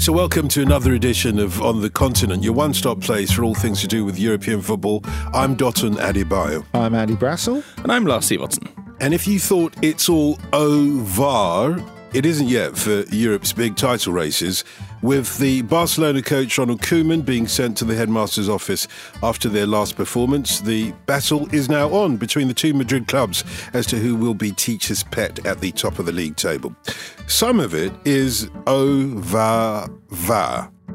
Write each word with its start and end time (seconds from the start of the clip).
So, 0.00 0.14
welcome 0.14 0.48
to 0.48 0.62
another 0.62 0.94
edition 0.94 1.38
of 1.38 1.60
On 1.60 1.82
the 1.82 1.90
Continent, 1.90 2.42
your 2.42 2.54
one 2.54 2.72
stop 2.72 3.02
place 3.02 3.30
for 3.30 3.44
all 3.44 3.54
things 3.54 3.82
to 3.82 3.86
do 3.86 4.02
with 4.02 4.18
European 4.18 4.62
football. 4.62 5.02
I'm 5.34 5.58
Dotun 5.58 5.96
Adebayo. 5.96 6.64
I'm 6.72 6.94
Andy 6.94 7.14
Brassel. 7.14 7.62
And 7.82 7.92
I'm 7.92 8.06
Lars 8.06 8.26
Sivertsen. 8.26 8.66
And 8.98 9.12
if 9.12 9.28
you 9.28 9.38
thought 9.38 9.74
it's 9.82 10.08
all 10.08 10.38
over, 10.54 11.84
it 12.14 12.24
isn't 12.24 12.48
yet 12.48 12.78
for 12.78 13.02
Europe's 13.14 13.52
big 13.52 13.76
title 13.76 14.14
races, 14.14 14.64
with 15.02 15.38
the 15.38 15.62
Barcelona 15.62 16.22
coach 16.22 16.58
Ronald 16.58 16.82
Koeman 16.82 17.24
being 17.24 17.46
sent 17.46 17.76
to 17.78 17.84
the 17.84 17.94
headmaster's 17.94 18.48
office 18.48 18.86
after 19.22 19.48
their 19.48 19.66
last 19.66 19.96
performance. 19.96 20.60
The 20.60 20.92
battle 21.06 21.52
is 21.54 21.68
now 21.68 21.88
on 21.90 22.16
between 22.16 22.48
the 22.48 22.54
two 22.54 22.74
Madrid 22.74 23.06
clubs 23.08 23.44
as 23.72 23.86
to 23.86 23.96
who 23.98 24.16
will 24.16 24.34
be 24.34 24.52
teacher's 24.52 25.04
pet 25.04 25.44
at 25.46 25.60
the 25.60 25.72
top 25.72 25.98
of 25.98 26.06
the 26.06 26.12
league 26.12 26.36
table. 26.36 26.74
Some 27.26 27.60
of 27.60 27.74
it 27.74 27.92
is 28.04 28.50
over. 28.66 29.88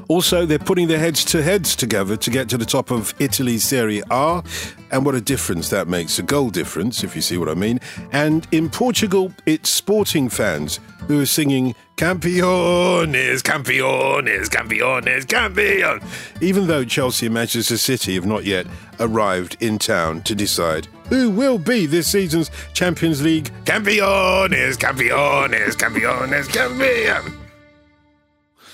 Also, 0.07 0.45
they're 0.45 0.59
putting 0.59 0.87
their 0.87 0.99
heads 0.99 1.25
to 1.25 1.41
heads 1.41 1.75
together 1.75 2.15
to 2.15 2.29
get 2.29 2.47
to 2.49 2.57
the 2.57 2.65
top 2.65 2.91
of 2.91 3.13
Italy's 3.19 3.63
Serie 3.63 4.01
A, 4.11 4.43
and 4.91 5.05
what 5.05 5.15
a 5.15 5.21
difference 5.21 5.69
that 5.69 5.87
makes 5.87 6.19
a 6.19 6.23
goal 6.23 6.49
difference, 6.49 7.03
if 7.03 7.15
you 7.15 7.21
see 7.21 7.37
what 7.37 7.49
I 7.49 7.53
mean. 7.55 7.79
And 8.11 8.47
in 8.51 8.69
Portugal, 8.69 9.31
it's 9.45 9.69
sporting 9.69 10.29
fans 10.29 10.79
who 11.07 11.21
are 11.21 11.25
singing 11.25 11.75
Campeones, 11.97 13.41
Campeones, 13.41 14.49
Campeones, 14.49 15.27
Campeon, 15.27 16.01
even 16.41 16.67
though 16.67 16.83
Chelsea 16.83 17.27
and 17.27 17.33
Manchester 17.33 17.77
City 17.77 18.15
have 18.15 18.25
not 18.25 18.43
yet 18.43 18.67
arrived 18.99 19.57
in 19.61 19.77
town 19.77 20.21
to 20.23 20.35
decide 20.35 20.87
who 21.09 21.29
will 21.29 21.57
be 21.57 21.85
this 21.85 22.07
season's 22.11 22.51
Champions 22.73 23.23
League 23.23 23.51
Campeones, 23.63 24.77
Campeones, 24.77 25.75
Campeones, 25.75 26.49
Campeon. 26.49 27.44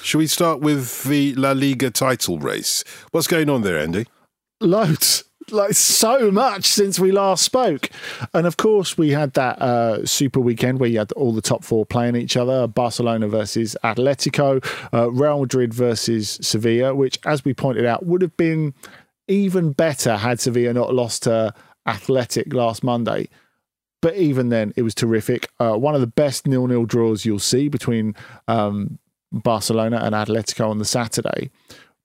Shall 0.03 0.19
we 0.19 0.27
start 0.27 0.61
with 0.61 1.03
the 1.03 1.35
La 1.35 1.51
Liga 1.51 1.91
title 1.91 2.39
race? 2.39 2.83
What's 3.11 3.27
going 3.27 3.49
on 3.49 3.61
there, 3.61 3.77
Andy? 3.77 4.07
Loads. 4.59 5.25
Like 5.51 5.73
so 5.73 6.31
much 6.31 6.65
since 6.65 6.99
we 6.99 7.11
last 7.11 7.43
spoke. 7.43 7.89
And 8.33 8.47
of 8.47 8.57
course, 8.57 8.97
we 8.97 9.09
had 9.11 9.33
that 9.33 9.61
uh, 9.61 10.05
super 10.05 10.39
weekend 10.39 10.79
where 10.79 10.89
you 10.89 10.99
had 10.99 11.11
all 11.13 11.33
the 11.33 11.41
top 11.41 11.63
four 11.63 11.85
playing 11.85 12.15
each 12.15 12.37
other 12.37 12.67
Barcelona 12.67 13.27
versus 13.27 13.75
Atletico, 13.83 14.63
uh, 14.93 15.11
Real 15.11 15.39
Madrid 15.39 15.73
versus 15.73 16.39
Sevilla, 16.41 16.95
which, 16.95 17.19
as 17.25 17.43
we 17.43 17.53
pointed 17.53 17.85
out, 17.85 18.05
would 18.05 18.21
have 18.21 18.35
been 18.37 18.73
even 19.27 19.71
better 19.71 20.17
had 20.17 20.39
Sevilla 20.39 20.73
not 20.73 20.93
lost 20.93 21.23
to 21.23 21.53
Athletic 21.85 22.53
last 22.53 22.83
Monday. 22.83 23.29
But 24.01 24.15
even 24.15 24.49
then, 24.49 24.73
it 24.75 24.81
was 24.81 24.95
terrific. 24.95 25.49
Uh, 25.59 25.75
one 25.75 25.95
of 25.95 26.01
the 26.01 26.07
best 26.07 26.47
nil-nil 26.47 26.85
draws 26.85 27.23
you'll 27.23 27.39
see 27.39 27.67
between 27.67 28.15
um, 28.47 28.97
Barcelona 29.31 29.97
and 30.03 30.13
Atletico 30.13 30.69
on 30.69 30.77
the 30.77 30.85
Saturday. 30.85 31.51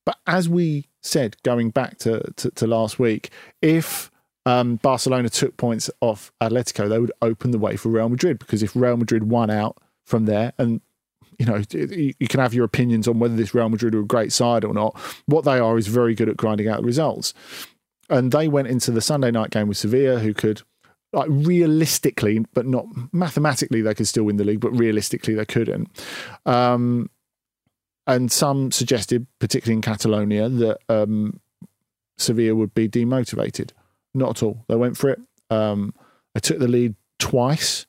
But 0.05 0.19
as 0.27 0.49
we 0.49 0.87
said, 1.03 1.37
going 1.43 1.71
back 1.71 1.99
to, 1.99 2.23
to, 2.37 2.51
to 2.53 2.67
last 2.67 2.99
week, 2.99 3.31
if 3.61 4.11
um, 4.45 4.77
Barcelona 4.77 5.29
took 5.29 5.57
points 5.57 5.91
off 6.01 6.33
Atletico, 6.41 6.89
they 6.89 7.01
would 7.01 7.13
open 7.21 7.51
the 7.51 7.59
way 7.59 7.77
for 7.77 7.89
Real 7.89 8.09
Madrid 8.09 8.39
because 8.39 8.63
if 8.63 8.77
Real 8.77 8.97
Madrid 8.97 9.25
won 9.25 9.51
out 9.51 9.79
from 10.05 10.27
there, 10.27 10.53
and 10.59 10.81
you 11.39 11.47
know, 11.47 11.63
you 11.71 12.29
can 12.29 12.41
have 12.41 12.55
your 12.55 12.65
opinions 12.65 13.07
on 13.07 13.19
whether 13.19 13.37
this 13.37 13.55
Real 13.55 13.69
Madrid 13.69 13.95
are 13.95 14.01
a 14.01 14.07
great 14.07 14.33
side 14.33 14.65
or 14.65 14.73
not. 14.73 14.99
What 15.27 15.45
they 15.45 15.59
are 15.59 15.77
is 15.77 15.87
very 15.87 16.15
good 16.15 16.29
at 16.29 16.37
grinding 16.37 16.69
out 16.69 16.81
the 16.81 16.87
results. 16.87 17.35
And 18.09 18.33
they 18.33 18.49
went 18.49 18.69
into 18.69 18.91
the 18.91 19.01
Sunday 19.01 19.31
night 19.31 19.51
game 19.51 19.69
with 19.69 19.77
Sevilla, 19.77 20.21
who 20.21 20.33
could 20.33 20.63
like 21.13 21.29
realistically, 21.31 22.45
but 22.55 22.67
not 22.67 22.87
mathematically, 23.13 23.83
they 23.83 23.95
could 23.95 24.09
still 24.09 24.25
win 24.25 24.37
the 24.37 24.45
league, 24.45 24.61
but 24.61 24.71
realistically 24.71 25.35
they 25.35 25.45
couldn't. 25.45 25.89
Um, 26.47 27.11
and 28.07 28.31
some 28.31 28.71
suggested, 28.71 29.27
particularly 29.39 29.77
in 29.77 29.83
Catalonia, 29.83 30.49
that 30.49 30.79
um, 30.89 31.41
Sevilla 32.17 32.55
would 32.55 32.75
be 32.75 32.89
demotivated. 32.89 33.71
Not 34.15 34.39
at 34.39 34.43
all. 34.43 34.65
They 34.69 34.77
went 34.77 34.97
for 34.97 35.11
it. 35.11 35.21
Um, 35.51 35.93
they 36.34 36.41
took 36.41 36.59
the 36.59 36.69
lead 36.69 36.94
twice. 37.19 37.87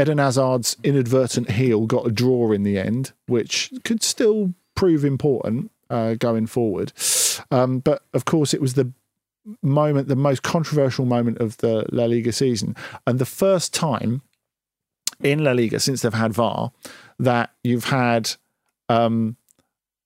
Eden 0.00 0.18
Hazard's 0.18 0.76
inadvertent 0.82 1.50
heel 1.50 1.86
got 1.86 2.06
a 2.06 2.10
draw 2.10 2.52
in 2.52 2.62
the 2.62 2.78
end, 2.78 3.12
which 3.26 3.72
could 3.84 4.02
still 4.02 4.54
prove 4.74 5.04
important 5.04 5.70
uh, 5.90 6.14
going 6.14 6.46
forward. 6.46 6.92
Um, 7.50 7.78
but 7.78 8.02
of 8.14 8.24
course, 8.24 8.54
it 8.54 8.60
was 8.60 8.74
the 8.74 8.90
moment, 9.62 10.08
the 10.08 10.16
most 10.16 10.42
controversial 10.42 11.04
moment 11.04 11.38
of 11.38 11.58
the 11.58 11.84
La 11.92 12.04
Liga 12.06 12.32
season, 12.32 12.74
and 13.06 13.18
the 13.18 13.26
first 13.26 13.74
time 13.74 14.22
in 15.22 15.44
La 15.44 15.52
Liga 15.52 15.78
since 15.78 16.02
they've 16.02 16.14
had 16.14 16.32
VAR 16.32 16.72
that 17.18 17.50
you've 17.62 17.84
had 17.84 18.32
um, 18.88 19.36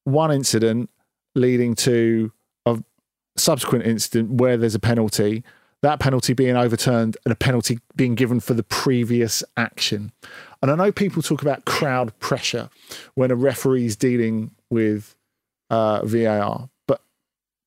one 0.06 0.30
incident 0.30 0.88
leading 1.34 1.74
to 1.74 2.32
a 2.64 2.82
subsequent 3.36 3.84
incident 3.84 4.30
where 4.40 4.56
there's 4.56 4.76
a 4.76 4.80
penalty, 4.80 5.42
that 5.82 5.98
penalty 5.98 6.32
being 6.32 6.56
overturned 6.56 7.16
and 7.24 7.32
a 7.32 7.36
penalty 7.36 7.80
being 7.96 8.14
given 8.14 8.38
for 8.38 8.54
the 8.54 8.62
previous 8.62 9.42
action. 9.56 10.12
And 10.62 10.70
I 10.70 10.76
know 10.76 10.92
people 10.92 11.22
talk 11.22 11.42
about 11.42 11.64
crowd 11.64 12.16
pressure 12.20 12.70
when 13.14 13.32
a 13.32 13.36
referee's 13.36 13.96
dealing 13.96 14.52
with 14.70 15.16
uh, 15.70 16.04
VAR, 16.04 16.70
but 16.86 17.02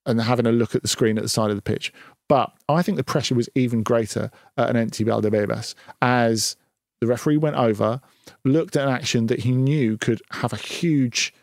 and 0.05 0.21
having 0.21 0.47
a 0.47 0.51
look 0.53 0.75
at 0.75 0.81
the 0.81 0.87
screen 0.87 1.17
at 1.17 1.23
the 1.23 1.29
side 1.29 1.49
of 1.49 1.57
the 1.57 1.61
pitch. 1.61 1.91
But 2.29 2.53
I 2.69 2.81
think 2.81 2.95
the 2.95 3.03
pressure 3.03 3.35
was 3.35 3.49
even 3.53 3.83
greater 3.83 4.31
at 4.57 4.69
an 4.69 4.77
empty 4.77 5.03
Valdebebas 5.03 5.75
as 6.01 6.55
the 7.01 7.07
referee 7.07 7.37
went 7.37 7.57
over, 7.57 7.99
looked 8.45 8.77
at 8.77 8.87
an 8.87 8.93
action 8.93 9.27
that 9.27 9.41
he 9.41 9.51
knew 9.51 9.97
could 9.97 10.21
have 10.31 10.53
a 10.53 10.57
huge 10.57 11.33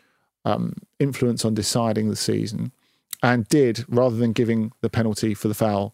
um, 0.47 0.73
influence 0.99 1.43
on 1.43 1.53
deciding 1.53 2.09
the 2.09 2.15
season 2.15 2.71
and 3.21 3.47
did, 3.49 3.83
rather 3.89 4.15
than 4.15 4.31
giving 4.31 4.71
the 4.81 4.89
penalty 4.89 5.33
for 5.33 5.49
the 5.49 5.53
foul 5.53 5.93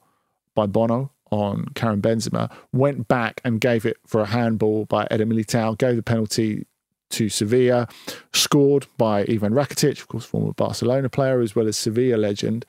by 0.54 0.68
Bono 0.68 1.12
on 1.32 1.66
Karim 1.74 2.02
Benzema, 2.02 2.52
went 2.72 3.08
back 3.08 3.42
and 3.44 3.60
gave 3.60 3.86
it 3.86 3.98
for 4.06 4.22
a 4.22 4.28
handball 4.28 4.86
by 4.86 5.08
Eder 5.10 5.26
Militao, 5.26 5.78
gave 5.78 5.96
the 5.96 6.04
penalty 6.04 6.68
to 7.10 7.30
Sevilla, 7.30 7.88
scored 8.34 8.86
by 8.98 9.22
Ivan 9.22 9.54
Rakitic, 9.54 10.00
of 10.02 10.08
course, 10.08 10.26
former 10.26 10.54
Barcelona 10.54 11.10
player, 11.10 11.42
as 11.42 11.56
well 11.56 11.68
as 11.68 11.78
Sevilla 11.78 12.18
legend. 12.18 12.66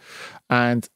And 0.48 0.88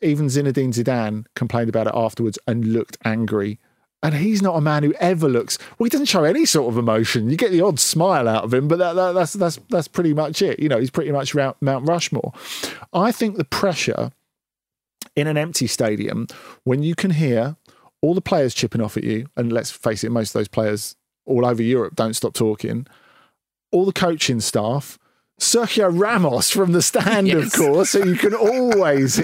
even 0.00 0.26
Zinedine 0.26 0.72
Zidane 0.72 1.26
complained 1.34 1.68
about 1.68 1.86
it 1.86 1.94
afterwards 1.94 2.38
and 2.46 2.66
looked 2.66 2.96
angry 3.04 3.58
and 4.04 4.14
he's 4.16 4.42
not 4.42 4.54
a 4.54 4.60
man 4.60 4.82
who 4.82 4.92
ever 5.00 5.28
looks 5.28 5.58
well. 5.78 5.86
He 5.86 5.90
doesn't 5.90 6.06
show 6.06 6.24
any 6.24 6.44
sort 6.44 6.68
of 6.68 6.76
emotion. 6.76 7.30
You 7.30 7.38
get 7.38 7.50
the 7.50 7.62
odd 7.62 7.80
smile 7.80 8.28
out 8.28 8.44
of 8.44 8.52
him, 8.52 8.68
but 8.68 8.78
that, 8.78 8.92
that, 8.92 9.12
that's 9.12 9.32
that's 9.32 9.58
that's 9.70 9.88
pretty 9.88 10.12
much 10.12 10.42
it. 10.42 10.60
You 10.60 10.68
know, 10.68 10.78
he's 10.78 10.90
pretty 10.90 11.10
much 11.10 11.34
Mount 11.34 11.88
Rushmore. 11.88 12.34
I 12.92 13.10
think 13.10 13.38
the 13.38 13.46
pressure 13.46 14.12
in 15.16 15.26
an 15.26 15.38
empty 15.38 15.66
stadium 15.66 16.26
when 16.64 16.82
you 16.82 16.94
can 16.94 17.12
hear 17.12 17.56
all 18.02 18.14
the 18.14 18.20
players 18.20 18.52
chipping 18.52 18.82
off 18.82 18.98
at 18.98 19.04
you, 19.04 19.26
and 19.36 19.50
let's 19.50 19.70
face 19.70 20.04
it, 20.04 20.12
most 20.12 20.34
of 20.34 20.40
those 20.40 20.48
players 20.48 20.96
all 21.24 21.46
over 21.46 21.62
Europe 21.62 21.96
don't 21.96 22.14
stop 22.14 22.34
talking. 22.34 22.86
All 23.72 23.86
the 23.86 23.92
coaching 23.92 24.40
staff, 24.40 24.98
Sergio 25.40 25.90
Ramos 25.92 26.50
from 26.50 26.72
the 26.72 26.82
stand, 26.82 27.26
yes. 27.26 27.46
of 27.46 27.52
course, 27.52 27.90
so 27.90 28.04
you 28.04 28.14
can 28.14 28.34
always 28.34 29.16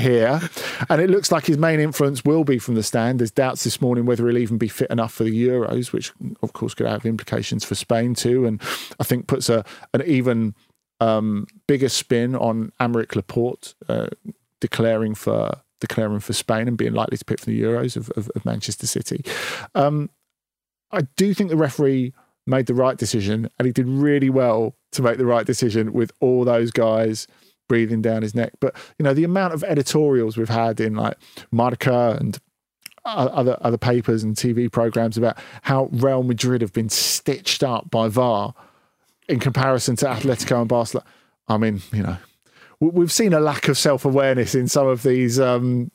hear. 0.00 0.40
And 0.88 1.00
it 1.00 1.10
looks 1.10 1.30
like 1.30 1.46
his 1.46 1.58
main 1.58 1.78
influence 1.78 2.24
will 2.24 2.44
be 2.44 2.58
from 2.58 2.74
the 2.74 2.82
stand. 2.82 3.20
There's 3.20 3.30
doubts 3.30 3.64
this 3.64 3.82
morning 3.82 4.06
whether 4.06 4.26
he'll 4.26 4.38
even 4.38 4.56
be 4.56 4.68
fit 4.68 4.90
enough 4.90 5.12
for 5.12 5.24
the 5.24 5.46
Euros, 5.46 5.92
which 5.92 6.12
of 6.42 6.54
course 6.54 6.74
could 6.74 6.86
have 6.86 7.04
implications 7.04 7.64
for 7.64 7.74
Spain 7.74 8.14
too. 8.14 8.46
And 8.46 8.62
I 8.98 9.04
think 9.04 9.26
puts 9.26 9.50
a 9.50 9.64
an 9.92 10.02
even 10.06 10.54
um, 11.00 11.46
bigger 11.66 11.90
spin 11.90 12.34
on 12.34 12.72
Aymeric 12.80 13.14
Laporte 13.14 13.74
uh, 13.88 14.08
declaring 14.60 15.14
for 15.14 15.60
declaring 15.80 16.20
for 16.20 16.32
Spain 16.32 16.68
and 16.68 16.76
being 16.76 16.92
likely 16.92 17.16
to 17.16 17.24
pick 17.24 17.40
for 17.40 17.46
the 17.46 17.60
Euros 17.60 17.96
of, 17.96 18.10
of, 18.10 18.30
of 18.34 18.44
Manchester 18.44 18.86
City. 18.86 19.24
Um, 19.74 20.10
I 20.92 21.02
do 21.16 21.32
think 21.34 21.50
the 21.50 21.56
referee 21.56 22.12
made 22.50 22.66
the 22.66 22.74
right 22.74 22.98
decision 22.98 23.48
and 23.58 23.66
he 23.66 23.72
did 23.72 23.88
really 23.88 24.28
well 24.28 24.74
to 24.92 25.02
make 25.02 25.16
the 25.16 25.26
right 25.26 25.46
decision 25.46 25.92
with 25.92 26.12
all 26.20 26.44
those 26.44 26.70
guys 26.70 27.26
breathing 27.68 28.02
down 28.02 28.22
his 28.22 28.34
neck. 28.34 28.52
But 28.60 28.76
you 28.98 29.04
know, 29.04 29.14
the 29.14 29.24
amount 29.24 29.54
of 29.54 29.64
editorials 29.64 30.36
we've 30.36 30.48
had 30.48 30.80
in 30.80 30.94
like 30.94 31.16
Marca 31.50 32.16
and 32.18 32.38
other 33.04 33.56
other 33.60 33.78
papers 33.78 34.22
and 34.22 34.36
TV 34.36 34.70
programs 34.70 35.16
about 35.16 35.38
how 35.62 35.88
Real 35.92 36.22
Madrid 36.22 36.60
have 36.60 36.72
been 36.72 36.88
stitched 36.88 37.62
up 37.62 37.90
by 37.90 38.08
VAR 38.08 38.54
in 39.28 39.38
comparison 39.38 39.96
to 39.96 40.06
Atletico 40.06 40.60
and 40.60 40.68
Barcelona. 40.68 41.06
I 41.48 41.56
mean, 41.56 41.80
you 41.92 42.02
know, 42.02 42.16
we've 42.80 43.12
seen 43.12 43.32
a 43.32 43.40
lack 43.40 43.68
of 43.68 43.78
self 43.78 44.04
awareness 44.04 44.54
in 44.54 44.68
some 44.68 44.86
of 44.86 45.02
these 45.02 45.40
um, 45.40 45.90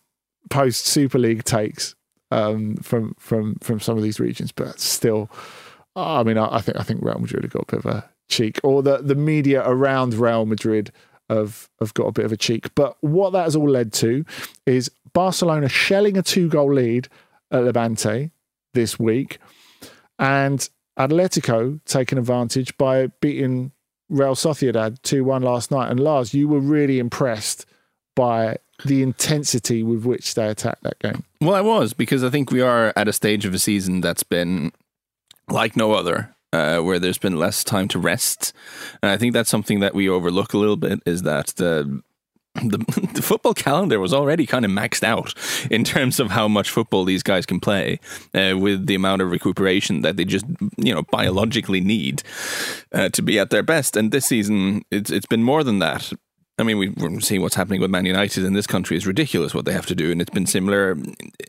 post 0.50 0.86
Super 0.86 1.20
League 1.20 1.44
takes 1.44 1.96
um, 2.32 2.78
from 2.78 3.16
from 3.20 3.56
from 3.56 3.80
some 3.80 3.98
of 3.98 4.04
these 4.04 4.20
regions, 4.20 4.52
but 4.52 4.80
still, 4.80 5.30
I 5.96 6.24
mean, 6.24 6.38
I, 6.38 6.60
think 6.60 6.78
I 6.78 6.84
think 6.84 7.02
Real 7.02 7.20
Madrid 7.20 7.44
have 7.44 7.54
got 7.54 7.64
a 7.64 7.76
bit 7.76 7.86
of 7.86 7.86
a 7.86 8.10
cheek, 8.30 8.60
or 8.64 8.84
the 8.84 8.98
the 8.98 9.16
media 9.16 9.64
around 9.66 10.14
Real 10.14 10.46
Madrid 10.46 10.92
have 11.30 11.70
have 11.80 11.94
got 11.94 12.08
a 12.08 12.12
bit 12.12 12.26
of 12.26 12.32
a 12.32 12.38
cheek. 12.38 12.74
But 12.76 12.98
what 13.02 13.32
that 13.34 13.44
has 13.44 13.56
all 13.56 13.70
led 13.70 13.94
to 13.94 14.26
is 14.66 14.92
Barcelona 15.14 15.70
shelling 15.70 16.18
a 16.18 16.24
two 16.24 16.50
goal 16.50 16.74
lead 16.74 17.08
at 17.52 17.64
Levante 17.64 18.32
this 18.74 19.00
week, 19.00 19.40
and 20.20 20.68
Atletico 21.00 21.80
taking 21.86 22.18
advantage 22.18 22.78
by 22.78 23.08
beating 23.22 23.72
Real 24.10 24.36
Sociedad 24.36 25.02
2 25.02 25.24
1 25.24 25.42
last 25.42 25.72
night. 25.72 25.90
And 25.90 26.00
Lars, 26.00 26.34
you 26.34 26.48
were 26.48 26.60
really 26.60 27.00
impressed 27.00 27.66
by 28.16 28.58
the 28.86 29.02
intensity 29.02 29.84
with 29.84 30.06
which 30.06 30.36
they 30.36 30.48
attacked 30.48 30.84
that 30.84 31.00
game. 31.00 31.24
Well, 31.42 31.56
I 31.56 31.62
was 31.62 31.94
because 31.94 32.24
I 32.24 32.30
think 32.30 32.52
we 32.52 32.62
are 32.62 32.94
at 32.96 33.08
a 33.08 33.14
stage 33.14 33.46
of 33.46 33.54
a 33.54 33.60
season 33.60 34.02
that's 34.02 34.24
been 34.24 34.72
like 35.50 35.76
no 35.76 35.94
other. 35.94 36.32
Uh, 36.54 36.80
where 36.80 37.00
there's 37.00 37.18
been 37.18 37.38
less 37.38 37.66
time 37.66 37.86
to 37.86 38.00
rest, 38.00 38.54
and 39.04 39.12
I 39.12 39.18
think 39.18 39.34
that's 39.34 39.50
something 39.50 39.82
that 39.82 39.94
we 39.94 40.08
overlook 40.08 40.54
a 40.54 40.58
little 40.58 40.78
bit. 40.78 41.02
Is 41.06 41.24
that 41.24 41.48
the 41.58 42.02
the, 42.56 42.78
the, 43.14 43.22
football 43.22 43.54
calendar 43.54 44.00
was 44.00 44.14
already 44.14 44.46
kind 44.46 44.66
of 44.66 44.72
maxed 44.72 45.04
out 45.04 45.34
in 45.70 45.84
terms 45.84 46.20
of 46.20 46.32
how 46.32 46.48
much 46.48 46.70
football 46.70 47.04
these 47.04 47.24
guys 47.24 47.46
can 47.46 47.60
play 47.60 48.00
uh, 48.34 48.54
with 48.58 48.86
the 48.86 48.96
amount 48.96 49.22
of 49.22 49.32
recuperation 49.32 50.02
that 50.02 50.18
they 50.18 50.26
just 50.26 50.46
you 50.78 50.94
know 50.94 51.04
biologically 51.12 51.82
need 51.82 52.24
uh, 52.94 53.10
to 53.10 53.22
be 53.22 53.38
at 53.38 53.50
their 53.50 53.64
best 53.64 53.98
and 53.98 54.12
this 54.12 54.26
season 54.26 54.84
it's 54.92 55.12
it's 55.12 55.26
been 55.26 55.44
more 55.44 55.64
than 55.64 55.80
that 55.80 56.14
I 56.58 56.64
mean, 56.64 56.78
we, 56.78 56.94
are 57.02 57.20
seeing 57.20 57.42
what's 57.42 57.56
happening 57.56 57.82
with 57.82 57.92
Man 57.92 58.06
United 58.06 58.46
in 58.46 58.54
this 58.54 58.68
country 58.68 58.96
is 58.96 59.06
ridiculous 59.06 59.54
what 59.54 59.66
they 59.66 59.74
have 59.74 59.86
to 59.88 59.96
do, 59.96 60.12
and 60.12 60.22
it's 60.22 60.30
been 60.30 60.46
similar 60.46 60.92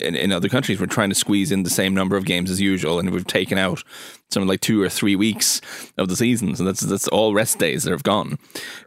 in, 0.01 0.17
in, 0.17 0.33
other 0.33 0.49
countries. 0.49 0.81
We're 0.81 0.87
trying 0.87 1.11
to 1.11 1.15
squeeze 1.15 1.53
in 1.53 1.63
the 1.63 1.71
same 1.71 1.95
number 1.95 2.17
of 2.17 2.25
games 2.25 2.51
as 2.51 2.61
usual, 2.61 2.99
and 2.99 3.11
we've 3.11 3.27
taken 3.27 3.57
out 3.57 3.85
something 4.33 4.49
like 4.49 4.61
two 4.61 4.83
or 4.83 4.89
three 4.89 5.15
weeks 5.15 5.61
of 5.97 6.09
the 6.09 6.17
season, 6.17 6.57
so 6.57 6.65
that's 6.65 6.81
that's 6.81 7.07
all 7.09 7.35
rest 7.35 7.61
days 7.61 7.85
that 7.85 7.93
have 7.93 8.03
gone. 8.03 8.37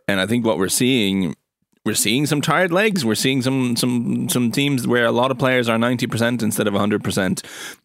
And 0.09 0.19
I 0.19 0.25
think 0.25 0.45
what 0.45 0.57
we're 0.57 0.67
seeing 0.67 1.35
we're 1.85 1.95
seeing 1.95 2.25
some 2.25 2.41
tired 2.41 2.71
legs. 2.71 3.05
We're 3.05 3.15
seeing 3.15 3.41
some 3.41 3.75
some 3.77 4.27
some 4.27 4.51
teams 4.51 4.85
where 4.85 5.05
a 5.05 5.11
lot 5.11 5.31
of 5.31 5.39
players 5.39 5.69
are 5.69 5.77
ninety 5.77 6.05
percent 6.05 6.43
instead 6.43 6.67
of 6.67 6.73
hundred 6.73 7.03
percent, 7.03 7.43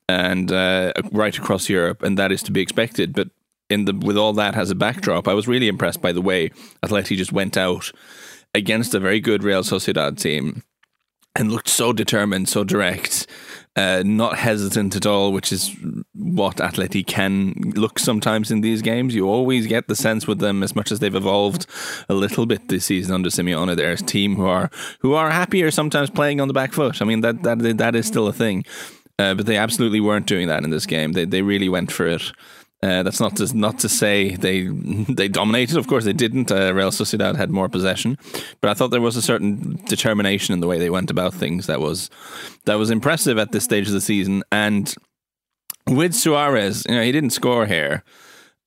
and 0.08 0.50
uh, 0.50 0.92
right 1.12 1.36
across 1.38 1.68
Europe, 1.68 2.02
and 2.02 2.18
that 2.18 2.32
is 2.32 2.42
to 2.44 2.52
be 2.52 2.60
expected. 2.60 3.14
But 3.14 3.28
in 3.70 3.84
the 3.86 3.94
with 3.94 4.16
all 4.16 4.32
that 4.34 4.56
as 4.56 4.70
a 4.70 4.74
backdrop, 4.74 5.28
I 5.28 5.34
was 5.34 5.48
really 5.48 5.68
impressed 5.68 6.00
by 6.00 6.12
the 6.12 6.22
way 6.22 6.50
Atleti 6.84 7.16
just 7.16 7.32
went 7.32 7.56
out 7.56 7.90
against 8.54 8.94
a 8.94 9.00
very 9.00 9.20
good 9.20 9.42
Real 9.42 9.62
Sociedad 9.62 10.18
team 10.18 10.62
and 11.36 11.50
looked 11.50 11.68
so 11.68 11.92
determined, 11.92 12.48
so 12.48 12.62
direct, 12.62 13.26
uh, 13.74 14.04
not 14.06 14.38
hesitant 14.38 14.94
at 14.94 15.04
all, 15.04 15.32
which 15.32 15.50
is 15.50 15.74
what 16.14 16.58
Atleti 16.58 17.04
can 17.04 17.54
look 17.74 17.98
sometimes 17.98 18.52
in 18.52 18.60
these 18.60 18.82
games. 18.82 19.16
You 19.16 19.28
always 19.28 19.66
get 19.66 19.88
the 19.88 19.96
sense 19.96 20.28
with 20.28 20.38
them, 20.38 20.62
as 20.62 20.76
much 20.76 20.92
as 20.92 21.00
they've 21.00 21.14
evolved 21.14 21.66
a 22.08 22.14
little 22.14 22.46
bit 22.46 22.68
this 22.68 22.84
season 22.84 23.14
under 23.14 23.30
Simeone, 23.30 23.76
there's 23.76 24.00
a 24.00 24.04
team 24.04 24.36
who 24.36 24.46
are 24.46 24.70
who 25.00 25.14
are 25.14 25.30
happier 25.30 25.72
sometimes 25.72 26.08
playing 26.08 26.40
on 26.40 26.46
the 26.46 26.54
back 26.54 26.72
foot. 26.72 27.02
I 27.02 27.04
mean 27.04 27.20
that 27.22 27.42
that 27.42 27.58
that 27.78 27.96
is 27.96 28.06
still 28.06 28.28
a 28.28 28.32
thing, 28.32 28.64
uh, 29.18 29.34
but 29.34 29.46
they 29.46 29.56
absolutely 29.56 30.00
weren't 30.00 30.26
doing 30.26 30.46
that 30.46 30.62
in 30.62 30.70
this 30.70 30.86
game. 30.86 31.12
They 31.12 31.24
they 31.24 31.42
really 31.42 31.68
went 31.68 31.90
for 31.90 32.06
it. 32.06 32.30
Uh, 32.84 33.02
that's 33.02 33.18
not 33.18 33.34
to 33.34 33.56
not 33.56 33.78
to 33.78 33.88
say 33.88 34.36
they 34.36 34.66
they 35.08 35.26
dominated. 35.26 35.78
Of 35.78 35.86
course, 35.86 36.04
they 36.04 36.12
didn't. 36.12 36.52
Uh, 36.52 36.74
Real 36.74 36.90
Sociedad 36.90 37.34
had 37.34 37.50
more 37.50 37.68
possession, 37.68 38.18
but 38.60 38.68
I 38.68 38.74
thought 38.74 38.90
there 38.90 39.00
was 39.00 39.16
a 39.16 39.22
certain 39.22 39.80
determination 39.86 40.52
in 40.52 40.60
the 40.60 40.66
way 40.66 40.78
they 40.78 40.90
went 40.90 41.10
about 41.10 41.32
things 41.32 41.66
that 41.66 41.80
was 41.80 42.10
that 42.66 42.74
was 42.74 42.90
impressive 42.90 43.38
at 43.38 43.52
this 43.52 43.64
stage 43.64 43.86
of 43.86 43.94
the 43.94 44.02
season. 44.02 44.42
And 44.52 44.94
with 45.86 46.14
Suarez, 46.14 46.84
you 46.86 46.94
know, 46.94 47.02
he 47.02 47.12
didn't 47.12 47.30
score 47.30 47.64
here. 47.64 48.04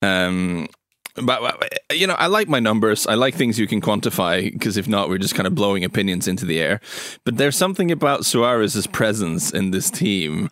Um, 0.02 0.66
but 1.14 1.70
you 1.92 2.08
know, 2.08 2.14
I 2.14 2.26
like 2.26 2.48
my 2.48 2.60
numbers. 2.60 3.06
I 3.06 3.14
like 3.14 3.36
things 3.36 3.56
you 3.56 3.68
can 3.68 3.80
quantify 3.80 4.52
because 4.52 4.76
if 4.76 4.88
not, 4.88 5.08
we're 5.08 5.18
just 5.18 5.36
kind 5.36 5.46
of 5.46 5.54
blowing 5.54 5.84
opinions 5.84 6.26
into 6.26 6.44
the 6.44 6.60
air. 6.60 6.80
But 7.24 7.36
there's 7.36 7.56
something 7.56 7.92
about 7.92 8.24
Suarez's 8.24 8.88
presence 8.88 9.52
in 9.52 9.70
this 9.70 9.90
team 9.90 10.50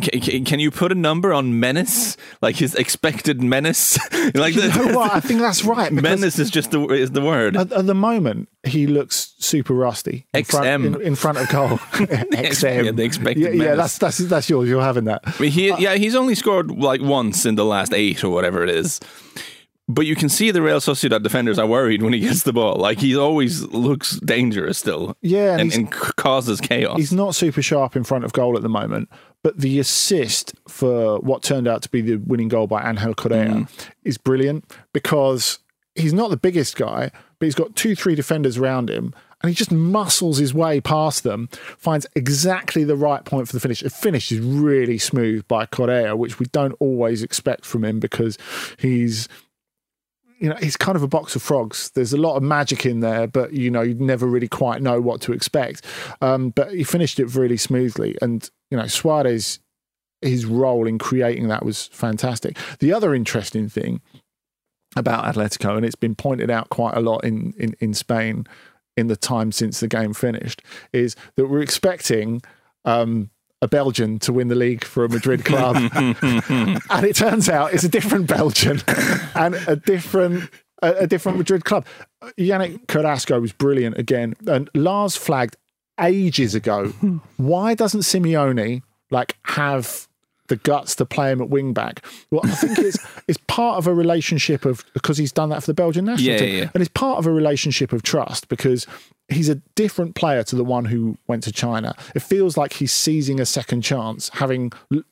can, 0.00 0.44
can 0.44 0.60
you 0.60 0.70
put 0.70 0.92
a 0.92 0.94
number 0.94 1.32
on 1.32 1.60
menace, 1.60 2.16
like 2.42 2.56
his 2.56 2.74
expected 2.74 3.42
menace? 3.42 3.98
like 4.34 4.54
you 4.54 4.68
know 4.68 4.96
what? 4.96 5.12
I 5.12 5.20
think 5.20 5.40
that's 5.40 5.64
right. 5.64 5.92
Menace 5.92 6.38
is 6.38 6.50
just 6.50 6.70
the 6.70 6.80
is 6.88 7.12
the 7.12 7.22
word. 7.22 7.56
At, 7.56 7.72
at, 7.72 7.86
the 7.86 7.94
moment, 7.94 8.48
he 8.64 8.86
looks 8.86 9.34
super 9.38 9.74
rusty. 9.74 10.26
In 10.34 10.42
XM 10.42 10.50
front, 10.50 10.66
in, 10.66 11.02
in 11.02 11.14
front 11.14 11.38
of 11.38 11.48
Cole. 11.48 11.68
XM. 11.78 12.84
Yeah, 12.84 12.90
the 12.92 13.02
expected. 13.02 13.54
Yeah, 13.54 13.64
yeah, 13.64 13.74
that's 13.74 13.98
that's 13.98 14.18
that's 14.18 14.50
yours. 14.50 14.68
You're 14.68 14.82
having 14.82 15.04
that. 15.04 15.22
I 15.24 15.34
mean, 15.40 15.50
he, 15.50 15.70
uh, 15.70 15.78
yeah, 15.78 15.94
he's 15.94 16.14
only 16.14 16.34
scored 16.34 16.70
like 16.70 17.00
once 17.00 17.46
in 17.46 17.54
the 17.54 17.64
last 17.64 17.92
eight 17.92 18.24
or 18.24 18.30
whatever 18.30 18.62
it 18.62 18.70
is. 18.70 19.00
But 19.90 20.06
you 20.06 20.14
can 20.14 20.28
see 20.28 20.52
the 20.52 20.62
Real 20.62 20.78
Sociedad 20.78 21.24
defenders 21.24 21.58
are 21.58 21.66
worried 21.66 22.00
when 22.00 22.12
he 22.12 22.20
gets 22.20 22.44
the 22.44 22.52
ball. 22.52 22.76
Like 22.76 23.00
he 23.00 23.16
always 23.16 23.62
looks 23.64 24.20
dangerous 24.20 24.78
still. 24.78 25.16
Yeah, 25.20 25.54
and, 25.54 25.62
and, 25.62 25.72
and 25.72 25.90
causes 25.90 26.60
chaos. 26.60 26.96
He's 26.96 27.12
not 27.12 27.34
super 27.34 27.60
sharp 27.60 27.96
in 27.96 28.04
front 28.04 28.24
of 28.24 28.32
goal 28.32 28.56
at 28.56 28.62
the 28.62 28.68
moment. 28.68 29.08
But 29.42 29.58
the 29.58 29.80
assist 29.80 30.54
for 30.68 31.18
what 31.20 31.42
turned 31.42 31.66
out 31.66 31.82
to 31.82 31.88
be 31.88 32.02
the 32.02 32.16
winning 32.16 32.48
goal 32.48 32.68
by 32.68 32.88
Angel 32.88 33.14
Correa 33.14 33.48
mm. 33.48 33.68
is 34.04 34.16
brilliant 34.16 34.70
because 34.92 35.58
he's 35.96 36.12
not 36.12 36.30
the 36.30 36.36
biggest 36.36 36.76
guy, 36.76 37.10
but 37.38 37.46
he's 37.46 37.54
got 37.54 37.74
two, 37.74 37.96
three 37.96 38.14
defenders 38.14 38.58
around 38.58 38.90
him. 38.90 39.12
And 39.42 39.48
he 39.48 39.54
just 39.54 39.72
muscles 39.72 40.36
his 40.36 40.52
way 40.52 40.82
past 40.82 41.24
them, 41.24 41.48
finds 41.78 42.06
exactly 42.14 42.84
the 42.84 42.96
right 42.96 43.24
point 43.24 43.48
for 43.48 43.54
the 43.54 43.60
finish. 43.60 43.80
The 43.80 43.88
finish 43.88 44.30
is 44.30 44.38
really 44.38 44.98
smooth 44.98 45.48
by 45.48 45.64
Correa, 45.64 46.14
which 46.14 46.38
we 46.38 46.44
don't 46.52 46.76
always 46.78 47.22
expect 47.22 47.64
from 47.64 47.82
him 47.82 47.98
because 47.98 48.36
he's 48.78 49.26
you 50.40 50.48
know, 50.48 50.56
he's 50.56 50.76
kind 50.76 50.96
of 50.96 51.02
a 51.02 51.08
box 51.08 51.36
of 51.36 51.42
frogs. 51.42 51.90
There's 51.90 52.14
a 52.14 52.16
lot 52.16 52.36
of 52.36 52.42
magic 52.42 52.86
in 52.86 53.00
there, 53.00 53.26
but 53.26 53.52
you 53.52 53.70
know, 53.70 53.82
you 53.82 53.94
never 53.94 54.26
really 54.26 54.48
quite 54.48 54.80
know 54.80 55.00
what 55.00 55.20
to 55.22 55.32
expect. 55.32 55.84
Um, 56.22 56.50
but 56.50 56.72
he 56.72 56.82
finished 56.82 57.20
it 57.20 57.26
really 57.36 57.58
smoothly, 57.58 58.16
and 58.22 58.48
you 58.70 58.78
know, 58.78 58.86
Suarez, 58.86 59.60
his 60.22 60.46
role 60.46 60.86
in 60.86 60.98
creating 60.98 61.48
that 61.48 61.64
was 61.64 61.88
fantastic. 61.88 62.56
The 62.78 62.92
other 62.92 63.14
interesting 63.14 63.68
thing 63.68 64.00
about 64.96 65.32
Atletico, 65.32 65.76
and 65.76 65.84
it's 65.84 65.94
been 65.94 66.14
pointed 66.14 66.50
out 66.50 66.70
quite 66.70 66.96
a 66.96 67.00
lot 67.00 67.22
in 67.22 67.52
in, 67.58 67.76
in 67.78 67.92
Spain 67.92 68.46
in 68.96 69.08
the 69.08 69.16
time 69.16 69.52
since 69.52 69.78
the 69.80 69.88
game 69.88 70.14
finished, 70.14 70.62
is 70.92 71.16
that 71.36 71.46
we're 71.46 71.62
expecting. 71.62 72.42
Um, 72.86 73.30
a 73.62 73.68
Belgian 73.68 74.18
to 74.20 74.32
win 74.32 74.48
the 74.48 74.54
league 74.54 74.84
for 74.84 75.04
a 75.04 75.08
Madrid 75.08 75.44
club. 75.44 75.76
and 75.94 77.04
it 77.04 77.16
turns 77.16 77.48
out 77.48 77.74
it's 77.74 77.84
a 77.84 77.88
different 77.88 78.26
Belgian 78.26 78.80
and 79.34 79.54
a 79.66 79.76
different 79.76 80.50
a, 80.82 80.90
a, 81.00 81.06
different 81.06 81.36
Madrid 81.36 81.64
club. 81.64 81.86
Yannick 82.38 82.86
Carrasco 82.88 83.38
was 83.38 83.52
brilliant 83.52 83.98
again. 83.98 84.34
And 84.46 84.70
Lars 84.74 85.14
flagged 85.14 85.56
ages 86.00 86.54
ago. 86.54 86.86
Why 87.36 87.74
doesn't 87.74 88.00
Simeone 88.00 88.82
like 89.10 89.36
have 89.42 90.08
the 90.50 90.56
guts 90.56 90.96
to 90.96 91.06
play 91.06 91.32
him 91.32 91.40
at 91.40 91.48
wing 91.48 91.72
back. 91.72 92.04
Well, 92.30 92.42
I 92.44 92.50
think 92.50 92.78
it's 92.78 92.98
it's 93.28 93.38
part 93.46 93.78
of 93.78 93.86
a 93.86 93.94
relationship 93.94 94.66
of 94.66 94.84
because 94.92 95.16
he's 95.16 95.32
done 95.32 95.48
that 95.48 95.62
for 95.62 95.68
the 95.68 95.74
Belgian 95.74 96.04
national 96.04 96.32
yeah, 96.32 96.38
team, 96.38 96.58
yeah. 96.58 96.70
and 96.74 96.82
it's 96.82 96.90
part 96.92 97.18
of 97.18 97.26
a 97.26 97.32
relationship 97.32 97.92
of 97.94 98.02
trust 98.02 98.48
because 98.48 98.86
he's 99.30 99.48
a 99.48 99.56
different 99.74 100.14
player 100.14 100.42
to 100.44 100.56
the 100.56 100.64
one 100.64 100.84
who 100.84 101.16
went 101.26 101.42
to 101.44 101.52
China. 101.52 101.94
It 102.14 102.20
feels 102.20 102.56
like 102.56 102.74
he's 102.74 102.92
seizing 102.92 103.40
a 103.40 103.46
second 103.46 103.82
chance, 103.82 104.28
having 104.30 104.72
l- 104.92 105.02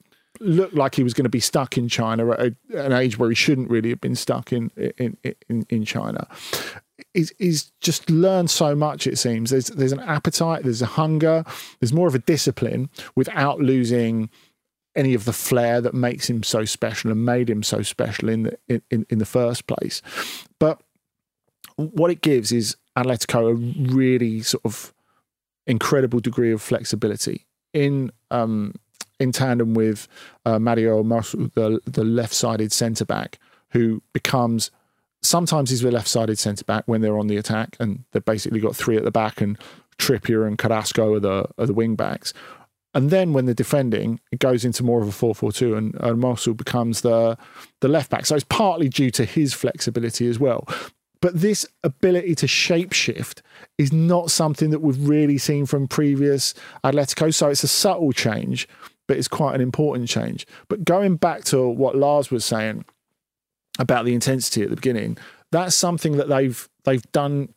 looked 0.40 0.74
like 0.74 0.94
he 0.94 1.02
was 1.02 1.14
going 1.14 1.24
to 1.24 1.30
be 1.30 1.40
stuck 1.40 1.76
in 1.76 1.88
China 1.88 2.30
at 2.30 2.40
a, 2.40 2.54
an 2.74 2.92
age 2.92 3.18
where 3.18 3.28
he 3.28 3.34
shouldn't 3.34 3.70
really 3.70 3.90
have 3.90 4.00
been 4.00 4.16
stuck 4.16 4.52
in 4.52 4.70
in 4.98 5.16
in, 5.48 5.66
in 5.68 5.84
China. 5.84 6.26
He's, 7.14 7.32
he's 7.38 7.72
just 7.80 8.10
learned 8.10 8.50
so 8.50 8.74
much. 8.74 9.06
It 9.06 9.18
seems 9.18 9.50
there's 9.50 9.68
there's 9.68 9.92
an 9.92 10.00
appetite, 10.00 10.64
there's 10.64 10.82
a 10.82 10.86
hunger, 10.86 11.44
there's 11.80 11.92
more 11.92 12.08
of 12.08 12.14
a 12.14 12.20
discipline 12.20 12.90
without 13.14 13.60
losing 13.60 14.30
any 14.96 15.14
of 15.14 15.24
the 15.24 15.32
flair 15.32 15.80
that 15.80 15.94
makes 15.94 16.28
him 16.28 16.42
so 16.42 16.64
special 16.64 17.10
and 17.12 17.24
made 17.24 17.48
him 17.48 17.62
so 17.62 17.82
special 17.82 18.28
in 18.28 18.42
the 18.44 18.82
in, 18.90 19.06
in 19.08 19.18
the 19.18 19.26
first 19.26 19.66
place. 19.66 20.02
But 20.58 20.80
what 21.76 22.10
it 22.10 22.20
gives 22.20 22.50
is 22.50 22.76
Atletico 22.98 23.50
a 23.50 23.54
really 23.92 24.40
sort 24.40 24.64
of 24.64 24.92
incredible 25.66 26.20
degree 26.20 26.52
of 26.52 26.62
flexibility 26.62 27.46
in 27.72 28.10
um, 28.30 28.74
in 29.20 29.32
tandem 29.32 29.74
with 29.74 30.08
uh, 30.44 30.58
Mario 30.58 31.02
Hermoso, 31.02 31.52
the 31.54 31.80
the 31.84 32.04
left 32.04 32.34
sided 32.34 32.72
centre 32.72 33.04
back, 33.04 33.38
who 33.70 34.02
becomes 34.12 34.70
sometimes 35.22 35.70
he's 35.70 35.80
the 35.80 35.90
left 35.90 36.08
sided 36.08 36.38
centre 36.38 36.64
back 36.64 36.84
when 36.86 37.00
they're 37.00 37.18
on 37.18 37.28
the 37.28 37.36
attack, 37.36 37.76
and 37.80 38.04
they've 38.12 38.24
basically 38.24 38.60
got 38.60 38.76
three 38.76 38.96
at 38.96 39.04
the 39.04 39.10
back, 39.10 39.40
and 39.40 39.58
Trippier 39.98 40.46
and 40.46 40.58
Carrasco 40.58 41.14
are 41.14 41.20
the 41.20 41.48
are 41.58 41.66
the 41.66 41.74
wing 41.74 41.96
backs. 41.96 42.32
And 42.94 43.10
then 43.10 43.32
when 43.32 43.44
they're 43.44 43.54
defending, 43.54 44.18
it 44.32 44.38
goes 44.38 44.64
into 44.64 44.82
more 44.82 45.00
of 45.02 45.08
a 45.08 45.12
4 45.12 45.34
4 45.34 45.52
2, 45.52 45.76
and, 45.76 45.94
and 46.00 46.22
Hermoso 46.22 46.56
becomes 46.56 47.02
the, 47.02 47.36
the 47.80 47.86
left 47.86 48.10
back. 48.10 48.24
So 48.24 48.34
it's 48.34 48.46
partly 48.48 48.88
due 48.88 49.10
to 49.10 49.24
his 49.24 49.52
flexibility 49.52 50.26
as 50.26 50.38
well. 50.38 50.66
But 51.20 51.40
this 51.40 51.66
ability 51.82 52.34
to 52.36 52.46
shapeshift 52.46 53.40
is 53.76 53.92
not 53.92 54.30
something 54.30 54.70
that 54.70 54.80
we've 54.80 55.08
really 55.08 55.38
seen 55.38 55.66
from 55.66 55.88
previous 55.88 56.54
Atletico. 56.84 57.34
So 57.34 57.48
it's 57.48 57.64
a 57.64 57.68
subtle 57.68 58.12
change, 58.12 58.68
but 59.06 59.16
it's 59.16 59.28
quite 59.28 59.54
an 59.54 59.60
important 59.60 60.08
change. 60.08 60.46
But 60.68 60.84
going 60.84 61.16
back 61.16 61.44
to 61.46 61.68
what 61.68 61.96
Lars 61.96 62.30
was 62.30 62.44
saying 62.44 62.84
about 63.78 64.04
the 64.04 64.14
intensity 64.14 64.62
at 64.62 64.70
the 64.70 64.76
beginning, 64.76 65.18
that's 65.50 65.74
something 65.74 66.16
that 66.16 66.28
they've 66.28 66.68
they've 66.84 67.10
done 67.12 67.48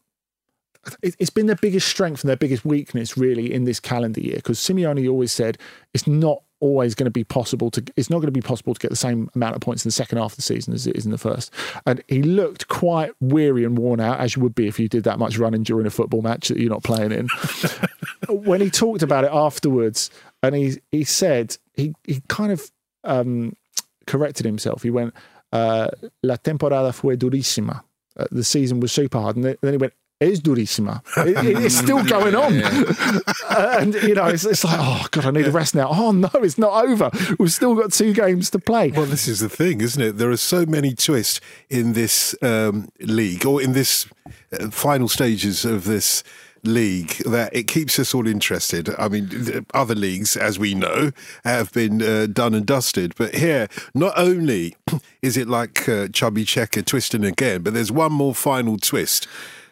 it's 1.03 1.30
been 1.30 1.46
their 1.46 1.56
biggest 1.56 1.88
strength 1.88 2.24
and 2.24 2.30
their 2.30 2.36
biggest 2.38 2.65
weakness 2.65 3.15
really 3.15 3.53
in 3.53 3.65
this 3.65 3.80
calendar 3.80 4.20
year 4.20 4.38
because 4.38 4.58
Simeone 4.58 5.08
always 5.08 5.32
said 5.32 5.60
it's 5.94 6.08
not 6.08 6.41
always 6.62 6.96
going 6.96 7.06
to 7.06 7.12
be 7.12 7.24
possible 7.24 7.70
to. 7.72 7.84
It's 7.98 8.10
not 8.10 8.18
going 8.18 8.27
to 8.27 8.32
be 8.32 8.41
possible 8.41 8.74
to 8.74 8.80
get 8.80 8.89
the 8.89 8.96
same 8.96 9.30
amount 9.36 9.56
of 9.56 9.62
points 9.62 9.84
in 9.84 9.89
the 9.89 9.94
second 9.94 10.18
half 10.20 10.34
of 10.34 10.36
the 10.38 10.41
season 10.41 10.74
as 10.74 10.88
it 10.88 10.96
is 10.96 11.06
in 11.06 11.12
the 11.12 11.18
first. 11.18 11.51
And 11.86 12.01
he 12.08 12.22
looked 12.22 12.68
quite 12.70 13.12
weary 13.20 13.65
and 13.65 13.77
worn 13.77 14.00
out, 14.00 14.20
as 14.20 14.36
you 14.36 14.41
would 14.41 14.56
be 14.56 14.68
if 14.68 14.80
you 14.80 14.88
did 14.88 15.03
that 15.03 15.20
much 15.20 15.38
running 15.38 15.63
during 15.63 15.86
a 15.86 15.89
football 15.89 16.22
match 16.22 16.48
that 16.48 16.58
you're 16.58 16.70
not 16.70 16.84
playing 16.84 17.12
in. 17.12 17.27
when 18.30 18.62
he 18.62 18.70
talked 18.70 19.03
about 19.03 19.25
it 19.25 19.32
afterwards, 19.34 20.10
and 20.41 20.56
he 20.56 20.77
he 20.91 21.03
said 21.03 21.58
he 21.74 21.94
he 22.03 22.22
kind 22.27 22.51
of 22.51 22.72
um, 23.03 23.56
corrected 24.08 24.46
himself. 24.46 24.84
He 24.84 24.89
went, 24.89 25.13
uh, 25.51 25.89
"La 26.24 26.38
temporada 26.38 26.94
fue 26.94 27.18
durísima." 27.18 27.84
Uh, 28.18 28.25
the 28.30 28.44
season 28.44 28.80
was 28.80 28.91
super 28.91 29.20
hard, 29.20 29.38
and 29.38 29.46
then 29.46 29.74
he 29.74 29.77
went, 29.77 29.94
is 30.21 30.41
durissima. 30.41 31.01
It, 31.17 31.63
it's 31.65 31.77
still 31.77 32.03
going 32.03 32.35
on. 32.35 32.53
and, 33.79 33.95
you 33.95 34.15
know, 34.15 34.27
it's, 34.27 34.45
it's, 34.45 34.63
like, 34.63 34.77
oh, 34.79 35.05
God, 35.11 35.25
I 35.25 35.31
need 35.31 35.47
a 35.47 35.51
rest 35.51 35.75
now. 35.75 35.89
Oh, 35.91 36.11
no, 36.11 36.29
it's 36.35 36.57
not 36.57 36.85
over. 36.85 37.09
We've 37.39 37.51
still 37.51 37.75
got 37.75 37.91
two 37.91 38.13
games 38.13 38.49
to 38.51 38.59
play. 38.59 38.91
Well, 38.91 39.05
this 39.05 39.27
is 39.27 39.39
the 39.39 39.49
thing, 39.49 39.81
isn't 39.81 40.01
it? 40.01 40.17
There 40.17 40.29
are 40.29 40.37
so 40.37 40.65
many 40.65 40.93
twists 40.93 41.41
in 41.69 41.93
this 41.93 42.35
um, 42.41 42.89
league 42.99 43.45
or 43.45 43.61
in 43.61 43.73
this 43.73 44.07
uh, 44.53 44.69
final 44.69 45.07
stages 45.07 45.65
of 45.65 45.85
this 45.85 46.23
league 46.63 47.15
that 47.25 47.55
it 47.55 47.63
keeps 47.67 47.97
us 47.99 48.13
all 48.13 48.27
interested. 48.27 48.89
I 48.97 49.07
mean, 49.07 49.65
other 49.73 49.95
leagues, 49.95 50.37
as 50.37 50.59
we 50.59 50.73
know, 50.73 51.11
have 51.43 51.71
been 51.71 52.01
uh, 52.01 52.27
done 52.27 52.53
and 52.53 52.65
dusted. 52.65 53.15
But 53.15 53.35
here, 53.35 53.67
not 53.93 54.13
only 54.17 54.75
is 55.21 55.37
it 55.37 55.47
like 55.47 55.87
uh, 55.89 56.07
Chubby 56.09 56.45
Checker 56.45 56.81
twisting 56.81 57.23
again, 57.23 57.63
but 57.63 57.73
there's 57.73 57.91
one 57.91 58.11
more 58.11 58.35
final 58.35 58.77
twist 58.77 59.27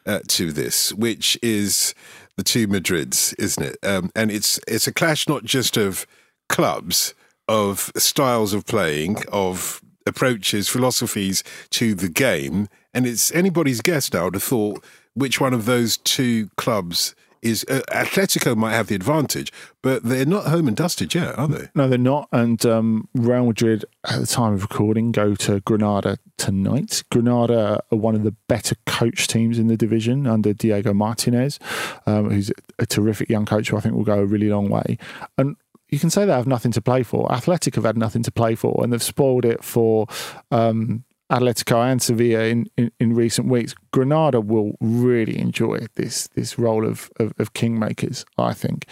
uh, 0.09 0.19
to 0.27 0.51
this, 0.51 0.91
which 0.93 1.37
is 1.43 1.93
the 2.35 2.43
two 2.43 2.67
Madrids, 2.67 3.35
isn't 3.37 3.63
it? 3.63 3.77
Um, 3.83 4.11
and 4.15 4.31
it's 4.31 4.59
it's 4.67 4.87
a 4.87 4.93
clash 4.93 5.29
not 5.29 5.43
just 5.43 5.77
of 5.77 6.07
clubs, 6.49 7.13
of 7.47 7.91
styles 7.95 8.53
of 8.53 8.65
playing, 8.65 9.17
of 9.31 9.81
approaches, 10.07 10.67
philosophies 10.67 11.43
to 11.69 11.93
the 11.93 12.09
game, 12.09 12.67
and 12.93 13.05
it's 13.05 13.31
anybody's 13.33 13.81
guess 13.81 14.11
now 14.11 14.31
to 14.31 14.39
thought 14.39 14.83
which 15.13 15.39
one 15.39 15.53
of 15.53 15.65
those 15.65 15.97
two 15.97 16.49
clubs 16.57 17.13
is 17.41 17.65
uh, 17.69 17.81
Atletico 17.89 18.55
might 18.55 18.73
have 18.73 18.87
the 18.87 18.95
advantage, 18.95 19.51
but 19.81 20.03
they're 20.03 20.25
not 20.25 20.47
home 20.47 20.67
and 20.67 20.75
dusted 20.75 21.13
yet, 21.13 21.37
are 21.37 21.47
they? 21.47 21.69
No, 21.75 21.87
they're 21.87 21.97
not. 21.97 22.27
And 22.31 22.65
um, 22.65 23.07
Real 23.13 23.45
Madrid, 23.45 23.85
at 24.05 24.19
the 24.19 24.27
time 24.27 24.53
of 24.53 24.61
recording, 24.61 25.11
go 25.11 25.35
to 25.35 25.59
Granada 25.61 26.17
tonight. 26.37 27.03
Granada 27.11 27.81
are 27.91 27.97
one 27.97 28.15
of 28.15 28.23
the 28.23 28.35
better 28.47 28.75
coach 28.85 29.27
teams 29.27 29.59
in 29.59 29.67
the 29.67 29.77
division 29.77 30.27
under 30.27 30.53
Diego 30.53 30.93
Martinez, 30.93 31.59
um, 32.05 32.29
who's 32.29 32.51
a 32.77 32.85
terrific 32.85 33.29
young 33.29 33.45
coach 33.45 33.69
who 33.69 33.77
I 33.77 33.81
think 33.81 33.95
will 33.95 34.03
go 34.03 34.19
a 34.19 34.25
really 34.25 34.49
long 34.49 34.69
way. 34.69 34.97
And 35.37 35.55
you 35.89 35.99
can 35.99 36.09
say 36.09 36.25
they 36.25 36.31
have 36.31 36.47
nothing 36.47 36.71
to 36.73 36.81
play 36.81 37.03
for. 37.03 37.31
Athletic 37.31 37.75
have 37.75 37.83
had 37.83 37.97
nothing 37.97 38.23
to 38.23 38.31
play 38.31 38.55
for, 38.55 38.79
and 38.83 38.93
they've 38.93 39.01
spoiled 39.01 39.45
it 39.45 39.63
for 39.63 40.07
um, 40.51 41.03
Atletico 41.31 41.83
and 41.91 42.01
Sevilla 42.01 42.45
in, 42.45 42.67
in, 42.75 42.91
in, 42.99 43.13
recent 43.13 43.47
weeks, 43.47 43.75
Granada 43.91 44.41
will 44.41 44.75
really 44.81 45.37
enjoy 45.37 45.85
this 45.95 46.27
this 46.29 46.57
role 46.57 46.85
of 46.85 47.11
of, 47.19 47.33
of 47.37 47.53
kingmakers. 47.53 48.25
I 48.37 48.53
think. 48.53 48.85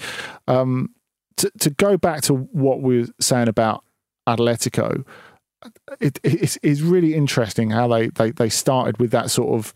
Um, 0.48 0.92
to 1.38 1.52
to 1.60 1.70
go 1.70 1.98
back 1.98 2.22
to 2.24 2.36
what 2.36 2.82
we 2.82 3.02
were 3.02 3.08
saying 3.20 3.48
about 3.48 3.84
Atletico, 4.28 5.06
it, 6.00 6.20
it's, 6.24 6.58
it's 6.62 6.82
really 6.82 7.16
interesting 7.16 7.72
how 7.72 7.88
they, 7.88 8.10
they 8.10 8.32
they 8.32 8.50
started 8.50 9.00
with 9.00 9.12
that 9.12 9.32
sort 9.32 9.58
of 9.58 9.74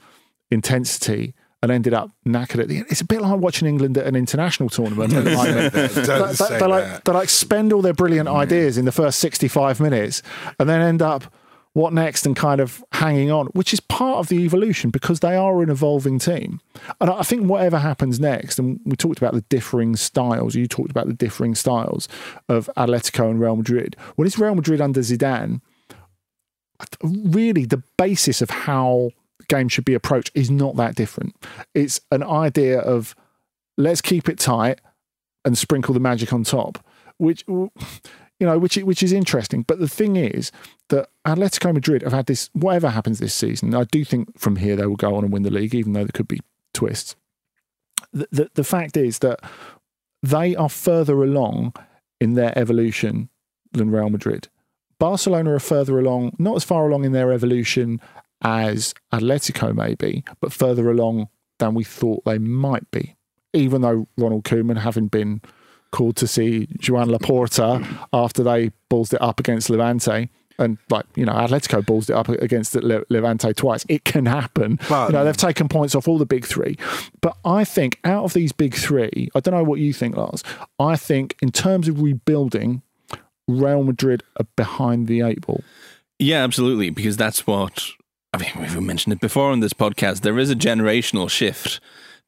intensity 0.51 1.33
and 1.63 1.71
ended 1.71 1.93
up 1.93 2.11
knackered 2.25 2.59
at 2.59 2.67
the 2.67 2.77
end. 2.77 2.87
It's 2.89 3.01
a 3.01 3.05
bit 3.05 3.21
like 3.21 3.39
watching 3.39 3.67
England 3.67 3.97
at 3.97 4.07
an 4.07 4.15
international 4.15 4.69
tournament 4.69 5.13
at 5.13 5.23
the 5.23 5.31
moment. 5.35 5.73
they, 5.73 5.87
they, 5.87 6.59
they, 6.59 6.65
like, 6.65 7.03
they 7.03 7.11
like 7.11 7.29
spend 7.29 7.71
all 7.71 7.83
their 7.83 7.93
brilliant 7.93 8.27
mm. 8.27 8.35
ideas 8.35 8.77
in 8.77 8.85
the 8.85 8.91
first 8.91 9.19
65 9.19 9.79
minutes 9.79 10.23
and 10.59 10.67
then 10.67 10.81
end 10.81 11.01
up 11.03 11.31
what 11.73 11.93
next 11.93 12.25
and 12.25 12.35
kind 12.35 12.59
of 12.59 12.83
hanging 12.91 13.31
on, 13.31 13.47
which 13.47 13.73
is 13.73 13.79
part 13.79 14.17
of 14.17 14.27
the 14.27 14.39
evolution 14.43 14.89
because 14.89 15.21
they 15.21 15.35
are 15.35 15.61
an 15.63 15.69
evolving 15.69 16.19
team. 16.19 16.59
And 16.99 17.09
I 17.09 17.23
think 17.23 17.47
whatever 17.47 17.79
happens 17.79 18.19
next, 18.19 18.59
and 18.59 18.79
we 18.85 18.97
talked 18.97 19.19
about 19.19 19.33
the 19.33 19.41
differing 19.41 19.95
styles, 19.95 20.53
you 20.53 20.67
talked 20.67 20.91
about 20.91 21.07
the 21.07 21.13
differing 21.13 21.55
styles 21.55 22.09
of 22.49 22.69
Atletico 22.75 23.29
and 23.29 23.39
Real 23.39 23.55
Madrid. 23.55 23.95
When 24.15 24.25
it's 24.27 24.37
Real 24.37 24.55
Madrid 24.55 24.81
under 24.81 24.99
Zidane, 24.99 25.61
really 27.03 27.65
the 27.65 27.83
basis 27.97 28.41
of 28.41 28.49
how 28.49 29.11
game 29.47 29.69
should 29.69 29.85
be 29.85 29.93
approached 29.93 30.31
is 30.33 30.51
not 30.51 30.75
that 30.75 30.95
different. 30.95 31.35
It's 31.73 32.01
an 32.11 32.23
idea 32.23 32.79
of 32.79 33.15
let's 33.77 34.01
keep 34.01 34.27
it 34.27 34.39
tight 34.39 34.81
and 35.45 35.57
sprinkle 35.57 35.93
the 35.93 35.99
magic 35.99 36.33
on 36.33 36.43
top, 36.43 36.83
which 37.17 37.45
you 38.41 38.47
know, 38.47 38.57
which 38.57 38.75
which 38.77 39.03
is 39.03 39.13
interesting. 39.13 39.61
But 39.61 39.77
the 39.77 39.87
thing 39.87 40.15
is 40.15 40.51
that 40.89 41.09
Atletico 41.27 41.71
Madrid 41.71 42.01
have 42.01 42.11
had 42.11 42.25
this. 42.25 42.49
Whatever 42.53 42.89
happens 42.89 43.19
this 43.19 43.35
season, 43.35 43.75
I 43.75 43.83
do 43.83 44.03
think 44.03 44.37
from 44.37 44.55
here 44.55 44.75
they 44.75 44.87
will 44.87 44.95
go 44.95 45.13
on 45.13 45.23
and 45.23 45.31
win 45.31 45.43
the 45.43 45.51
league, 45.51 45.75
even 45.75 45.93
though 45.93 46.03
there 46.03 46.11
could 46.11 46.27
be 46.27 46.41
twists. 46.73 47.15
The 48.11 48.27
the, 48.31 48.49
the 48.55 48.63
fact 48.63 48.97
is 48.97 49.19
that 49.19 49.39
they 50.23 50.55
are 50.55 50.69
further 50.69 51.21
along 51.21 51.75
in 52.19 52.33
their 52.33 52.57
evolution 52.57 53.29
than 53.73 53.91
Real 53.91 54.09
Madrid. 54.09 54.47
Barcelona 54.97 55.53
are 55.53 55.59
further 55.59 55.99
along, 55.99 56.35
not 56.39 56.55
as 56.55 56.63
far 56.63 56.87
along 56.87 57.05
in 57.05 57.11
their 57.11 57.31
evolution 57.31 58.01
as 58.41 58.95
Atletico 59.13 59.75
maybe, 59.75 60.23
but 60.39 60.51
further 60.51 60.89
along 60.89 61.27
than 61.59 61.75
we 61.75 61.83
thought 61.83 62.25
they 62.25 62.39
might 62.39 62.89
be. 62.89 63.15
Even 63.53 63.81
though 63.81 64.07
Ronald 64.17 64.45
Koeman, 64.45 64.79
having 64.79 65.09
been 65.09 65.41
called 65.91 66.15
to 66.17 66.27
see 66.27 66.67
Joan 66.79 67.09
Laporta 67.09 67.85
after 68.13 68.43
they 68.43 68.71
ballsed 68.89 69.13
it 69.13 69.21
up 69.21 69.39
against 69.39 69.69
Levante. 69.69 70.29
And 70.59 70.77
like 70.89 71.05
you 71.15 71.25
know, 71.25 71.33
Atletico 71.33 71.83
balls 71.83 72.09
it 72.09 72.15
up 72.15 72.29
against 72.29 72.75
Levante 72.75 73.53
twice. 73.53 73.83
It 73.89 74.05
can 74.05 74.27
happen. 74.27 74.79
But, 74.87 75.07
you 75.07 75.13
know, 75.13 75.25
they've 75.25 75.35
taken 75.35 75.67
points 75.67 75.95
off 75.95 76.07
all 76.07 76.19
the 76.19 76.25
big 76.25 76.45
three. 76.45 76.77
But 77.21 77.35
I 77.43 77.63
think 77.63 77.99
out 78.03 78.25
of 78.25 78.33
these 78.33 78.51
big 78.51 78.75
three, 78.75 79.29
I 79.33 79.39
don't 79.39 79.55
know 79.55 79.63
what 79.63 79.79
you 79.79 79.91
think, 79.91 80.15
Lars. 80.15 80.43
I 80.77 80.97
think 80.97 81.35
in 81.41 81.51
terms 81.51 81.87
of 81.87 82.01
rebuilding, 82.01 82.83
Real 83.47 83.83
Madrid 83.83 84.23
are 84.37 84.45
behind 84.55 85.07
the 85.07 85.21
eight 85.21 85.41
ball. 85.41 85.63
Yeah, 86.19 86.43
absolutely. 86.43 86.91
Because 86.91 87.17
that's 87.17 87.47
what 87.47 87.87
I 88.31 88.37
mean. 88.37 88.51
We've 88.59 88.81
mentioned 88.81 89.13
it 89.13 89.19
before 89.19 89.51
on 89.51 89.61
this 89.61 89.73
podcast. 89.73 90.21
There 90.21 90.37
is 90.37 90.51
a 90.51 90.55
generational 90.55 91.29
shift 91.29 91.79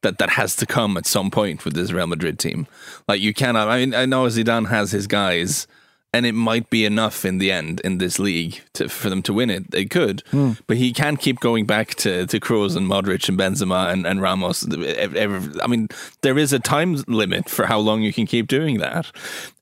that 0.03 0.19
that 0.19 0.31
has 0.31 0.55
to 0.57 0.65
come 0.65 0.95
at 0.95 1.07
some 1.07 1.31
point 1.31 1.65
with 1.65 1.74
this 1.74 1.91
Real 1.91 2.07
Madrid 2.07 2.38
team. 2.38 2.67
Like 3.07 3.19
you 3.19 3.33
cannot. 3.33 3.67
I 3.67 3.79
mean, 3.79 3.95
I 3.95 4.05
know 4.05 4.25
Zidane 4.27 4.69
has 4.69 4.91
his 4.91 5.07
guys, 5.07 5.67
and 6.13 6.25
it 6.25 6.33
might 6.33 6.69
be 6.69 6.86
enough 6.86 7.25
in 7.25 7.39
the 7.39 7.51
end 7.51 7.79
in 7.81 7.98
this 7.98 8.19
league 8.19 8.62
to, 8.74 8.88
for 8.88 9.10
them 9.10 9.24
to 9.24 9.33
win 9.33 9.50
it. 9.50 9.72
They 9.72 9.86
could, 9.86 10.22
mm. 10.31 10.60
but 10.67 10.77
he 10.77 10.93
can't 10.93 11.19
keep 11.19 11.39
going 11.39 11.65
back 11.65 11.95
to 11.95 12.27
to 12.27 12.39
Kroos 12.39 12.75
and 12.77 12.88
Modric 12.88 13.27
and 13.27 13.38
Benzema 13.38 13.91
and, 13.91 14.05
and 14.05 14.22
Ramos. 14.22 14.65
I 14.72 15.67
mean, 15.67 15.88
there 16.22 16.38
is 16.38 16.53
a 16.53 16.60
time 16.60 17.03
limit 17.07 17.50
for 17.50 17.65
how 17.65 17.79
long 17.79 18.03
you 18.03 18.13
can 18.13 18.27
keep 18.27 18.48
doing 18.48 18.77
that, 18.77 19.12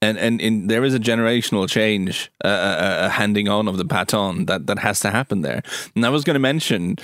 and 0.01 0.17
and, 0.17 0.41
and 0.41 0.69
there 0.69 0.83
is 0.83 0.93
a 0.93 0.99
generational 0.99 1.69
change, 1.69 2.29
uh, 2.43 2.47
a, 2.47 2.51
uh, 2.51 3.05
uh, 3.05 3.09
handing 3.09 3.47
on 3.47 3.67
of 3.67 3.77
the 3.77 3.85
baton 3.85 4.45
that 4.47 4.67
that 4.67 4.79
has 4.79 4.99
to 4.99 5.11
happen 5.11 5.41
there. 5.41 5.63
And 5.95 6.05
I 6.05 6.09
was 6.09 6.23
going 6.23 6.35
to 6.35 6.39
mention 6.39 6.97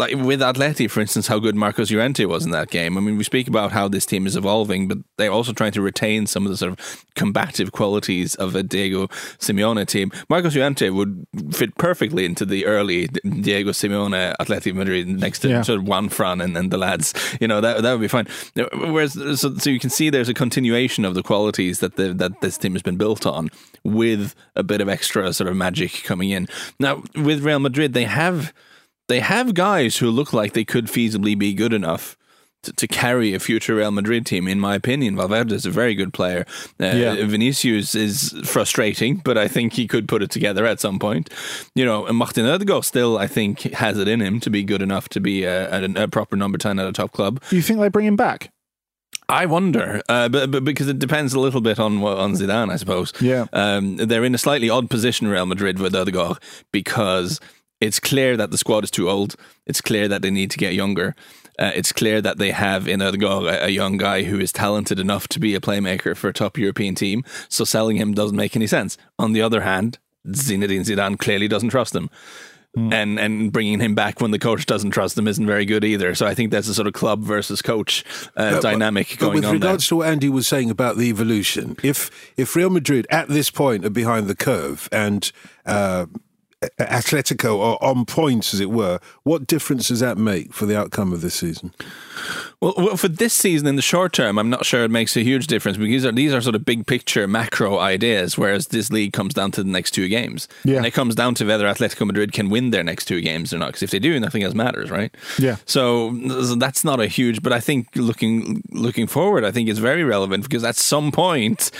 like 0.00 0.16
with 0.16 0.40
Atleti, 0.40 0.90
for 0.90 1.00
instance, 1.00 1.26
how 1.26 1.38
good 1.38 1.54
Marcos 1.54 1.90
Llorente 1.90 2.24
was 2.24 2.44
in 2.44 2.50
that 2.50 2.70
game. 2.70 2.96
I 2.96 3.00
mean, 3.00 3.16
we 3.16 3.24
speak 3.24 3.46
about 3.46 3.70
how 3.70 3.86
this 3.86 4.06
team 4.06 4.26
is 4.26 4.34
evolving, 4.34 4.88
but 4.88 4.98
they're 5.18 5.30
also 5.30 5.52
trying 5.52 5.72
to 5.72 5.82
retain 5.82 6.26
some 6.26 6.46
of 6.46 6.50
the 6.50 6.56
sort 6.56 6.72
of 6.72 7.04
combative 7.14 7.70
qualities 7.72 8.34
of 8.36 8.56
a 8.56 8.62
Diego 8.62 9.06
Simeone 9.38 9.86
team. 9.86 10.10
Marcos 10.28 10.56
Llorente 10.56 10.88
would 10.88 11.26
fit 11.52 11.76
perfectly 11.76 12.24
into 12.24 12.44
the 12.44 12.66
early 12.66 13.08
Diego 13.08 13.70
Simeone 13.70 14.34
Atleti 14.40 14.74
Madrid 14.74 15.06
next 15.06 15.40
to 15.40 15.48
yeah. 15.48 15.62
sort 15.62 15.78
of 15.78 15.86
Juan 15.86 16.08
Fran 16.08 16.40
and, 16.40 16.56
and 16.56 16.70
the 16.70 16.78
lads. 16.78 17.14
You 17.40 17.46
know, 17.46 17.60
that 17.60 17.82
that 17.82 17.92
would 17.92 18.00
be 18.00 18.08
fine. 18.08 18.26
Whereas, 18.72 19.12
so, 19.12 19.54
so 19.54 19.70
you 19.70 19.78
can 19.78 19.90
see 19.90 20.10
there's 20.10 20.30
a 20.30 20.34
continuation 20.34 21.04
of 21.04 21.14
the 21.14 21.22
qualities 21.22 21.80
that 21.80 21.96
the, 21.96 22.14
that 22.14 22.40
this 22.40 22.56
team 22.56 22.72
has 22.72 22.82
been 22.82 22.96
built 22.96 23.26
on 23.26 23.50
with 23.84 24.34
a 24.56 24.62
bit 24.62 24.80
of 24.80 24.88
extra 24.88 25.32
sort 25.34 25.48
of 25.48 25.56
magic 25.56 26.02
coming 26.04 26.30
in. 26.30 26.48
Now, 26.78 27.02
with 27.14 27.42
Real 27.44 27.58
Madrid, 27.58 27.92
they 27.92 28.04
have 28.04 28.54
they 29.10 29.20
have 29.20 29.54
guys 29.54 29.98
who 29.98 30.08
look 30.08 30.32
like 30.32 30.52
they 30.52 30.64
could 30.64 30.86
feasibly 30.86 31.36
be 31.36 31.52
good 31.52 31.72
enough 31.72 32.16
to, 32.62 32.72
to, 32.74 32.86
carry 32.86 33.34
a 33.34 33.40
future 33.40 33.74
Real 33.76 33.90
Madrid 33.90 34.24
team, 34.24 34.46
in 34.46 34.60
my 34.60 34.74
opinion. 34.74 35.16
Valverde 35.16 35.54
is 35.54 35.66
a 35.66 35.70
very 35.70 35.94
good 35.94 36.12
player. 36.12 36.44
Uh, 36.80 36.86
yeah. 36.86 37.14
Vinicius 37.24 37.94
is 37.94 38.38
frustrating, 38.44 39.16
but 39.16 39.36
I 39.36 39.48
think 39.48 39.72
he 39.72 39.88
could 39.88 40.06
put 40.06 40.22
it 40.22 40.30
together 40.30 40.64
at 40.64 40.78
some 40.78 40.98
point. 40.98 41.30
You 41.74 41.84
know, 41.84 42.06
and 42.06 42.16
Martin 42.16 42.46
Odegaard 42.46 42.84
still, 42.84 43.18
I 43.18 43.26
think, 43.26 43.62
has 43.72 43.98
it 43.98 44.08
in 44.08 44.20
him 44.20 44.40
to 44.40 44.50
be 44.50 44.62
good 44.62 44.82
enough 44.82 45.08
to 45.10 45.20
be 45.20 45.44
a, 45.44 45.84
a, 45.84 46.04
a 46.04 46.08
proper 46.08 46.36
number 46.36 46.58
10 46.58 46.78
at 46.78 46.86
a 46.86 46.92
top 46.92 47.12
club. 47.12 47.42
Do 47.50 47.56
you 47.56 47.62
think 47.62 47.80
they 47.80 47.88
bring 47.88 48.06
him 48.06 48.16
back? 48.16 48.52
I 49.28 49.46
wonder, 49.46 50.02
uh, 50.08 50.28
but, 50.28 50.50
but 50.50 50.64
because 50.64 50.88
it 50.88 50.98
depends 50.98 51.32
a 51.34 51.40
little 51.40 51.60
bit 51.60 51.78
on 51.78 52.02
on 52.02 52.32
Zidane, 52.34 52.68
I 52.72 52.74
suppose. 52.74 53.12
Yeah, 53.20 53.46
um, 53.52 53.96
they're 53.96 54.24
in 54.24 54.34
a 54.34 54.38
slightly 54.38 54.68
odd 54.68 54.90
position, 54.90 55.28
Real 55.28 55.46
Madrid, 55.46 55.78
with 55.78 55.94
Odegaard, 55.94 56.38
because 56.72 57.38
It's 57.80 57.98
clear 57.98 58.36
that 58.36 58.50
the 58.50 58.58
squad 58.58 58.84
is 58.84 58.90
too 58.90 59.08
old. 59.08 59.36
It's 59.66 59.80
clear 59.80 60.08
that 60.08 60.22
they 60.22 60.30
need 60.30 60.50
to 60.50 60.58
get 60.58 60.74
younger. 60.74 61.14
Uh, 61.58 61.72
it's 61.74 61.92
clear 61.92 62.22
that 62.22 62.38
they 62.38 62.52
have 62.52 62.88
in 62.88 63.02
Odegaard 63.02 63.44
a, 63.44 63.66
a 63.66 63.68
young 63.68 63.98
guy 63.98 64.22
who 64.22 64.38
is 64.38 64.52
talented 64.52 64.98
enough 64.98 65.28
to 65.28 65.38
be 65.38 65.54
a 65.54 65.60
playmaker 65.60 66.16
for 66.16 66.28
a 66.28 66.32
top 66.32 66.56
European 66.56 66.94
team. 66.94 67.22
So 67.48 67.64
selling 67.64 67.96
him 67.96 68.14
doesn't 68.14 68.36
make 68.36 68.56
any 68.56 68.66
sense. 68.66 68.96
On 69.18 69.32
the 69.32 69.42
other 69.42 69.60
hand, 69.60 69.98
Zinedine 70.26 70.80
Zidane 70.80 71.18
clearly 71.18 71.48
doesn't 71.48 71.70
trust 71.70 71.94
him. 71.94 72.10
Mm. 72.76 72.94
And 72.94 73.18
and 73.18 73.52
bringing 73.52 73.80
him 73.80 73.96
back 73.96 74.20
when 74.20 74.30
the 74.30 74.38
coach 74.38 74.64
doesn't 74.64 74.92
trust 74.92 75.18
him 75.18 75.26
isn't 75.26 75.44
very 75.44 75.64
good 75.64 75.84
either. 75.84 76.14
So 76.14 76.24
I 76.24 76.34
think 76.34 76.52
that's 76.52 76.68
a 76.68 76.74
sort 76.74 76.86
of 76.86 76.92
club 76.92 77.24
versus 77.24 77.62
coach 77.62 78.04
uh, 78.36 78.52
but, 78.52 78.62
dynamic 78.62 79.08
but, 79.10 79.18
going 79.18 79.34
with 79.34 79.44
on. 79.44 79.54
With 79.54 79.62
regards 79.62 79.84
there. 79.84 79.88
to 79.88 79.96
what 79.96 80.08
Andy 80.08 80.28
was 80.28 80.46
saying 80.46 80.70
about 80.70 80.96
the 80.96 81.08
evolution, 81.08 81.76
if 81.82 82.32
if 82.36 82.54
Real 82.54 82.70
Madrid 82.70 83.08
at 83.10 83.28
this 83.28 83.50
point 83.50 83.84
are 83.84 83.90
behind 83.90 84.28
the 84.28 84.36
curve 84.36 84.88
and 84.92 85.32
uh, 85.66 86.06
Atletico 86.62 87.58
are 87.62 87.78
on 87.80 88.04
points, 88.04 88.52
as 88.52 88.60
it 88.60 88.70
were, 88.70 89.00
what 89.22 89.46
difference 89.46 89.88
does 89.88 90.00
that 90.00 90.18
make 90.18 90.52
for 90.52 90.66
the 90.66 90.78
outcome 90.78 91.10
of 91.10 91.22
this 91.22 91.34
season? 91.34 91.72
Well, 92.60 92.96
for 92.98 93.08
this 93.08 93.32
season, 93.32 93.66
in 93.66 93.76
the 93.76 93.82
short 93.82 94.12
term, 94.12 94.38
I'm 94.38 94.50
not 94.50 94.66
sure 94.66 94.84
it 94.84 94.90
makes 94.90 95.16
a 95.16 95.22
huge 95.22 95.46
difference 95.46 95.78
because 95.78 95.90
these 95.90 96.04
are, 96.04 96.12
these 96.12 96.34
are 96.34 96.40
sort 96.42 96.54
of 96.54 96.66
big 96.66 96.86
picture 96.86 97.26
macro 97.26 97.78
ideas, 97.78 98.36
whereas 98.36 98.66
this 98.66 98.90
league 98.92 99.14
comes 99.14 99.32
down 99.32 99.52
to 99.52 99.62
the 99.62 99.70
next 99.70 99.92
two 99.92 100.06
games. 100.08 100.48
Yeah. 100.64 100.76
And 100.76 100.86
it 100.86 100.90
comes 100.90 101.14
down 101.14 101.34
to 101.36 101.46
whether 101.46 101.64
Atletico 101.64 102.06
Madrid 102.06 102.32
can 102.32 102.50
win 102.50 102.70
their 102.70 102.84
next 102.84 103.06
two 103.06 103.22
games 103.22 103.54
or 103.54 103.58
not. 103.58 103.68
Because 103.68 103.84
if 103.84 103.90
they 103.90 103.98
do, 103.98 104.20
nothing 104.20 104.42
else 104.42 104.52
matters, 104.52 104.90
right? 104.90 105.14
Yeah. 105.38 105.56
So 105.64 106.10
that's 106.56 106.84
not 106.84 107.00
a 107.00 107.06
huge, 107.06 107.42
but 107.42 107.54
I 107.54 107.60
think 107.60 107.88
looking 107.96 108.62
looking 108.70 109.06
forward, 109.06 109.44
I 109.44 109.50
think 109.50 109.70
it's 109.70 109.78
very 109.78 110.04
relevant 110.04 110.42
because 110.42 110.64
at 110.64 110.76
some 110.76 111.10
point 111.10 111.70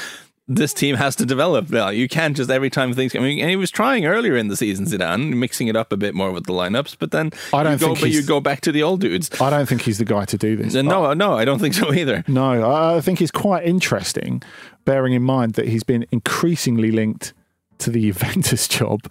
this 0.51 0.75
team 0.75 0.97
has 0.97 1.15
to 1.15 1.25
develop. 1.25 1.71
Well, 1.71 1.93
you 1.93 2.09
can't 2.09 2.37
just 2.37 2.51
every 2.51 2.71
time 2.71 2.93
things. 2.93 3.15
I 3.15 3.21
mean, 3.21 3.39
and 3.39 3.49
he 3.49 3.55
was 3.55 3.71
trying 3.71 4.05
earlier 4.05 4.37
in 4.37 4.49
the 4.49 4.57
season, 4.57 4.85
Zidane, 4.85 5.35
mixing 5.35 5.69
it 5.69 5.77
up 5.77 5.93
a 5.93 5.97
bit 5.97 6.13
more 6.13 6.33
with 6.33 6.47
the 6.47 6.53
lineups. 6.53 6.97
But 6.99 7.13
then 7.13 7.31
I 7.53 7.63
don't 7.63 7.73
you 7.73 7.79
think 7.79 7.99
go, 7.99 8.01
but 8.01 8.11
you 8.11 8.23
go 8.23 8.41
back 8.41 8.61
to 8.63 8.73
the 8.73 8.83
old 8.83 9.01
dudes. 9.01 9.31
I 9.41 9.49
don't 9.49 9.67
think 9.67 9.83
he's 9.83 9.99
the 9.99 10.05
guy 10.05 10.25
to 10.25 10.37
do 10.37 10.57
this. 10.57 10.75
Uh, 10.75 10.83
no, 10.83 11.07
I, 11.07 11.15
no, 11.15 11.35
I 11.35 11.45
don't 11.45 11.61
think 11.61 11.75
so 11.75 11.95
either. 11.95 12.25
No, 12.27 12.69
I 12.69 13.01
think 13.01 13.21
he's 13.21 13.31
quite 13.31 13.65
interesting, 13.65 14.43
bearing 14.85 15.13
in 15.13 15.23
mind 15.23 15.55
that 15.55 15.69
he's 15.69 15.85
been 15.85 16.05
increasingly 16.11 16.91
linked 16.91 17.33
to 17.79 17.91
the 17.91 18.01
Juventus 18.11 18.67
job 18.67 19.03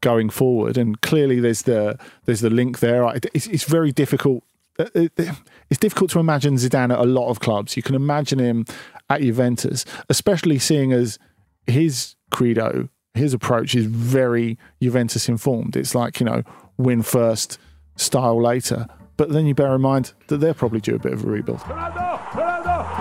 going 0.00 0.30
forward, 0.30 0.76
and 0.76 1.00
clearly 1.00 1.38
there's 1.38 1.62
the 1.62 1.96
there's 2.24 2.40
the 2.40 2.50
link 2.50 2.80
there. 2.80 3.08
It's, 3.32 3.46
it's 3.46 3.64
very 3.64 3.92
difficult. 3.92 4.42
Uh, 4.80 4.86
uh, 4.96 5.34
It's 5.70 5.78
difficult 5.78 6.10
to 6.10 6.18
imagine 6.18 6.54
Zidane 6.56 6.92
at 6.92 6.98
a 6.98 7.04
lot 7.04 7.28
of 7.28 7.40
clubs. 7.40 7.76
You 7.76 7.82
can 7.82 7.94
imagine 7.94 8.38
him 8.38 8.64
at 9.10 9.20
Juventus, 9.20 9.84
especially 10.08 10.58
seeing 10.58 10.92
as 10.92 11.18
his 11.66 12.14
credo, 12.30 12.88
his 13.14 13.34
approach 13.34 13.74
is 13.74 13.86
very 13.86 14.58
Juventus 14.80 15.28
informed. 15.28 15.76
It's 15.76 15.94
like, 15.94 16.20
you 16.20 16.26
know, 16.26 16.42
win 16.76 17.02
first, 17.02 17.58
style 17.96 18.40
later. 18.40 18.86
But 19.16 19.30
then 19.30 19.46
you 19.46 19.54
bear 19.54 19.74
in 19.74 19.80
mind 19.80 20.12
that 20.28 20.38
they're 20.38 20.54
probably 20.54 20.80
due 20.80 20.94
a 20.94 20.98
bit 20.98 21.12
of 21.12 21.24
a 21.24 21.26
rebuild. 21.26 21.58
Ronaldo, 21.60 22.18
Ronaldo, 22.30 22.98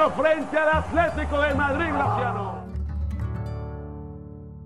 1 0.00 0.12
frente 0.12 0.56
al 0.56 0.82
Atlético 0.82 1.42
de 1.42 1.54
Madrid, 1.54 1.92
Graciano. 1.92 2.60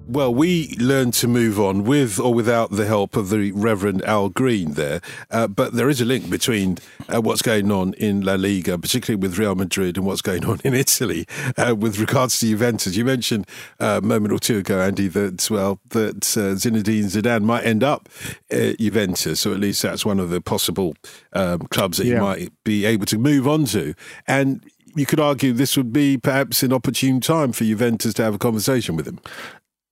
Well, 0.06 0.34
we 0.34 0.76
learned 0.78 1.14
to 1.14 1.26
move 1.26 1.58
on 1.58 1.82
with 1.82 2.20
or 2.20 2.34
without 2.34 2.70
the 2.70 2.84
help 2.84 3.16
of 3.16 3.30
the 3.30 3.52
Reverend 3.52 4.04
Al 4.04 4.28
Green 4.28 4.74
there. 4.74 5.00
Uh, 5.30 5.48
but 5.48 5.72
there 5.72 5.88
is 5.88 6.00
a 6.00 6.04
link 6.04 6.28
between 6.28 6.76
uh, 7.12 7.22
what's 7.22 7.40
going 7.40 7.72
on 7.72 7.94
in 7.94 8.20
La 8.20 8.34
Liga, 8.34 8.78
particularly 8.78 9.20
with 9.20 9.38
Real 9.38 9.54
Madrid, 9.54 9.96
and 9.96 10.04
what's 10.04 10.20
going 10.20 10.44
on 10.44 10.60
in 10.62 10.74
Italy 10.74 11.26
uh, 11.56 11.74
with 11.74 11.98
regards 11.98 12.38
to 12.40 12.46
Juventus. 12.46 12.94
You 12.96 13.06
mentioned 13.06 13.48
uh, 13.80 14.00
a 14.02 14.06
moment 14.06 14.32
or 14.32 14.38
two 14.38 14.58
ago, 14.58 14.78
Andy, 14.82 15.08
that, 15.08 15.48
well, 15.50 15.80
that 15.88 16.36
uh, 16.36 16.54
Zinedine 16.54 17.06
Zidane 17.06 17.42
might 17.42 17.64
end 17.64 17.82
up 17.82 18.10
at 18.50 18.78
Juventus, 18.78 19.46
or 19.46 19.54
at 19.54 19.60
least 19.60 19.80
that's 19.82 20.04
one 20.04 20.20
of 20.20 20.28
the 20.28 20.42
possible 20.42 20.94
um, 21.32 21.60
clubs 21.70 21.96
that 21.96 22.06
yeah. 22.06 22.16
he 22.16 22.20
might 22.20 22.52
be 22.62 22.84
able 22.84 23.06
to 23.06 23.16
move 23.16 23.48
on 23.48 23.64
to. 23.64 23.94
And 24.28 24.70
you 24.94 25.06
could 25.06 25.20
argue 25.20 25.52
this 25.52 25.76
would 25.76 25.92
be 25.92 26.16
perhaps 26.16 26.62
an 26.62 26.72
opportune 26.72 27.20
time 27.20 27.52
for 27.52 27.64
Juventus 27.64 28.14
to 28.14 28.22
have 28.22 28.34
a 28.34 28.38
conversation 28.38 28.96
with 28.96 29.06
him. 29.06 29.20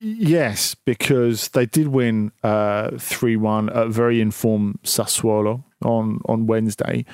Yes, 0.04 0.74
because 0.74 1.48
they 1.50 1.64
did 1.64 1.88
win 1.88 2.32
uh, 2.42 2.90
three 2.98 3.36
uh, 3.36 3.40
one 3.40 3.70
at 3.70 3.88
very 3.88 4.20
informed 4.20 4.80
Sassuolo 4.82 5.62
on 5.80 6.20
on 6.26 6.46
Wednesday, 6.46 7.04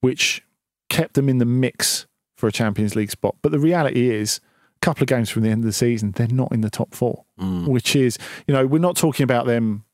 which 0.00 0.42
kept 0.90 1.14
them 1.14 1.30
in 1.30 1.38
the 1.38 1.46
mix 1.46 2.06
for 2.36 2.46
a 2.46 2.52
Champions 2.52 2.94
League 2.94 3.10
spot. 3.10 3.36
But 3.40 3.52
the 3.52 3.58
reality 3.58 4.10
is, 4.10 4.40
a 4.76 4.84
couple 4.84 5.04
of 5.04 5.08
games 5.08 5.30
from 5.30 5.42
the 5.42 5.48
end 5.48 5.60
of 5.60 5.64
the 5.64 5.72
season, 5.72 6.12
they're 6.12 6.28
not 6.28 6.52
in 6.52 6.60
the 6.60 6.68
top 6.68 6.94
four, 6.94 7.24
mm. 7.40 7.66
which 7.66 7.96
is 7.96 8.18
you 8.46 8.52
know 8.52 8.66
we're 8.66 8.78
not 8.78 8.96
talking 8.96 9.24
about 9.24 9.46
them 9.46 9.84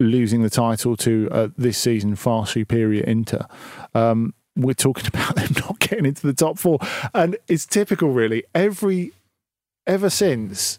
losing 0.00 0.42
the 0.42 0.48
title 0.48 0.96
to 0.96 1.28
uh, 1.30 1.48
this 1.58 1.76
season 1.76 2.16
far 2.16 2.46
superior 2.46 3.04
Inter. 3.04 3.46
Um, 3.94 4.32
we're 4.62 4.74
talking 4.74 5.06
about 5.08 5.36
them 5.36 5.48
not 5.66 5.78
getting 5.78 6.06
into 6.06 6.26
the 6.26 6.34
top 6.34 6.58
four, 6.58 6.78
and 7.14 7.36
it's 7.48 7.66
typical, 7.66 8.10
really. 8.10 8.44
Every 8.54 9.12
ever 9.86 10.10
since 10.10 10.78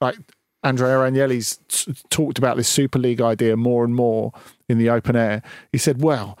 like 0.00 0.16
Andrea 0.62 0.96
Agnelli's 0.96 1.58
t- 1.68 1.94
talked 2.10 2.38
about 2.38 2.56
this 2.56 2.68
Super 2.68 2.98
League 2.98 3.20
idea 3.20 3.56
more 3.56 3.84
and 3.84 3.94
more 3.94 4.32
in 4.68 4.78
the 4.78 4.90
open 4.90 5.16
air. 5.16 5.42
He 5.72 5.78
said, 5.78 6.02
well, 6.02 6.38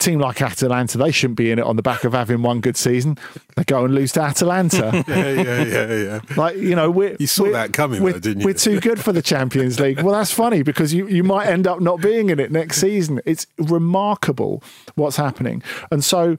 team 0.00 0.18
like 0.18 0.42
Atalanta, 0.42 0.98
they 0.98 1.12
shouldn't 1.12 1.36
be 1.36 1.50
in 1.50 1.58
it 1.58 1.64
on 1.64 1.76
the 1.76 1.82
back 1.82 2.04
of 2.04 2.12
having 2.12 2.42
one 2.42 2.60
good 2.60 2.76
season. 2.76 3.18
They 3.56 3.64
go 3.64 3.84
and 3.84 3.94
lose 3.94 4.12
to 4.12 4.22
Atalanta. 4.22 5.04
yeah, 5.08 5.30
yeah, 5.30 5.62
yeah, 5.64 5.94
yeah. 5.94 6.20
Like, 6.36 6.56
you 6.56 6.74
know, 6.74 6.90
we're. 6.90 7.16
You 7.18 7.26
saw 7.26 7.50
that 7.52 7.72
coming, 7.72 8.02
though, 8.02 8.12
didn't 8.18 8.40
you? 8.40 8.46
We're 8.46 8.54
too 8.54 8.80
good 8.80 9.00
for 9.00 9.12
the 9.12 9.22
Champions 9.22 9.78
League. 9.78 10.02
Well, 10.02 10.14
that's 10.14 10.32
funny 10.32 10.62
because 10.62 10.92
you, 10.92 11.06
you 11.08 11.22
might 11.22 11.46
end 11.46 11.66
up 11.66 11.80
not 11.80 12.00
being 12.00 12.30
in 12.30 12.40
it 12.40 12.50
next 12.50 12.80
season. 12.80 13.20
It's 13.24 13.46
remarkable 13.58 14.62
what's 14.94 15.16
happening. 15.16 15.62
And 15.90 16.04
so 16.04 16.36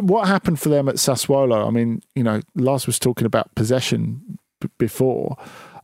what 0.00 0.28
happened 0.28 0.60
for 0.60 0.68
them 0.68 0.88
at 0.88 0.96
Sassuolo? 0.96 1.66
I 1.66 1.70
mean, 1.70 2.02
you 2.14 2.22
know, 2.22 2.40
Lars 2.54 2.86
was 2.86 2.98
talking 2.98 3.26
about 3.26 3.54
possession 3.54 4.38
b- 4.60 4.68
before. 4.78 5.36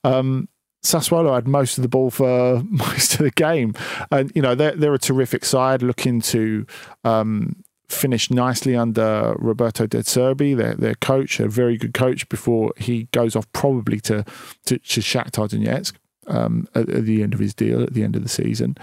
Um, 0.04 0.48
Sassuolo 0.83 1.35
had 1.35 1.47
most 1.47 1.79
of 1.79 1.83
the 1.83 1.88
ball 1.88 2.11
for 2.11 2.62
most 2.68 3.14
of 3.14 3.21
the 3.21 3.31
game, 3.31 3.75
and 4.11 4.33
you 4.35 4.42
know 4.42 4.55
they're 4.55 4.77
they're 4.77 4.95
a 4.95 4.99
terrific 4.99 5.45
side 5.45 5.83
looking 5.83 6.21
to 6.23 6.66
um, 7.05 7.62
finish 7.88 8.31
nicely 8.31 8.75
under 8.75 9.35
Roberto 9.38 9.87
De 9.87 9.99
Zerbi, 9.99 10.57
their 10.57 10.75
their 10.75 10.95
coach, 10.97 11.38
a 11.38 11.49
very 11.49 11.77
good 11.77 11.95
coach 11.95 12.29
before 12.29 12.73
he 12.77 13.05
goes 13.12 13.37
off 13.37 13.51
probably 13.53 14.01
to 14.01 14.25
to, 14.66 14.79
to 14.79 15.01
Shakhtar 15.01 15.49
Donetsk 15.49 15.95
um, 16.27 16.66
at, 16.75 16.88
at, 16.88 17.05
the 17.05 17.23
end 17.23 17.35
of 17.35 17.40
his 17.40 17.55
deal 17.55 17.83
at 17.83 17.95
the 17.95 18.03
end 18.03 18.16
of 18.16 18.23
the 18.23 18.29
season. 18.29 18.77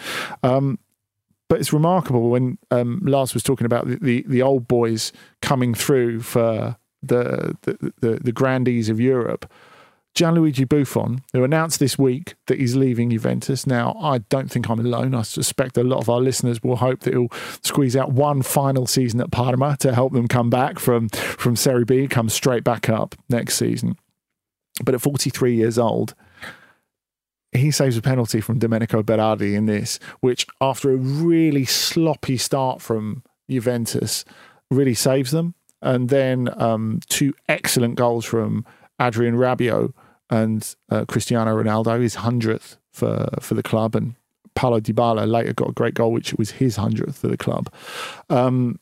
Um, 0.44 0.80
but 1.50 1.60
it's 1.60 1.74
remarkable 1.74 2.30
when 2.30 2.60
um, 2.70 3.02
Lars 3.04 3.34
was 3.34 3.42
talking 3.42 3.66
about 3.66 3.88
the, 3.88 3.98
the, 3.98 4.26
the 4.28 4.42
old 4.44 4.68
boys 4.68 5.12
coming 5.42 5.74
through 5.74 6.22
for 6.22 6.78
the 7.02 7.58
the, 7.64 7.94
the, 8.00 8.20
the 8.22 8.32
grandees 8.32 8.88
of 8.88 9.00
Europe 9.00 9.52
Gianluigi 10.16 10.68
Buffon, 10.68 11.22
who 11.34 11.44
announced 11.44 11.80
this 11.80 11.98
week 11.98 12.36
that 12.48 12.60
he's 12.60 12.76
leaving 12.76 13.10
Juventus. 13.10 13.66
Now, 13.66 13.96
I 14.02 14.18
don't 14.18 14.52
think 14.52 14.70
I'm 14.70 14.80
alone. 14.80 15.16
I 15.16 15.22
suspect 15.22 15.78
a 15.78 15.84
lot 15.84 16.00
of 16.00 16.10
our 16.10 16.20
listeners 16.20 16.62
will 16.62 16.78
hope 16.78 17.02
that 17.02 17.14
he'll 17.14 17.32
squeeze 17.64 17.96
out 17.96 18.12
one 18.12 18.42
final 18.42 18.86
season 18.86 19.22
at 19.22 19.32
Parma 19.32 19.78
to 19.80 19.94
help 19.94 20.14
them 20.14 20.28
come 20.28 20.50
back 20.50 20.80
from, 20.80 21.10
from 21.10 21.56
Serie 21.56 21.86
B, 21.86 22.08
come 22.08 22.28
straight 22.30 22.64
back 22.64 22.90
up 22.90 23.16
next 23.30 23.56
season. 23.56 23.98
But 24.84 24.96
at 24.96 25.02
43 25.02 25.56
years 25.56 25.78
old, 25.78 26.16
he 27.52 27.72
saves 27.72 27.98
a 27.98 28.02
penalty 28.02 28.42
from 28.42 28.60
Domenico 28.60 29.02
Berardi 29.02 29.56
in 29.56 29.66
this, 29.66 30.00
which 30.20 30.46
after 30.62 30.92
a 30.92 30.98
really 30.98 31.66
sloppy 31.66 32.38
start 32.38 32.82
from 32.82 33.24
Juventus, 33.50 34.26
really 34.70 34.94
saves 34.94 35.32
them. 35.32 35.56
And 35.82 36.10
then 36.10 36.50
um, 36.62 37.00
two 37.08 37.34
excellent 37.48 37.96
goals 37.96 38.26
from 38.26 38.66
Adrien 39.00 39.36
Rabiot 39.36 39.94
and 40.30 40.76
uh, 40.90 41.06
Cristiano 41.06 41.56
Ronaldo, 41.62 42.02
his 42.02 42.16
hundredth 42.16 42.78
for 42.92 43.30
for 43.40 43.54
the 43.54 43.64
club, 43.64 43.96
and 43.96 44.16
Paulo 44.56 44.80
Dybala 44.80 45.30
later 45.30 45.54
got 45.54 45.70
a 45.70 45.74
great 45.74 45.94
goal, 45.94 46.12
which 46.12 46.34
was 46.34 46.52
his 46.52 46.76
hundredth 46.76 47.18
for 47.18 47.28
the 47.28 47.38
club. 47.38 47.72
Um, 48.30 48.80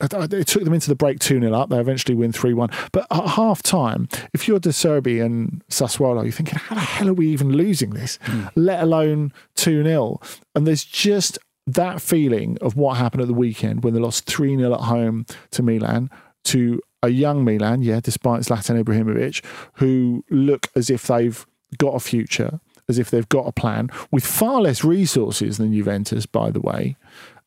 it 0.00 0.46
took 0.46 0.64
them 0.64 0.72
into 0.72 0.88
the 0.88 0.94
break 0.94 1.18
2 1.18 1.40
0 1.40 1.52
up. 1.52 1.68
They 1.68 1.78
eventually 1.78 2.14
win 2.14 2.32
3 2.32 2.54
1. 2.54 2.70
But 2.92 3.06
at 3.10 3.28
half 3.28 3.62
time, 3.62 4.08
if 4.32 4.48
you're 4.48 4.58
De 4.58 4.70
Zerbi 4.70 5.24
and 5.24 5.62
Sassuolo, 5.68 6.22
you're 6.22 6.32
thinking, 6.32 6.58
how 6.58 6.74
the 6.74 6.80
hell 6.80 7.08
are 7.08 7.14
we 7.14 7.28
even 7.28 7.52
losing 7.52 7.90
this, 7.90 8.18
mm. 8.24 8.50
let 8.56 8.82
alone 8.82 9.32
2 9.56 9.84
0? 9.84 10.20
And 10.54 10.66
there's 10.66 10.84
just 10.84 11.38
that 11.66 12.00
feeling 12.00 12.58
of 12.60 12.76
what 12.76 12.96
happened 12.96 13.22
at 13.22 13.28
the 13.28 13.34
weekend 13.34 13.84
when 13.84 13.94
they 13.94 14.00
lost 14.00 14.26
3 14.26 14.56
0 14.56 14.72
at 14.72 14.80
home 14.80 15.26
to 15.50 15.62
Milan 15.62 16.10
to 16.44 16.80
a 17.02 17.08
young 17.08 17.44
Milan, 17.44 17.82
yeah, 17.82 18.00
despite 18.00 18.42
Zlatan 18.42 18.82
Ibrahimovic, 18.82 19.44
who 19.74 20.24
look 20.30 20.68
as 20.74 20.90
if 20.90 21.06
they've 21.06 21.44
got 21.78 21.94
a 21.94 22.00
future 22.00 22.60
as 22.88 22.98
if 22.98 23.10
they've 23.10 23.28
got 23.28 23.46
a 23.46 23.52
plan 23.52 23.88
with 24.10 24.24
far 24.24 24.60
less 24.60 24.84
resources 24.84 25.58
than 25.58 25.72
Juventus, 25.72 26.26
by 26.26 26.50
the 26.50 26.60
way, 26.60 26.96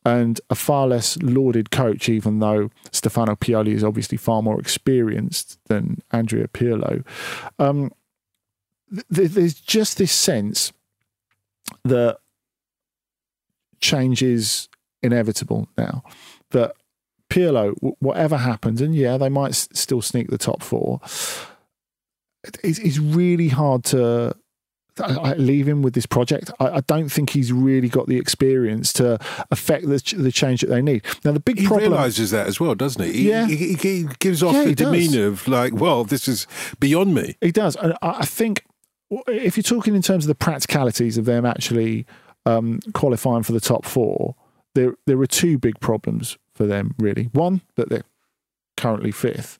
and 0.04 0.40
a 0.50 0.54
far 0.54 0.86
less 0.86 1.16
lauded 1.22 1.70
coach, 1.70 2.08
even 2.08 2.38
though 2.38 2.70
Stefano 2.92 3.34
Pioli 3.34 3.72
is 3.72 3.84
obviously 3.84 4.18
far 4.18 4.42
more 4.42 4.60
experienced 4.60 5.58
than 5.66 6.02
Andrea 6.10 6.48
Pirlo. 6.48 7.04
Um, 7.58 7.90
th- 9.12 9.30
there's 9.30 9.54
just 9.54 9.98
this 9.98 10.12
sense 10.12 10.72
that 11.84 12.18
change 13.80 14.22
is 14.22 14.68
inevitable 15.02 15.68
now. 15.76 16.02
Pirlo, 17.36 17.74
whatever 17.98 18.38
happens, 18.38 18.80
and 18.80 18.94
yeah, 18.94 19.18
they 19.18 19.28
might 19.28 19.50
s- 19.50 19.68
still 19.72 20.00
sneak 20.00 20.30
the 20.30 20.38
top 20.38 20.62
four. 20.62 21.00
It's, 22.62 22.78
it's 22.78 22.98
really 22.98 23.48
hard 23.48 23.84
to 23.86 24.34
I, 24.98 25.34
leave 25.34 25.68
him 25.68 25.82
with 25.82 25.92
this 25.92 26.06
project. 26.06 26.50
I, 26.58 26.68
I, 26.68 26.80
don't 26.80 27.10
think 27.10 27.30
he's 27.30 27.52
really 27.52 27.90
got 27.90 28.06
the 28.06 28.16
experience 28.16 28.90
to 28.94 29.18
affect 29.50 29.86
the, 29.86 30.14
the 30.16 30.32
change 30.32 30.62
that 30.62 30.68
they 30.68 30.80
need. 30.80 31.04
Now, 31.24 31.32
the 31.32 31.40
big 31.40 31.58
he 31.58 31.66
problem 31.66 31.92
realizes 31.92 32.30
that 32.30 32.46
as 32.46 32.58
well, 32.58 32.74
doesn't 32.74 33.04
he? 33.04 33.12
he 33.12 33.28
yeah, 33.28 33.46
he, 33.46 33.74
he 33.74 34.06
gives 34.18 34.42
off 34.42 34.54
yeah, 34.54 34.64
the 34.64 34.74
demeanor 34.74 35.26
of 35.26 35.46
like, 35.46 35.74
well, 35.74 36.04
this 36.04 36.28
is 36.28 36.46
beyond 36.80 37.14
me. 37.14 37.36
He 37.42 37.52
does, 37.52 37.76
and 37.76 37.94
I 38.00 38.24
think 38.24 38.64
if 39.28 39.58
you're 39.58 39.62
talking 39.62 39.94
in 39.94 40.02
terms 40.02 40.24
of 40.24 40.28
the 40.28 40.34
practicalities 40.34 41.18
of 41.18 41.26
them 41.26 41.44
actually 41.44 42.06
um, 42.46 42.80
qualifying 42.94 43.42
for 43.42 43.52
the 43.52 43.60
top 43.60 43.84
four, 43.84 44.36
there 44.74 44.94
there 45.06 45.20
are 45.20 45.26
two 45.26 45.58
big 45.58 45.78
problems 45.80 46.38
for 46.56 46.66
them 46.66 46.94
really. 46.98 47.24
One 47.32 47.60
that 47.76 47.88
they're 47.88 48.04
currently 48.76 49.12
fifth, 49.12 49.58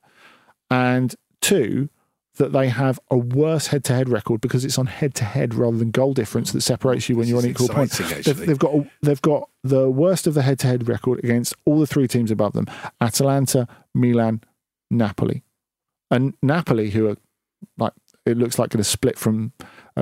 and 0.71 1.15
two 1.41 1.89
that 2.37 2.53
they 2.53 2.69
have 2.69 3.01
a 3.11 3.17
worse 3.17 3.69
head-to-head 3.69 4.11
record 4.11 4.43
because 4.43 4.65
it's 4.65 4.79
on 4.79 4.87
head-to-head 4.87 5.55
rather 5.55 5.79
than 5.79 5.91
goal 5.91 6.13
difference 6.13 6.53
that 6.53 6.61
separates 6.61 7.09
you 7.09 7.17
when 7.17 7.27
you're 7.27 7.39
on 7.39 7.47
equal 7.47 7.69
points. 7.69 7.97
They've, 7.97 8.37
they've, 8.37 8.59
got 8.59 8.75
they've 9.03 9.23
got 9.23 9.49
the 9.65 9.91
worst 9.91 10.27
of 10.27 10.35
the 10.35 10.43
head-to-head 10.43 10.89
record 10.89 11.19
against 11.21 11.55
all 11.65 11.81
the 11.81 11.87
three 11.87 12.09
teams 12.09 12.31
above 12.31 12.53
them: 12.53 12.67
Atalanta, 13.01 13.67
Milan, 13.95 14.43
Napoli, 14.91 15.45
and 16.11 16.35
Napoli, 16.43 16.91
who 16.91 17.09
are 17.09 17.17
like 17.79 17.93
it 18.27 18.37
looks 18.37 18.59
like 18.59 18.71
going 18.71 18.83
to 18.83 18.85
split 18.85 19.19
from 19.19 19.53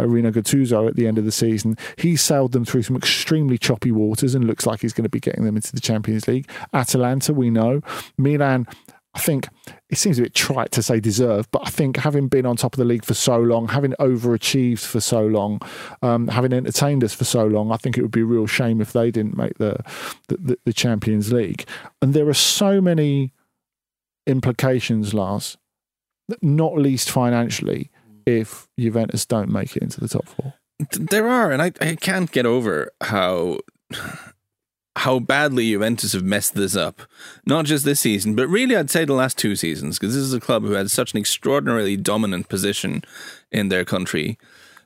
Rino 0.02 0.30
Gattuso 0.30 0.88
at 0.88 0.96
the 0.96 1.06
end 1.06 1.18
of 1.18 1.24
the 1.24 1.32
season. 1.32 1.76
He 1.96 2.16
sailed 2.16 2.52
them 2.52 2.64
through 2.64 2.82
some 2.82 2.96
extremely 2.96 3.58
choppy 3.58 3.92
waters 3.92 4.34
and 4.34 4.44
looks 4.44 4.66
like 4.66 4.80
he's 4.80 4.92
going 4.92 5.04
to 5.04 5.08
be 5.10 5.20
getting 5.20 5.44
them 5.44 5.56
into 5.56 5.72
the 5.72 5.80
Champions 5.80 6.26
League. 6.26 6.48
Atalanta, 6.72 7.32
we 7.32 7.50
know. 7.50 7.80
Milan 8.18 8.66
I 9.14 9.20
think 9.20 9.48
it 9.90 9.96
seems 9.96 10.18
a 10.18 10.22
bit 10.22 10.34
trite 10.34 10.72
to 10.72 10.82
say 10.82 10.98
deserve, 10.98 11.48
but 11.52 11.62
I 11.64 11.70
think 11.70 11.98
having 11.98 12.26
been 12.26 12.46
on 12.46 12.56
top 12.56 12.74
of 12.74 12.78
the 12.78 12.84
league 12.84 13.04
for 13.04 13.14
so 13.14 13.38
long, 13.38 13.68
having 13.68 13.92
overachieved 14.00 14.84
for 14.84 15.00
so 15.00 15.24
long, 15.24 15.60
um, 16.02 16.26
having 16.28 16.52
entertained 16.52 17.04
us 17.04 17.14
for 17.14 17.24
so 17.24 17.46
long, 17.46 17.70
I 17.70 17.76
think 17.76 17.96
it 17.96 18.02
would 18.02 18.10
be 18.10 18.22
a 18.22 18.26
real 18.26 18.48
shame 18.48 18.80
if 18.80 18.92
they 18.92 19.12
didn't 19.12 19.36
make 19.36 19.58
the, 19.58 19.78
the, 20.28 20.58
the 20.64 20.72
Champions 20.72 21.32
League. 21.32 21.64
And 22.02 22.12
there 22.12 22.28
are 22.28 22.34
so 22.34 22.80
many 22.80 23.32
implications, 24.26 25.14
Lars, 25.14 25.56
not 26.42 26.76
least 26.76 27.08
financially, 27.08 27.90
if 28.26 28.68
Juventus 28.78 29.26
don't 29.26 29.50
make 29.50 29.76
it 29.76 29.82
into 29.82 30.00
the 30.00 30.08
top 30.08 30.26
four. 30.28 30.54
There 30.92 31.28
are, 31.28 31.52
and 31.52 31.62
I, 31.62 31.72
I 31.80 31.96
can't 31.96 32.30
get 32.30 32.46
over 32.46 32.90
how 33.00 33.58
how 34.96 35.18
badly 35.18 35.70
Juventus 35.70 36.12
have 36.12 36.22
messed 36.22 36.54
this 36.54 36.76
up. 36.76 37.02
Not 37.46 37.64
just 37.64 37.84
this 37.84 38.00
season, 38.00 38.34
but 38.34 38.48
really 38.48 38.76
I'd 38.76 38.90
say 38.90 39.04
the 39.04 39.12
last 39.12 39.36
two 39.36 39.56
seasons, 39.56 39.98
because 39.98 40.14
this 40.14 40.22
is 40.22 40.34
a 40.34 40.40
club 40.40 40.62
who 40.62 40.72
had 40.72 40.90
such 40.90 41.12
an 41.12 41.18
extraordinarily 41.18 41.96
dominant 41.96 42.48
position 42.48 43.02
in 43.50 43.68
their 43.68 43.84
country. 43.84 44.38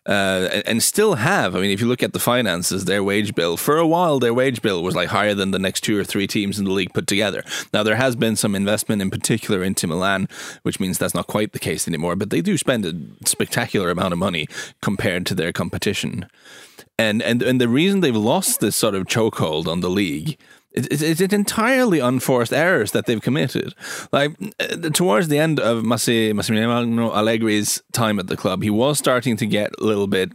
Uh, 0.09 0.63
and 0.65 0.83
still 0.83 1.17
have. 1.17 1.55
I 1.55 1.61
mean, 1.61 1.71
if 1.71 1.83
you 1.83 1.87
look 1.87 2.03
at 2.03 2.15
the 2.15 2.19
finances, 2.19 2.87
their 2.87 3.05
wage 3.05 3.35
bill 3.35 3.59
for 3.59 3.77
a 3.77 3.87
while, 3.87 4.19
their 4.19 4.33
wage 4.33 4.63
bill 4.63 4.83
was 4.83 4.97
like 4.97 5.11
higher 5.11 5.35
than 5.35 5.51
the 5.51 5.59
next 5.59 5.83
two 5.83 5.99
or 5.99 6.03
three 6.03 6.27
teams 6.27 6.59
in 6.59 6.65
the 6.65 6.73
league 6.73 6.95
put 6.95 7.07
together. 7.07 7.45
Now 7.75 7.83
there 7.83 7.97
has 7.97 8.17
been 8.17 8.35
some 8.35 8.55
investment, 8.55 9.03
in 9.03 9.11
particular 9.11 9.63
into 9.63 9.87
Milan, 9.87 10.27
which 10.63 10.81
means 10.81 10.97
that's 10.97 11.15
not 11.15 11.27
quite 11.27 11.53
the 11.53 11.59
case 11.59 11.87
anymore. 11.87 12.17
But 12.17 12.31
they 12.31 12.41
do 12.41 12.57
spend 12.57 12.87
a 12.87 13.29
spectacular 13.29 13.91
amount 13.91 14.15
of 14.15 14.19
money 14.19 14.49
compared 14.81 15.27
to 15.27 15.35
their 15.35 15.53
competition 15.53 16.27
and 16.99 17.23
and 17.23 17.43
and 17.43 17.61
the 17.61 17.69
reason 17.69 18.01
they've 18.01 18.15
lost 18.15 18.61
this 18.61 18.77
sort 18.77 18.95
of 18.95 19.07
chokehold 19.07 19.67
on 19.67 19.81
the 19.81 19.91
league 19.91 20.37
it's 20.73 21.21
entirely 21.21 21.99
unforced 21.99 22.53
errors 22.53 22.93
that 22.93 23.07
they've 23.07 23.23
committed. 23.23 23.75
Like 24.13 24.37
uh, 24.61 24.91
towards 24.91 25.29
the 25.29 25.39
end 25.39 25.59
of 25.59 25.85
Massi, 25.85 26.33
Massimiliano 26.33 27.11
Allegri's 27.11 27.83
time 27.93 28.19
at 28.19 28.27
the 28.27 28.37
club, 28.37 28.63
he 28.63 28.71
was 28.71 28.99
starting 28.99 29.37
to 29.39 29.47
get 29.47 29.71
a 29.81 29.85
little 29.85 30.07
bit 30.07 30.33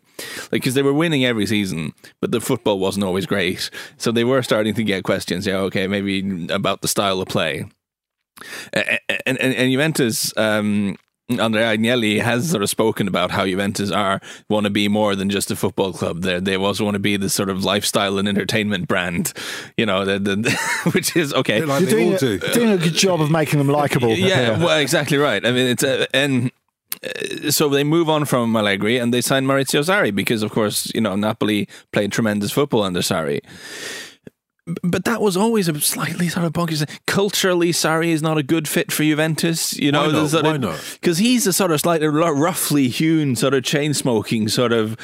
like 0.52 0.62
because 0.62 0.74
they 0.74 0.82
were 0.82 0.94
winning 0.94 1.24
every 1.24 1.46
season, 1.46 1.94
but 2.20 2.32
the 2.32 2.42
football 2.42 2.80
wasn't 2.80 3.06
always 3.06 3.26
great. 3.26 3.70
So 3.98 4.12
they 4.12 4.24
were 4.24 4.42
starting 4.42 4.74
to 4.74 4.84
get 4.84 5.04
questions. 5.04 5.46
Yeah, 5.46 5.58
okay, 5.58 5.88
maybe 5.88 6.48
about 6.50 6.82
the 6.82 6.88
style 6.88 7.22
of 7.22 7.28
play. 7.28 7.66
And 8.74 9.00
and, 9.26 9.38
and 9.38 9.72
Juventus 9.72 10.36
um, 10.38 10.98
Andrea 11.30 11.78
Agnelli 11.78 12.22
has 12.22 12.50
sort 12.50 12.64
of 12.64 12.70
spoken 12.70 13.08
about 13.08 13.32
how 13.32 13.46
Juventus 13.46 13.92
are 13.92 14.20
want 14.50 14.66
to 14.66 14.70
be 14.70 14.90
more 14.90 15.16
than 15.16 15.30
just 15.30 15.50
a 15.52 15.56
football 15.56 15.94
club. 15.94 16.22
They 16.22 16.40
they 16.40 16.58
also 16.58 16.84
want 16.84 16.96
to 16.96 17.00
be 17.00 17.16
this 17.16 17.34
sort 17.34 17.50
of 17.50 17.64
lifestyle 17.64 18.18
and 18.18 18.28
entertainment 18.28 18.88
brand, 18.88 19.32
you 19.78 19.86
know, 19.86 20.04
the, 20.04 20.20
the, 20.20 20.92
which 20.94 21.16
is 21.16 21.34
okay. 21.34 21.64
Like 21.64 21.82
You're 21.82 21.90
doing 21.90 22.14
a, 22.14 22.20
do. 22.20 22.40
doing 22.40 22.70
a 22.72 22.78
good 22.78 22.94
job 22.94 23.22
of 23.22 23.32
making 23.32 23.60
them 23.60 23.70
likable. 23.70 24.10
Yeah, 24.10 24.58
well, 24.58 24.78
exactly 24.78 25.18
right. 25.18 25.46
I 25.46 25.52
mean, 25.52 25.68
it's 25.68 25.84
a, 25.84 26.14
and 26.14 26.52
uh, 27.04 27.52
so 27.52 27.70
they 27.70 27.86
move 27.86 28.10
on 28.10 28.26
from 28.26 28.56
Allegri 28.56 28.98
and 28.98 29.14
they 29.14 29.22
sign 29.22 29.46
Maurizio 29.46 29.82
Sarri 29.82 30.14
because, 30.14 30.44
of 30.44 30.52
course, 30.52 30.92
you 30.94 31.00
know 31.02 31.16
Napoli 31.16 31.70
played 31.94 32.12
tremendous 32.12 32.52
football 32.52 32.84
under 32.84 33.00
Sarri 33.00 33.40
but 34.66 35.04
that 35.04 35.20
was 35.22 35.36
always 35.36 35.68
a 35.68 35.80
slightly 35.82 36.30
sort 36.30 36.46
of 36.46 36.54
bonkers. 36.54 36.88
Culturally, 37.06 37.72
Sarri 37.72 38.10
is 38.10 38.22
not 38.22 38.38
a 38.38 38.44
good 38.44 38.68
fit 38.68 38.94
for 38.94 39.04
Juventus. 39.04 39.78
You 39.78 39.92
know, 39.92 40.06
why 40.06 40.12
not? 40.12 40.30
Sort 40.30 40.46
Why 40.46 40.58
not? 40.58 40.98
Because 41.02 41.18
he's 41.18 41.46
a 41.46 41.52
sort 41.52 41.72
of 41.72 41.82
slightly 41.82 42.08
roughly 42.08 42.88
hewn, 42.88 43.36
sort 43.36 43.54
of 43.54 43.64
chain 43.64 43.94
smoking 43.94 44.48
sort 44.48 44.72
of 44.72 44.98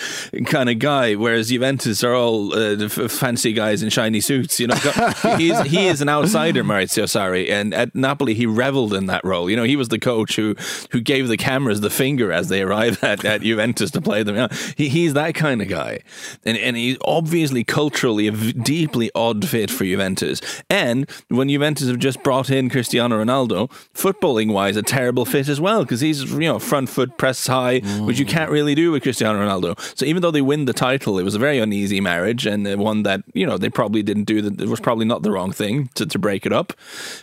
kind 0.45 0.69
of 0.69 0.79
guy, 0.79 1.15
whereas 1.15 1.49
Juventus 1.49 2.05
are 2.05 2.15
all 2.15 2.53
uh, 2.53 2.87
fancy 2.87 3.51
guys 3.51 3.83
in 3.83 3.89
shiny 3.89 4.21
suits. 4.21 4.61
You 4.61 4.67
know, 4.67 4.75
he's, 5.37 5.59
he 5.63 5.87
is 5.87 5.99
an 5.99 6.07
outsider, 6.07 6.63
Maurizio 6.63 7.03
Sarri, 7.03 7.49
and 7.49 7.73
at 7.73 7.93
Napoli 7.93 8.35
he 8.35 8.45
revelled 8.45 8.93
in 8.93 9.07
that 9.07 9.25
role. 9.25 9.49
You 9.49 9.57
know, 9.57 9.63
he 9.63 9.75
was 9.75 9.89
the 9.89 9.99
coach 9.99 10.37
who 10.37 10.55
who 10.91 11.01
gave 11.01 11.27
the 11.27 11.37
cameras 11.37 11.81
the 11.81 11.89
finger 11.89 12.31
as 12.31 12.47
they 12.47 12.61
arrived 12.61 13.03
at, 13.03 13.25
at 13.25 13.41
Juventus 13.41 13.91
to 13.91 14.01
play 14.01 14.23
them. 14.23 14.35
You 14.35 14.41
know, 14.43 14.49
he, 14.77 14.87
he's 14.87 15.15
that 15.15 15.35
kind 15.35 15.61
of 15.61 15.67
guy, 15.67 15.99
and 16.45 16.57
and 16.57 16.77
he's 16.77 16.97
obviously 17.03 17.65
culturally 17.65 18.27
a 18.27 18.31
deeply 18.31 19.11
odd 19.13 19.48
fit 19.49 19.71
for 19.71 19.83
Juventus. 19.83 20.41
And 20.69 21.09
when 21.29 21.49
Juventus 21.49 21.87
have 21.87 21.99
just 21.99 22.23
brought 22.23 22.49
in 22.49 22.69
Cristiano 22.69 23.23
Ronaldo, 23.23 23.69
footballing 23.93 24.53
wise, 24.53 24.77
a 24.77 24.83
terrible 24.83 25.25
fit 25.25 25.49
as 25.49 25.59
well 25.59 25.83
because 25.83 26.01
he's 26.01 26.31
you 26.31 26.39
know 26.39 26.59
front 26.59 26.89
foot 26.89 27.17
press 27.17 27.47
high, 27.47 27.81
mm. 27.81 28.05
which 28.05 28.19
you 28.19 28.25
can't 28.25 28.51
really 28.51 28.75
do 28.75 28.91
with 28.91 29.03
Cristiano 29.03 29.39
Ronaldo. 29.39 29.79
So 29.97 30.05
even 30.05 30.21
though 30.21 30.31
they 30.31 30.41
win 30.41 30.65
the 30.65 30.73
title, 30.73 31.19
it 31.19 31.23
was 31.23 31.35
a 31.35 31.39
very 31.39 31.59
uneasy 31.59 31.99
marriage 31.99 32.45
and 32.45 32.79
one 32.79 33.03
that 33.03 33.23
you 33.33 33.45
know 33.45 33.57
they 33.57 33.69
probably 33.69 34.03
didn't 34.03 34.25
do. 34.25 34.41
That 34.41 34.61
it 34.61 34.69
was 34.69 34.79
probably 34.79 35.05
not 35.05 35.23
the 35.23 35.31
wrong 35.31 35.51
thing 35.51 35.89
to, 35.95 36.05
to 36.05 36.19
break 36.19 36.45
it 36.45 36.53
up. 36.53 36.73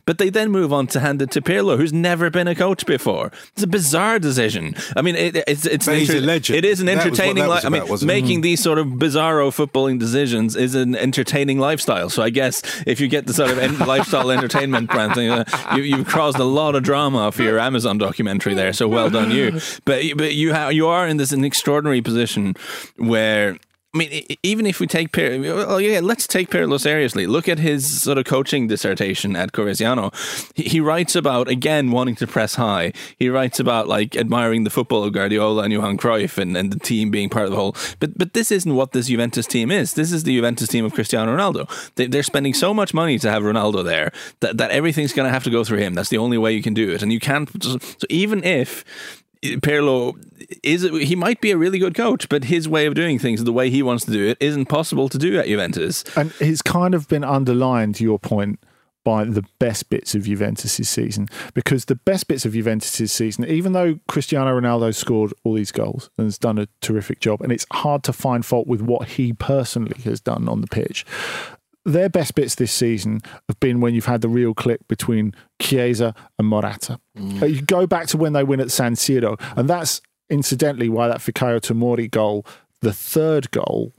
But 0.04 0.18
they 0.18 0.30
then 0.30 0.50
move 0.50 0.72
on 0.72 0.86
to 0.88 1.00
hand 1.00 1.22
it 1.22 1.30
to 1.32 1.40
Pirlo, 1.40 1.76
who's 1.76 1.92
never 1.92 2.30
been 2.30 2.48
a 2.48 2.54
coach 2.54 2.86
before. 2.86 3.32
It's 3.52 3.62
a 3.62 3.66
bizarre 3.66 4.18
decision. 4.18 4.74
I 4.96 5.02
mean, 5.02 5.16
it, 5.16 5.36
it's 5.46 5.66
it's 5.66 5.86
an 5.86 5.96
inter- 5.96 6.18
a 6.18 6.20
legend. 6.20 6.58
It 6.58 6.64
is 6.64 6.80
an 6.80 6.88
entertaining. 6.88 7.46
Li- 7.46 7.60
I 7.64 7.68
mean, 7.68 7.84
making 8.02 8.40
these 8.40 8.62
sort 8.62 8.78
of 8.78 8.86
bizarro 8.86 9.48
footballing 9.50 9.98
decisions 9.98 10.56
is 10.56 10.74
an 10.74 10.94
entertaining 10.96 11.58
lifestyle. 11.58 12.10
So 12.16 12.22
I 12.22 12.30
guess 12.30 12.62
if 12.86 12.98
you 12.98 13.08
get 13.08 13.26
the 13.26 13.34
sort 13.34 13.50
of 13.50 13.58
en- 13.58 13.78
lifestyle 13.78 14.30
entertainment 14.30 14.88
brand 14.90 15.14
thing, 15.14 15.30
uh, 15.30 15.44
you, 15.76 15.82
you've 15.82 16.08
caused 16.08 16.38
a 16.38 16.44
lot 16.44 16.74
of 16.74 16.82
drama 16.82 17.30
for 17.30 17.42
your 17.42 17.58
Amazon 17.58 17.98
documentary 17.98 18.54
there. 18.54 18.72
So 18.72 18.88
well 18.88 19.10
done 19.10 19.30
you. 19.30 19.60
But 19.84 20.02
but 20.16 20.34
you 20.34 20.54
ha- 20.54 20.70
you 20.70 20.86
are 20.88 21.06
in 21.06 21.18
this 21.18 21.32
an 21.32 21.44
extraordinary 21.44 22.00
position 22.00 22.56
where 22.96 23.58
I 23.96 23.98
mean, 23.98 24.26
even 24.42 24.66
if 24.66 24.78
we 24.78 24.86
take 24.86 25.10
Pirlo, 25.10 25.82
yeah, 25.82 26.00
let's 26.00 26.26
take 26.26 26.50
Pirlo 26.50 26.78
seriously. 26.78 27.26
Look 27.26 27.48
at 27.48 27.58
his 27.58 28.02
sort 28.02 28.18
of 28.18 28.26
coaching 28.26 28.66
dissertation 28.66 29.34
at 29.34 29.52
Coverciano. 29.52 30.12
He, 30.54 30.64
he, 30.64 30.80
writes 30.80 31.16
about 31.16 31.48
again 31.48 31.90
wanting 31.90 32.14
to 32.16 32.26
press 32.26 32.56
high. 32.56 32.92
He 33.18 33.30
writes 33.30 33.58
about 33.58 33.88
like 33.88 34.14
admiring 34.14 34.64
the 34.64 34.70
football 34.70 35.02
of 35.02 35.14
Guardiola 35.14 35.62
and 35.62 35.72
Johan 35.72 35.96
Cruyff 35.96 36.36
and, 36.36 36.54
and 36.58 36.70
the 36.70 36.78
team 36.78 37.10
being 37.10 37.30
part 37.30 37.46
of 37.46 37.52
the 37.52 37.56
whole. 37.56 37.74
But 37.98 38.18
but 38.18 38.34
this 38.34 38.52
isn't 38.52 38.74
what 38.74 38.92
this 38.92 39.06
Juventus 39.06 39.46
team 39.46 39.70
is. 39.70 39.94
This 39.94 40.12
is 40.12 40.24
the 40.24 40.36
Juventus 40.36 40.68
team 40.68 40.84
of 40.84 40.92
Cristiano 40.92 41.34
Ronaldo. 41.34 41.66
They, 41.94 42.18
are 42.18 42.22
spending 42.22 42.52
so 42.52 42.74
much 42.74 42.92
money 42.92 43.18
to 43.20 43.30
have 43.30 43.44
Ronaldo 43.44 43.82
there 43.82 44.12
that, 44.40 44.58
that 44.58 44.72
everything's 44.72 45.14
going 45.14 45.26
to 45.26 45.32
have 45.32 45.44
to 45.44 45.50
go 45.50 45.64
through 45.64 45.78
him. 45.78 45.94
That's 45.94 46.10
the 46.10 46.18
only 46.18 46.36
way 46.36 46.52
you 46.52 46.62
can 46.62 46.74
do 46.74 46.90
it. 46.90 47.02
And 47.02 47.10
you 47.10 47.20
can't. 47.20 47.48
So 47.62 47.78
even 48.10 48.44
if 48.44 48.84
Pirlo 49.56 50.14
is 50.62 50.82
he 50.82 51.16
might 51.16 51.40
be 51.40 51.50
a 51.50 51.56
really 51.56 51.78
good 51.78 51.94
coach, 51.94 52.28
but 52.28 52.44
his 52.44 52.68
way 52.68 52.86
of 52.86 52.94
doing 52.94 53.18
things, 53.18 53.42
the 53.44 53.52
way 53.52 53.70
he 53.70 53.82
wants 53.82 54.04
to 54.04 54.10
do 54.10 54.26
it, 54.26 54.38
isn't 54.40 54.66
possible 54.66 55.08
to 55.08 55.18
do 55.18 55.38
at 55.38 55.46
Juventus. 55.46 56.04
And 56.16 56.32
it's 56.40 56.62
kind 56.62 56.94
of 56.94 57.08
been 57.08 57.24
underlined 57.24 57.96
to 57.96 58.04
your 58.04 58.18
point 58.18 58.60
by 59.06 59.22
the 59.22 59.44
best 59.60 59.88
bits 59.88 60.16
of 60.16 60.24
Juventus' 60.24 60.88
season 60.88 61.28
because 61.54 61.84
the 61.84 61.94
best 61.94 62.26
bits 62.26 62.44
of 62.44 62.54
Juventus' 62.54 63.12
season, 63.12 63.44
even 63.44 63.72
though 63.72 64.00
Cristiano 64.08 64.60
Ronaldo 64.60 64.92
scored 64.92 65.32
all 65.44 65.54
these 65.54 65.70
goals 65.70 66.10
and 66.18 66.26
has 66.26 66.38
done 66.38 66.58
a 66.58 66.66
terrific 66.80 67.20
job, 67.20 67.40
and 67.40 67.52
it's 67.52 67.66
hard 67.72 68.02
to 68.02 68.12
find 68.12 68.44
fault 68.44 68.66
with 68.66 68.80
what 68.80 69.10
he 69.10 69.32
personally 69.32 70.00
has 70.02 70.20
done 70.20 70.48
on 70.48 70.60
the 70.60 70.66
pitch. 70.66 71.06
Their 71.86 72.08
best 72.08 72.34
bits 72.34 72.56
this 72.56 72.72
season 72.72 73.20
have 73.48 73.58
been 73.60 73.80
when 73.80 73.94
you've 73.94 74.06
had 74.06 74.20
the 74.20 74.28
real 74.28 74.52
click 74.54 74.86
between 74.88 75.32
Chiesa 75.62 76.14
and 76.38 76.48
Morata. 76.48 76.98
Uh, 77.16 77.46
You 77.46 77.62
go 77.62 77.86
back 77.86 78.08
to 78.08 78.16
when 78.16 78.32
they 78.32 78.42
win 78.44 78.60
at 78.60 78.70
San 78.72 78.94
Siro, 78.96 79.40
and 79.56 79.70
that's 79.70 80.00
incidentally 80.28 80.88
why 80.88 81.06
that 81.08 81.18
Fikayo 81.18 81.60
Tomori 81.60 82.10
goal, 82.10 82.44
the 82.82 82.92
third 82.92 83.50
goal 83.52 83.92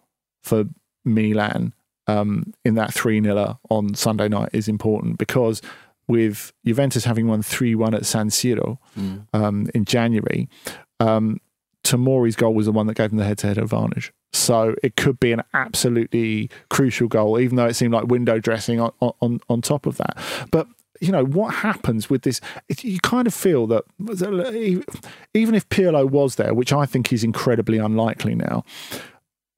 for 0.44 0.66
Milan 1.06 1.74
um, 2.08 2.54
in 2.66 2.76
that 2.76 2.94
3 2.94 3.22
0 3.24 3.60
on 3.70 3.94
Sunday 3.96 4.28
night 4.28 4.50
is 4.54 4.68
important 4.68 5.18
because 5.18 5.62
with 6.10 6.52
Juventus 6.66 7.06
having 7.06 7.28
won 7.28 7.42
3 7.42 7.76
1 7.76 7.94
at 7.94 8.06
San 8.06 8.30
Siro 8.30 8.78
um, 9.34 9.68
in 9.74 9.86
January, 9.86 10.50
um, 11.00 11.40
Tomori's 11.88 12.36
goal 12.36 12.54
was 12.54 12.66
the 12.66 12.72
one 12.72 12.88
that 12.88 12.96
gave 12.96 13.10
them 13.10 13.20
the 13.20 13.26
head 13.26 13.38
to 13.40 13.48
head 13.48 13.58
advantage. 13.58 14.12
So 14.34 14.76
it 14.84 14.96
could 14.96 15.20
be 15.20 15.32
an 15.32 15.44
absolutely 15.54 16.50
crucial 16.70 17.08
goal, 17.08 17.40
even 17.40 17.56
though 17.56 17.66
it 17.66 17.76
seemed 17.76 17.94
like 17.94 18.06
window 18.06 18.40
dressing 18.40 18.80
on, 18.80 18.92
on, 19.00 19.40
on 19.50 19.62
top 19.62 19.86
of 19.86 19.98
that. 19.98 20.18
But 20.52 20.68
you 21.00 21.12
know 21.12 21.24
what 21.24 21.54
happens 21.54 22.10
with 22.10 22.24
this 22.24 22.42
it, 22.70 22.84
you 22.84 23.00
kind 23.00 23.28
of 23.28 23.34
feel 23.34 23.68
that 23.68 23.84
even 25.36 25.54
if 25.54 25.70
Pirlo 25.70 26.10
was 26.10 26.38
there 26.38 26.56
which 26.56 26.74
I 26.74 26.88
think 26.88 27.14
is 27.14 27.24
incredibly 27.24 27.78
unlikely 27.78 28.34
now 28.34 28.64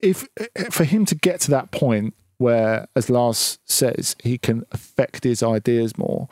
if 0.01 0.27
for 0.69 0.83
him 0.83 1.05
to 1.05 1.15
get 1.15 1.39
to 1.41 1.51
that 1.51 1.71
point 1.71 2.13
where, 2.39 2.87
as 2.95 3.09
Lars 3.09 3.59
says, 3.65 4.15
he 4.23 4.37
can 4.37 4.65
affect 4.71 5.23
his 5.23 5.43
ideas 5.43 5.97
more. 5.97 6.29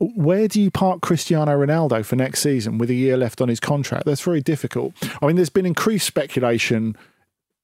Where 0.00 0.46
do 0.46 0.60
you 0.60 0.70
park 0.70 1.00
Cristiano 1.00 1.52
Ronaldo 1.52 2.04
for 2.04 2.14
next 2.14 2.40
season 2.40 2.78
with 2.78 2.88
a 2.88 2.94
year 2.94 3.16
left 3.16 3.40
on 3.40 3.48
his 3.48 3.58
contract? 3.58 4.04
That's 4.06 4.20
very 4.20 4.40
difficult. 4.40 4.94
I 5.20 5.26
mean, 5.26 5.36
there's 5.36 5.50
been 5.50 5.66
increased 5.66 6.06
speculation 6.06 6.96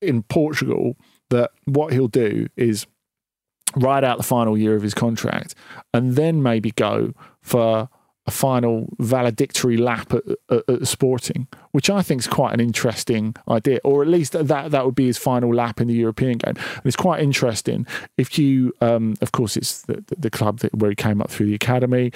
in 0.02 0.22
Portugal 0.24 0.96
that 1.30 1.52
what 1.64 1.92
he'll 1.92 2.08
do 2.08 2.48
is 2.56 2.86
ride 3.76 4.04
out 4.04 4.18
the 4.18 4.24
final 4.24 4.56
year 4.58 4.74
of 4.76 4.82
his 4.82 4.94
contract 4.94 5.54
and 5.92 6.16
then 6.16 6.42
maybe 6.42 6.70
go 6.72 7.12
for 7.40 7.88
a 8.26 8.30
final 8.30 8.88
valedictory 8.98 9.76
lap 9.76 10.12
at, 10.14 10.22
at, 10.50 10.68
at 10.68 10.88
Sporting, 10.88 11.46
which 11.72 11.90
I 11.90 12.00
think 12.02 12.20
is 12.20 12.26
quite 12.26 12.54
an 12.54 12.60
interesting 12.60 13.34
idea, 13.48 13.80
or 13.84 14.02
at 14.02 14.08
least 14.08 14.32
that 14.32 14.70
that 14.70 14.84
would 14.86 14.94
be 14.94 15.06
his 15.06 15.18
final 15.18 15.54
lap 15.54 15.80
in 15.80 15.88
the 15.88 15.94
European 15.94 16.38
game. 16.38 16.54
And 16.56 16.86
it's 16.86 16.96
quite 16.96 17.22
interesting 17.22 17.86
if 18.16 18.38
you, 18.38 18.72
um, 18.80 19.14
of 19.20 19.32
course, 19.32 19.56
it's 19.56 19.82
the, 19.82 20.02
the 20.16 20.30
club 20.30 20.60
that, 20.60 20.74
where 20.74 20.90
he 20.90 20.96
came 20.96 21.20
up 21.20 21.30
through 21.30 21.46
the 21.46 21.54
academy. 21.54 22.12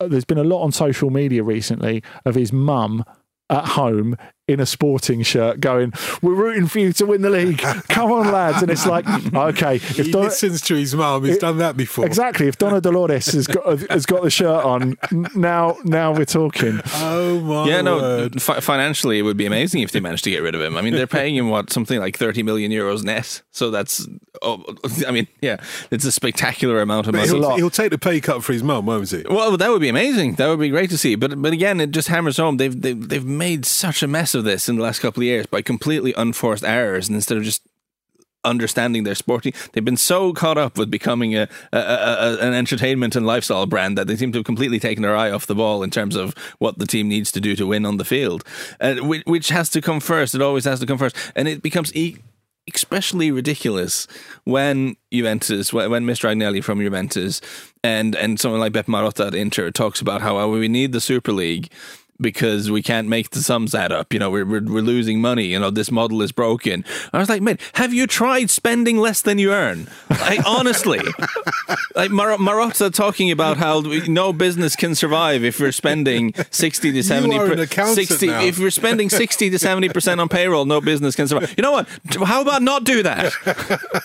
Uh, 0.00 0.06
There's 0.06 0.24
been 0.24 0.38
a 0.38 0.44
lot 0.44 0.62
on 0.62 0.70
social 0.70 1.10
media 1.10 1.42
recently 1.42 2.02
of 2.24 2.36
his 2.36 2.52
mum 2.52 3.04
at 3.50 3.64
home 3.64 4.16
in 4.46 4.60
a 4.60 4.66
sporting 4.66 5.22
shirt 5.22 5.60
going, 5.60 5.92
We're 6.22 6.34
rooting 6.34 6.66
for 6.68 6.78
you 6.78 6.92
to 6.94 7.04
win 7.06 7.20
the 7.22 7.28
league. 7.30 7.58
Come 7.58 8.10
on, 8.12 8.32
lads. 8.32 8.62
And 8.62 8.70
it's 8.70 8.86
like, 8.86 9.06
okay, 9.34 9.76
if 9.76 9.96
He 9.96 10.10
Don- 10.10 10.22
listens 10.24 10.62
to 10.62 10.74
his 10.74 10.94
mum. 10.94 11.24
He's 11.24 11.36
done 11.38 11.58
that 11.58 11.76
before. 11.76 12.06
Exactly. 12.06 12.48
If 12.48 12.56
Donna 12.56 12.80
Dolores 12.80 13.26
has 13.26 13.46
got 13.46 13.80
has 13.90 14.06
got 14.06 14.22
the 14.22 14.30
shirt 14.30 14.64
on, 14.64 14.96
now 15.34 15.76
now 15.84 16.12
we're 16.14 16.24
talking. 16.24 16.80
Oh 16.94 17.40
my 17.40 17.68
Yeah, 17.68 17.82
no. 17.82 17.98
word. 17.98 18.40
Fi- 18.42 18.60
financially, 18.60 19.18
it 19.18 19.22
would 19.22 19.36
be 19.36 19.44
amazing 19.46 19.82
if 19.82 19.92
they 19.92 20.00
managed 20.00 20.24
to 20.24 20.30
get 20.30 20.42
rid 20.42 20.54
of 20.54 20.60
him. 20.62 20.76
I 20.76 20.80
mean, 20.82 20.94
they're 20.94 21.06
paying 21.06 21.36
him 21.36 21.50
what 21.50 21.70
something 21.70 21.98
like 22.00 22.16
thirty 22.16 22.42
million 22.42 22.72
euros 22.72 23.02
net. 23.04 23.42
So 23.52 23.70
that's, 23.70 24.06
oh, 24.42 24.64
I 25.06 25.10
mean, 25.10 25.28
yeah, 25.40 25.58
it's 25.90 26.04
a 26.04 26.12
spectacular 26.12 26.80
amount 26.80 27.06
of 27.06 27.14
money. 27.14 27.28
He'll, 27.28 27.56
he'll 27.56 27.70
take 27.70 27.90
the 27.90 27.98
pay 27.98 28.20
cut 28.20 28.44
for 28.44 28.52
his 28.52 28.62
mum, 28.62 28.86
won't 28.86 29.10
he? 29.10 29.24
Well, 29.28 29.56
that 29.56 29.70
would 29.70 29.80
be 29.80 29.88
amazing. 29.88 30.34
That 30.34 30.48
would 30.48 30.60
be 30.60 30.70
great 30.70 30.90
to 30.90 30.98
see. 30.98 31.14
But 31.14 31.40
but 31.40 31.52
again, 31.52 31.80
it 31.80 31.90
just 31.90 32.08
hammers 32.08 32.36
home. 32.36 32.56
They've 32.56 32.80
they've, 32.80 33.08
they've 33.08 33.24
made 33.24 33.64
such 33.64 34.02
a 34.02 34.06
mess 34.06 34.34
of 34.34 34.44
this 34.44 34.68
in 34.68 34.76
the 34.76 34.82
last 34.82 35.00
couple 35.00 35.22
of 35.22 35.26
years 35.26 35.46
by 35.46 35.62
completely 35.62 36.12
unforced 36.14 36.64
errors, 36.64 37.08
and 37.08 37.16
instead 37.16 37.38
of 37.38 37.44
just 37.44 37.62
understanding 38.44 39.04
their 39.04 39.14
sporting, 39.14 39.52
they've 39.72 39.84
been 39.84 39.96
so 39.96 40.32
caught 40.32 40.58
up 40.58 40.78
with 40.78 40.90
becoming 40.90 41.36
a, 41.36 41.48
a, 41.72 41.78
a, 41.78 41.80
a 41.80 42.38
an 42.38 42.54
entertainment 42.54 43.16
and 43.16 43.26
lifestyle 43.26 43.66
brand 43.66 43.98
that 43.98 44.06
they 44.06 44.16
seem 44.16 44.32
to 44.32 44.38
have 44.38 44.46
completely 44.46 44.78
taken 44.78 45.02
their 45.02 45.16
eye 45.16 45.30
off 45.30 45.46
the 45.46 45.54
ball 45.54 45.82
in 45.82 45.90
terms 45.90 46.16
of 46.16 46.34
what 46.58 46.78
the 46.78 46.86
team 46.86 47.08
needs 47.08 47.32
to 47.32 47.40
do 47.40 47.56
to 47.56 47.66
win 47.66 47.84
on 47.84 47.96
the 47.96 48.04
field, 48.04 48.44
uh, 48.80 48.96
which, 48.96 49.22
which 49.26 49.48
has 49.48 49.68
to 49.70 49.80
come 49.80 50.00
first. 50.00 50.34
It 50.34 50.42
always 50.42 50.64
has 50.64 50.80
to 50.80 50.86
come 50.86 50.98
first, 50.98 51.16
and 51.36 51.48
it 51.48 51.62
becomes. 51.62 51.94
E- 51.94 52.18
especially 52.74 53.30
ridiculous 53.30 54.06
when 54.44 54.96
Juventus, 55.12 55.72
when 55.72 56.04
Mr. 56.04 56.28
Agnelli 56.28 56.62
from 56.62 56.80
Juventus 56.80 57.40
and 57.82 58.14
and 58.16 58.38
someone 58.38 58.60
like 58.60 58.72
Beppe 58.72 58.86
Marotta 58.86 59.28
at 59.28 59.34
Inter 59.34 59.70
talks 59.70 60.00
about 60.00 60.20
how 60.20 60.38
oh, 60.38 60.50
we 60.50 60.68
need 60.68 60.92
the 60.92 61.00
Super 61.00 61.32
League 61.32 61.70
because 62.20 62.70
we 62.70 62.82
can't 62.82 63.08
make 63.08 63.30
the 63.30 63.40
sums 63.40 63.74
add 63.74 63.92
up. 63.92 64.12
You 64.12 64.18
know, 64.18 64.30
we're, 64.30 64.44
we're, 64.44 64.62
we're 64.64 64.82
losing 64.82 65.20
money. 65.20 65.44
You 65.46 65.58
know, 65.58 65.70
this 65.70 65.90
model 65.90 66.20
is 66.22 66.32
broken. 66.32 66.84
I 67.12 67.18
was 67.18 67.28
like, 67.28 67.42
mate, 67.42 67.60
have 67.74 67.92
you 67.94 68.06
tried 68.06 68.50
spending 68.50 68.98
less 68.98 69.22
than 69.22 69.38
you 69.38 69.52
earn? 69.52 69.88
Like, 70.10 70.44
honestly, 70.46 71.00
like 71.94 72.10
Mar- 72.10 72.36
Marotta 72.38 72.92
talking 72.92 73.30
about 73.30 73.56
how 73.56 73.80
we, 73.80 74.06
no 74.08 74.32
business 74.32 74.74
can 74.76 74.94
survive 74.94 75.44
if 75.44 75.58
you're 75.60 75.72
spending 75.72 76.34
60 76.50 76.92
to 76.92 77.02
70 77.02 77.38
are 77.38 77.52
an 77.52 77.60
accountant 77.60 78.08
60 78.08 78.26
now. 78.26 78.42
if 78.42 78.58
you're 78.58 78.70
spending 78.70 79.08
60 79.10 79.50
to 79.50 79.56
70% 79.56 80.18
on 80.20 80.28
payroll 80.28 80.64
no 80.64 80.80
business 80.80 81.14
can 81.16 81.28
survive 81.28 81.54
you 81.56 81.62
know 81.62 81.72
what 81.72 81.88
how 82.24 82.40
about 82.42 82.62
not 82.62 82.84
do 82.84 83.02
that 83.02 83.32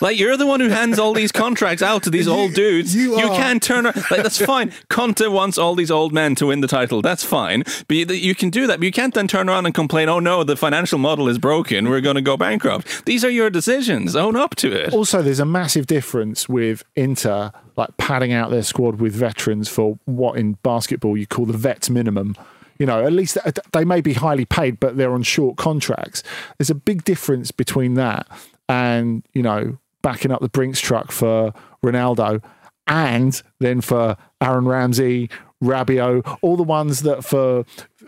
like 0.00 0.18
you're 0.18 0.36
the 0.36 0.46
one 0.46 0.60
who 0.60 0.68
hands 0.68 0.98
all 0.98 1.12
these 1.14 1.32
contracts 1.32 1.82
out 1.82 2.02
to 2.04 2.10
these 2.10 2.28
old 2.28 2.54
dudes 2.54 2.94
you 2.94 3.14
are- 3.14 3.36
can't 3.36 3.62
turn 3.62 3.86
ar- 3.86 3.94
like 4.10 4.22
that's 4.22 4.40
fine 4.44 4.72
Conte 4.88 5.26
wants 5.26 5.58
all 5.58 5.74
these 5.74 5.90
old 5.90 6.12
men 6.12 6.34
to 6.36 6.46
win 6.46 6.60
the 6.60 6.68
title 6.68 7.02
that's 7.02 7.24
fine 7.24 7.62
but 7.88 7.96
you, 8.10 8.34
can 8.34 8.50
do 8.50 8.66
that. 8.66 8.78
But 8.78 8.84
you 8.84 8.92
can't 8.92 9.14
then 9.14 9.28
turn 9.28 9.48
around 9.48 9.66
and 9.66 9.74
complain 9.74 10.08
oh 10.08 10.18
no 10.18 10.44
the 10.44 10.56
financial 10.56 10.98
model 10.98 11.28
is 11.28 11.38
broken. 11.38 11.88
We're 11.88 12.00
going 12.00 12.16
to 12.16 12.22
go 12.22 12.36
bankrupt. 12.36 13.04
These 13.06 13.24
are 13.24 13.30
your 13.30 13.50
decisions. 13.50 14.16
Own 14.16 14.36
up 14.36 14.54
to 14.56 14.72
it. 14.72 14.92
Also, 14.92 15.22
there's 15.22 15.40
a 15.40 15.44
massive 15.44 15.86
difference 15.86 16.48
with 16.48 16.84
Inter, 16.96 17.52
like 17.76 17.96
padding 17.96 18.32
out 18.32 18.50
their 18.50 18.62
squad 18.62 19.00
with 19.00 19.14
veterans 19.14 19.68
for 19.68 19.98
what 20.04 20.38
in 20.38 20.54
basketball 20.62 21.16
you 21.16 21.26
call 21.26 21.46
the 21.46 21.56
vets 21.56 21.90
minimum. 21.90 22.36
You 22.78 22.86
know, 22.86 23.06
at 23.06 23.12
least 23.12 23.38
uh, 23.44 23.52
they 23.72 23.84
may 23.84 24.00
be 24.00 24.14
highly 24.14 24.44
paid, 24.44 24.80
but 24.80 24.96
they're 24.96 25.12
on 25.12 25.22
short 25.22 25.56
contracts. 25.56 26.22
There's 26.58 26.70
a 26.70 26.74
big 26.74 27.04
difference 27.04 27.50
between 27.50 27.94
that 27.94 28.26
and, 28.68 29.22
you 29.32 29.42
know, 29.42 29.78
backing 30.02 30.30
up 30.32 30.40
the 30.40 30.48
Brinks 30.48 30.80
truck 30.80 31.12
for 31.12 31.52
Ronaldo 31.84 32.42
and 32.86 33.40
then 33.60 33.80
for 33.80 34.16
Aaron 34.40 34.66
Ramsey, 34.66 35.30
Rabiot, 35.62 36.38
all 36.42 36.56
the 36.56 36.62
ones 36.62 37.02
that 37.02 37.24
for 37.24 37.64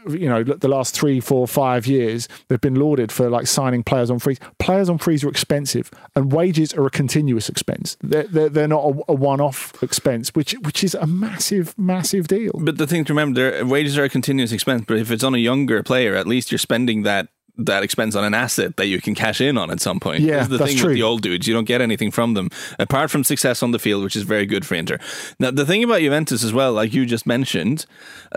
you 0.09 0.29
know 0.29 0.43
the 0.43 0.69
last 0.69 0.95
three, 0.95 1.21
four, 1.21 1.47
five 1.47 1.87
years 1.87 2.29
they've 2.49 2.61
been 2.61 2.75
lauded 2.75 3.13
for 3.13 3.29
like 3.31 3.47
signing 3.47 3.83
players 3.83 4.11
on 4.11 4.19
freeze. 4.19 4.39
Players 4.59 4.89
on 4.89 4.99
freeze 4.99 5.25
are 5.25 5.29
expensive, 5.29 5.91
and 6.15 6.33
wages 6.33 6.75
are 6.75 6.87
a 6.87 6.91
continuous 6.91 7.49
expense. 7.49 7.97
They're 8.01 8.25
they're, 8.25 8.49
they're 8.49 8.69
not 8.69 8.85
a, 8.85 9.13
a 9.13 9.15
one-off 9.15 9.83
expense, 9.83 10.35
which 10.35 10.53
which 10.63 10.83
is 10.85 10.95
a 10.95 11.07
massive, 11.07 11.77
massive 11.79 12.29
deal. 12.29 12.53
But 12.55 12.79
the 12.79 12.87
thing 12.87 13.05
to 13.07 13.13
remember, 13.13 13.65
wages 13.65 13.99
are 13.99 14.05
a 14.05 14.09
continuous 14.09 14.53
expense. 14.53 14.85
But 14.87 14.99
if 14.99 15.11
it's 15.11 15.25
on 15.25 15.35
a 15.35 15.39
younger 15.39 15.83
player, 15.83 16.15
at 16.15 16.27
least 16.27 16.51
you're 16.51 16.59
spending 16.59 17.03
that 17.03 17.29
that 17.59 17.83
expense 17.83 18.15
on 18.15 18.25
an 18.25 18.35
asset 18.35 18.77
that 18.77 18.87
you 18.87 19.01
can 19.01 19.15
cash 19.15 19.41
in 19.41 19.57
on 19.59 19.71
at 19.71 19.81
some 19.81 19.99
point. 20.01 20.21
Yeah, 20.21 20.37
This 20.37 20.43
is 20.43 20.49
the 20.49 20.57
that's 20.59 20.71
thing 20.73 20.79
true. 20.79 20.89
with 20.91 20.95
the 20.97 21.03
old 21.03 21.23
dudes. 21.23 21.47
You 21.47 21.55
don't 21.55 21.65
get 21.65 21.81
anything 21.81 22.11
from 22.11 22.35
them 22.35 22.51
apart 22.79 23.11
from 23.11 23.25
success 23.25 23.63
on 23.63 23.71
the 23.71 23.79
field, 23.79 24.05
which 24.05 24.17
is 24.17 24.23
very 24.25 24.47
good 24.47 24.67
for 24.67 24.75
Inter. 24.75 24.99
Now, 25.39 25.51
the 25.51 25.65
thing 25.67 25.83
about 25.85 26.01
Juventus 26.01 26.45
as 26.45 26.53
well, 26.53 26.73
like 26.73 26.93
you 26.93 27.07
just 27.07 27.27
mentioned, 27.27 27.87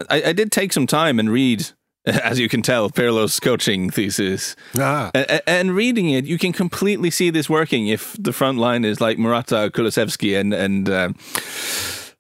I, 0.10 0.24
I 0.28 0.34
did 0.34 0.52
take 0.52 0.72
some 0.74 0.88
time 0.88 1.20
and 1.20 1.30
read. 1.30 1.68
As 2.06 2.40
you 2.40 2.48
can 2.48 2.62
tell, 2.62 2.90
Pirlo's 2.90 3.40
coaching 3.42 3.90
thesis, 3.90 4.56
Ah. 4.78 5.12
A- 5.14 5.36
a- 5.36 5.50
and 5.50 5.76
reading 5.76 6.10
it, 6.10 6.26
you 6.26 6.38
can 6.38 6.54
completely 6.54 7.12
see 7.12 7.30
this 7.30 7.50
working. 7.50 7.88
If 7.90 8.16
the 8.18 8.32
front 8.32 8.58
line 8.58 8.86
is 8.86 9.02
like 9.02 9.20
Morata, 9.20 9.70
Kulusevski, 9.74 10.40
and 10.40 10.54
and 10.54 10.90
uh, 10.90 11.10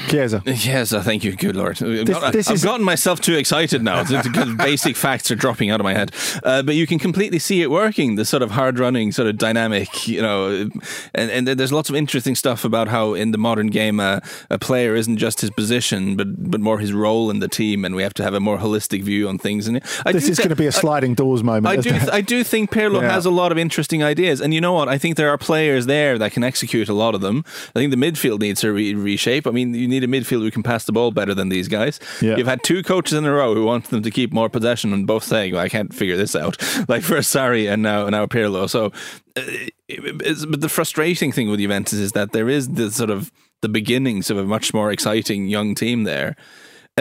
Chiesa. 0.07 0.41
Yes, 0.45 0.93
uh, 0.93 1.01
thank 1.03 1.23
you. 1.23 1.35
Good 1.35 1.55
lord, 1.55 1.81
I've, 1.83 2.05
got- 2.05 2.33
this 2.33 2.47
I've 2.49 2.61
gotten 2.63 2.85
myself 2.85 3.19
too 3.19 3.35
excited 3.35 3.83
now. 3.83 4.03
The, 4.03 4.55
basic 4.57 4.95
facts 5.05 5.29
are 5.29 5.35
dropping 5.35 5.69
out 5.69 5.79
of 5.79 5.83
my 5.83 5.93
head, 5.93 6.11
uh, 6.43 6.63
but 6.63 6.75
you 6.75 6.87
can 6.87 6.99
completely 6.99 7.37
see 7.39 7.61
it 7.61 7.69
working. 7.69 8.15
The 8.15 8.25
sort 8.25 8.41
of 8.41 8.51
hard-running, 8.51 9.11
sort 9.11 9.27
of 9.27 9.37
dynamic, 9.37 10.07
you 10.07 10.21
know, 10.21 10.69
and, 11.13 11.29
and 11.31 11.47
there's 11.47 11.71
lots 11.73 11.89
of 11.89 11.95
interesting 11.95 12.35
stuff 12.35 12.63
about 12.63 12.87
how 12.87 13.13
in 13.13 13.31
the 13.31 13.37
modern 13.37 13.67
game 13.67 13.99
uh, 13.99 14.19
a 14.49 14.57
player 14.57 14.95
isn't 14.95 15.17
just 15.17 15.41
his 15.41 15.51
position, 15.51 16.15
but 16.15 16.49
but 16.49 16.61
more 16.61 16.79
his 16.79 16.93
role 16.93 17.29
in 17.29 17.39
the 17.39 17.47
team, 17.47 17.83
and 17.85 17.93
we 17.95 18.01
have 18.03 18.13
to 18.15 18.23
have 18.23 18.33
a 18.33 18.39
more 18.39 18.57
holistic 18.57 19.03
view 19.03 19.27
on 19.27 19.37
things. 19.37 19.67
And 19.67 19.81
I 20.05 20.11
This 20.11 20.27
is 20.29 20.37
thi- 20.37 20.43
going 20.43 20.49
to 20.49 20.55
be 20.55 20.67
a 20.67 20.71
sliding 20.71 21.13
doors 21.13 21.43
moment. 21.43 21.67
I 21.77 21.81
do. 21.81 21.91
I 22.11 22.21
do 22.21 22.43
think 22.43 22.71
Pirlo 22.71 23.01
Yeah. 23.01 23.11
has 23.11 23.25
a 23.25 23.31
lot 23.31 23.51
of 23.51 23.57
interesting 23.57 24.01
ideas, 24.01 24.39
and 24.41 24.53
you 24.53 24.61
know 24.61 24.73
what? 24.73 24.87
I 24.87 24.97
think 24.97 25.17
there 25.17 25.29
are 25.29 25.37
players 25.37 25.85
there 25.85 26.17
that 26.17 26.31
can 26.31 26.43
execute 26.43 26.87
a 26.89 26.93
lot 26.93 27.15
of 27.15 27.21
them. 27.21 27.43
I 27.75 27.79
think 27.79 27.91
the 27.91 27.97
midfield 27.97 28.39
needs 28.39 28.61
to 28.61 28.71
re- 28.71 28.93
reshape. 28.95 29.45
I 29.45 29.51
mean, 29.51 29.73
you 29.73 29.88
need 29.89 30.03
a 30.03 30.07
midfield 30.07 30.41
who 30.41 30.51
can 30.51 30.63
pass 30.63 30.85
the 30.85 30.91
ball 30.91 31.11
better 31.11 31.33
than 31.33 31.49
these 31.49 31.67
guys. 31.67 31.99
Yeah. 32.21 32.37
You've 32.37 32.47
had 32.47 32.63
two 32.63 32.83
coaches 32.83 33.13
in 33.17 33.25
a 33.25 33.31
row 33.31 33.53
who 33.53 33.65
want 33.65 33.85
them 33.85 34.03
to 34.03 34.11
keep 34.11 34.31
more 34.31 34.49
possession, 34.49 34.93
and 34.93 35.05
both 35.05 35.23
saying, 35.23 35.53
well, 35.53 35.61
"I 35.61 35.69
can't 35.69 35.93
figure 35.93 36.17
this 36.17 36.35
out." 36.35 36.57
Like 36.87 37.03
first 37.03 37.35
Sarri 37.35 37.71
and 37.71 37.83
now 37.83 38.09
now 38.09 38.25
Pirlo. 38.25 38.69
So, 38.69 38.87
uh, 39.35 39.41
it's, 39.87 40.45
but 40.45 40.61
the 40.61 40.69
frustrating 40.69 41.31
thing 41.31 41.49
with 41.49 41.59
Juventus 41.59 41.99
is 41.99 42.13
that 42.13 42.31
there 42.31 42.49
is 42.49 42.69
this 42.69 42.95
sort 42.95 43.09
of 43.09 43.31
the 43.61 43.69
beginnings 43.69 44.29
of 44.29 44.37
a 44.37 44.45
much 44.45 44.73
more 44.73 44.91
exciting 44.91 45.47
young 45.47 45.75
team 45.75 46.03
there. 46.03 46.35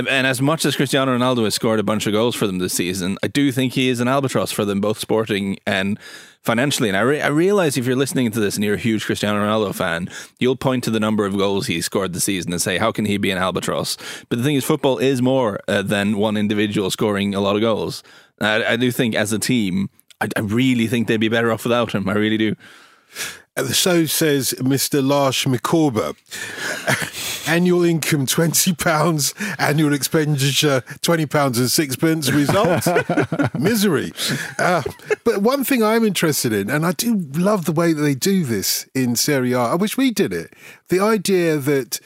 And, 0.07 0.27
as 0.27 0.41
much 0.41 0.65
as 0.65 0.77
Cristiano 0.77 1.17
Ronaldo 1.17 1.45
has 1.45 1.55
scored 1.55 1.81
a 1.81 1.83
bunch 1.83 2.07
of 2.07 2.13
goals 2.13 2.37
for 2.37 2.47
them 2.47 2.59
this 2.59 2.73
season, 2.73 3.19
I 3.23 3.27
do 3.27 3.51
think 3.51 3.73
he 3.73 3.89
is 3.89 3.99
an 3.99 4.07
albatross 4.07 4.53
for 4.53 4.65
them, 4.65 4.81
both 4.81 4.99
sporting 4.99 5.59
and 5.67 5.99
financially. 6.43 6.89
And 6.89 6.97
I, 6.97 7.01
re- 7.01 7.21
I 7.21 7.29
realize 7.29 7.77
if 7.77 7.87
you're 7.87 7.97
listening 7.97 8.31
to 8.31 8.41
this 8.41 8.55
and 8.55 8.65
you're 8.65 8.75
a 8.75 8.79
huge 8.79 9.05
Cristiano 9.05 9.41
Ronaldo 9.41 9.75
fan, 9.75 10.09
you'll 10.39 10.57
point 10.57 10.85
to 10.85 10.91
the 10.91 11.01
number 11.01 11.27
of 11.27 11.37
goals 11.37 11.67
he 11.67 11.81
scored 11.81 12.13
this 12.13 12.25
season 12.25 12.53
and 12.53 12.63
say, 12.63 12.79
how 12.79 12.93
can 12.93 13.07
he 13.07 13.17
be 13.17 13.31
an 13.31 13.39
albatross? 13.39 13.97
But 14.29 14.39
the 14.39 14.45
thing 14.45 14.55
is, 14.55 14.65
football 14.65 14.99
is 14.99 15.21
more 15.21 15.59
uh, 15.67 15.83
than 15.83 16.17
one 16.17 16.37
individual 16.37 16.91
scoring 16.91 17.35
a 17.35 17.41
lot 17.41 17.57
of 17.57 17.63
goals. 17.63 18.03
I, 18.41 18.65
I 18.65 18.77
do 18.77 18.93
think 18.93 19.17
as 19.17 19.33
a 19.33 19.39
team, 19.39 19.91
I, 20.21 20.29
I 20.37 20.41
really 20.41 20.87
think 20.87 21.09
they'd 21.09 21.17
be 21.17 21.29
better 21.29 21.51
off 21.51 21.65
without 21.65 21.93
him. 21.93 22.09
I 22.09 22.13
really 22.13 22.39
do. 22.39 22.55
So 23.67 24.07
says 24.07 24.55
Mr. 24.59 25.07
Lars 25.07 25.45
Micawber. 25.47 26.15
Annual 27.47 27.85
income 27.85 28.27
twenty 28.27 28.73
pounds, 28.73 29.35
annual 29.59 29.93
expenditure 29.93 30.83
twenty 31.03 31.27
pounds 31.27 31.59
and 31.59 31.71
sixpence. 31.71 32.31
Result 32.31 32.87
misery. 33.59 34.13
Uh, 34.59 34.83
but 35.25 35.43
one 35.43 35.65
thing 35.65 35.83
I'm 35.83 36.05
interested 36.05 36.53
in, 36.53 36.71
and 36.71 36.87
I 36.87 36.93
do 36.93 37.17
love 37.35 37.65
the 37.65 37.73
way 37.73 37.93
that 37.93 38.03
they 38.03 38.15
do 38.15 38.45
this 38.45 38.87
in 38.95 39.17
Serie 39.17 39.53
A. 39.53 39.59
I 39.61 39.75
wish 39.75 39.97
we 39.97 40.11
did 40.11 40.33
it. 40.33 40.55
The 40.89 41.01
idea 41.01 41.57
that 41.57 42.01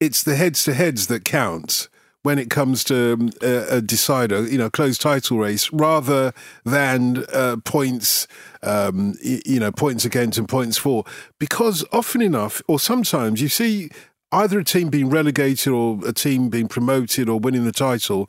it's 0.00 0.22
the 0.22 0.36
heads 0.36 0.64
to 0.64 0.74
heads 0.74 1.06
that 1.06 1.24
count 1.24 1.88
when 2.22 2.38
it 2.38 2.50
comes 2.50 2.84
to 2.84 3.14
um, 3.14 3.30
a, 3.42 3.76
a, 3.76 3.80
decider, 3.80 4.46
you 4.46 4.58
know, 4.58 4.68
closed 4.68 5.00
title 5.00 5.38
race, 5.38 5.72
rather 5.72 6.32
than 6.64 7.24
uh, 7.32 7.56
points, 7.64 8.26
um, 8.62 9.14
you 9.22 9.58
know, 9.58 9.72
points 9.72 10.04
against 10.04 10.38
and 10.38 10.48
points 10.48 10.76
for. 10.76 11.04
Because 11.38 11.84
often 11.92 12.20
enough, 12.20 12.60
or 12.68 12.78
sometimes, 12.78 13.40
you 13.40 13.48
see 13.48 13.90
either 14.32 14.58
a 14.58 14.64
team 14.64 14.88
being 14.90 15.10
relegated 15.10 15.72
or 15.72 15.98
a 16.06 16.12
team 16.12 16.48
being 16.48 16.68
promoted 16.68 17.28
or 17.28 17.40
winning 17.40 17.64
the 17.64 17.72
title 17.72 18.28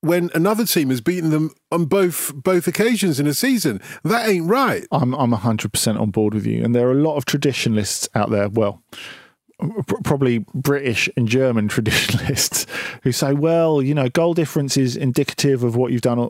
when 0.00 0.30
another 0.34 0.64
team 0.64 0.90
has 0.90 1.00
beaten 1.00 1.30
them 1.30 1.52
on 1.72 1.84
both 1.84 2.32
both 2.34 2.68
occasions 2.68 3.18
in 3.18 3.26
a 3.26 3.34
season. 3.34 3.80
That 4.04 4.28
ain't 4.28 4.48
right. 4.48 4.86
I'm 4.92 5.14
I'm 5.14 5.32
100% 5.32 6.00
on 6.00 6.10
board 6.10 6.34
with 6.34 6.46
you. 6.46 6.64
And 6.64 6.74
there 6.74 6.88
are 6.88 6.92
a 6.92 7.02
lot 7.02 7.16
of 7.16 7.24
traditionalists 7.24 8.08
out 8.14 8.30
there, 8.30 8.48
well, 8.48 8.82
probably 10.04 10.44
British 10.54 11.08
and 11.16 11.28
German 11.28 11.68
traditionalists 11.68 12.66
who 13.02 13.12
say, 13.12 13.32
well, 13.32 13.82
you 13.82 13.94
know, 13.94 14.08
goal 14.08 14.34
difference 14.34 14.76
is 14.76 14.96
indicative 14.96 15.62
of 15.64 15.76
what 15.76 15.92
you've 15.92 16.02
done 16.02 16.28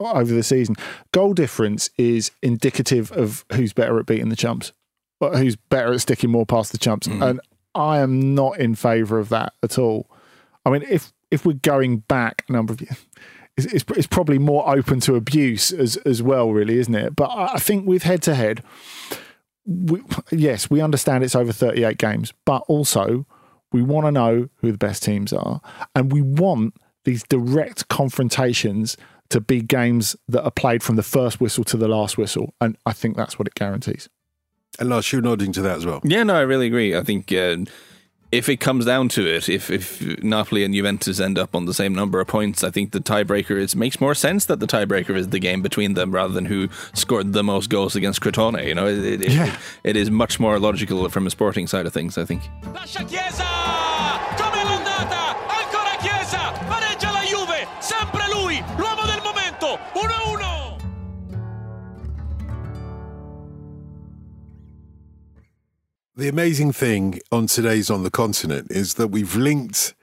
over 0.00 0.32
the 0.32 0.42
season. 0.42 0.76
Goal 1.12 1.34
difference 1.34 1.90
is 1.98 2.30
indicative 2.42 3.12
of 3.12 3.44
who's 3.52 3.72
better 3.72 3.98
at 3.98 4.06
beating 4.06 4.30
the 4.30 4.36
chumps, 4.36 4.72
who's 5.20 5.56
better 5.56 5.92
at 5.92 6.00
sticking 6.00 6.30
more 6.30 6.46
past 6.46 6.72
the 6.72 6.78
chumps. 6.78 7.06
Mm. 7.06 7.30
And 7.30 7.40
I 7.74 7.98
am 7.98 8.34
not 8.34 8.58
in 8.58 8.74
favour 8.74 9.18
of 9.18 9.28
that 9.28 9.52
at 9.62 9.78
all. 9.78 10.10
I 10.64 10.70
mean, 10.70 10.82
if 10.88 11.12
if 11.30 11.46
we're 11.46 11.52
going 11.52 11.98
back 11.98 12.44
a 12.48 12.52
number 12.52 12.72
of 12.72 12.80
years, 12.80 13.06
it's, 13.56 13.66
it's, 13.66 13.84
it's 13.96 14.06
probably 14.06 14.38
more 14.38 14.68
open 14.74 15.00
to 15.00 15.14
abuse 15.16 15.72
as 15.72 15.96
as 15.98 16.22
well, 16.22 16.50
really, 16.52 16.78
isn't 16.78 16.94
it? 16.94 17.14
But 17.14 17.30
I 17.30 17.58
think 17.58 17.86
with 17.86 18.02
head 18.02 18.22
to 18.22 18.34
head 18.34 18.62
we, 19.66 20.02
yes, 20.30 20.70
we 20.70 20.80
understand 20.80 21.24
it's 21.24 21.34
over 21.34 21.52
38 21.52 21.98
games, 21.98 22.32
but 22.44 22.62
also 22.68 23.26
we 23.72 23.82
want 23.82 24.06
to 24.06 24.12
know 24.12 24.48
who 24.56 24.72
the 24.72 24.78
best 24.78 25.02
teams 25.02 25.32
are. 25.32 25.60
And 25.94 26.12
we 26.12 26.22
want 26.22 26.74
these 27.04 27.22
direct 27.24 27.88
confrontations 27.88 28.96
to 29.30 29.40
be 29.40 29.60
games 29.60 30.16
that 30.28 30.42
are 30.42 30.50
played 30.50 30.82
from 30.82 30.96
the 30.96 31.02
first 31.02 31.40
whistle 31.40 31.64
to 31.64 31.76
the 31.76 31.88
last 31.88 32.18
whistle. 32.18 32.54
And 32.60 32.76
I 32.84 32.92
think 32.92 33.16
that's 33.16 33.38
what 33.38 33.46
it 33.46 33.54
guarantees. 33.54 34.08
And 34.78 34.88
Lars, 34.88 35.12
you're 35.12 35.22
nodding 35.22 35.52
to 35.52 35.62
that 35.62 35.78
as 35.78 35.86
well. 35.86 36.00
Yeah, 36.04 36.22
no, 36.22 36.34
I 36.34 36.40
really 36.40 36.66
agree. 36.66 36.96
I 36.96 37.02
think. 37.02 37.32
Uh, 37.32 37.58
if 38.32 38.48
it 38.48 38.58
comes 38.58 38.84
down 38.84 39.08
to 39.10 39.26
it, 39.26 39.48
if 39.48 39.70
if 39.70 40.22
Napoli 40.22 40.64
and 40.64 40.74
Juventus 40.74 41.18
end 41.18 41.38
up 41.38 41.54
on 41.54 41.64
the 41.64 41.74
same 41.74 41.94
number 41.94 42.20
of 42.20 42.28
points, 42.28 42.62
I 42.62 42.70
think 42.70 42.92
the 42.92 43.00
tiebreaker 43.00 43.58
is 43.58 43.74
makes 43.74 44.00
more 44.00 44.14
sense 44.14 44.44
that 44.46 44.60
the 44.60 44.66
tiebreaker 44.66 45.16
is 45.16 45.28
the 45.28 45.40
game 45.40 45.62
between 45.62 45.94
them 45.94 46.12
rather 46.12 46.32
than 46.32 46.46
who 46.46 46.68
scored 46.94 47.32
the 47.32 47.42
most 47.42 47.70
goals 47.70 47.96
against 47.96 48.20
Crotone. 48.20 48.64
You 48.66 48.74
know, 48.74 48.86
it, 48.86 49.22
it, 49.22 49.32
yeah. 49.32 49.46
it, 49.46 49.90
it 49.90 49.96
is 49.96 50.10
much 50.10 50.38
more 50.38 50.58
logical 50.58 51.08
from 51.08 51.26
a 51.26 51.30
sporting 51.30 51.66
side 51.66 51.86
of 51.86 51.92
things. 51.92 52.16
I 52.16 52.24
think. 52.24 52.42
The 66.20 66.28
amazing 66.28 66.72
thing 66.72 67.18
on 67.32 67.46
today's 67.46 67.88
On 67.88 68.02
the 68.02 68.10
Continent 68.10 68.70
is 68.70 68.96
that 68.96 69.08
we've 69.08 69.36
linked 69.36 69.94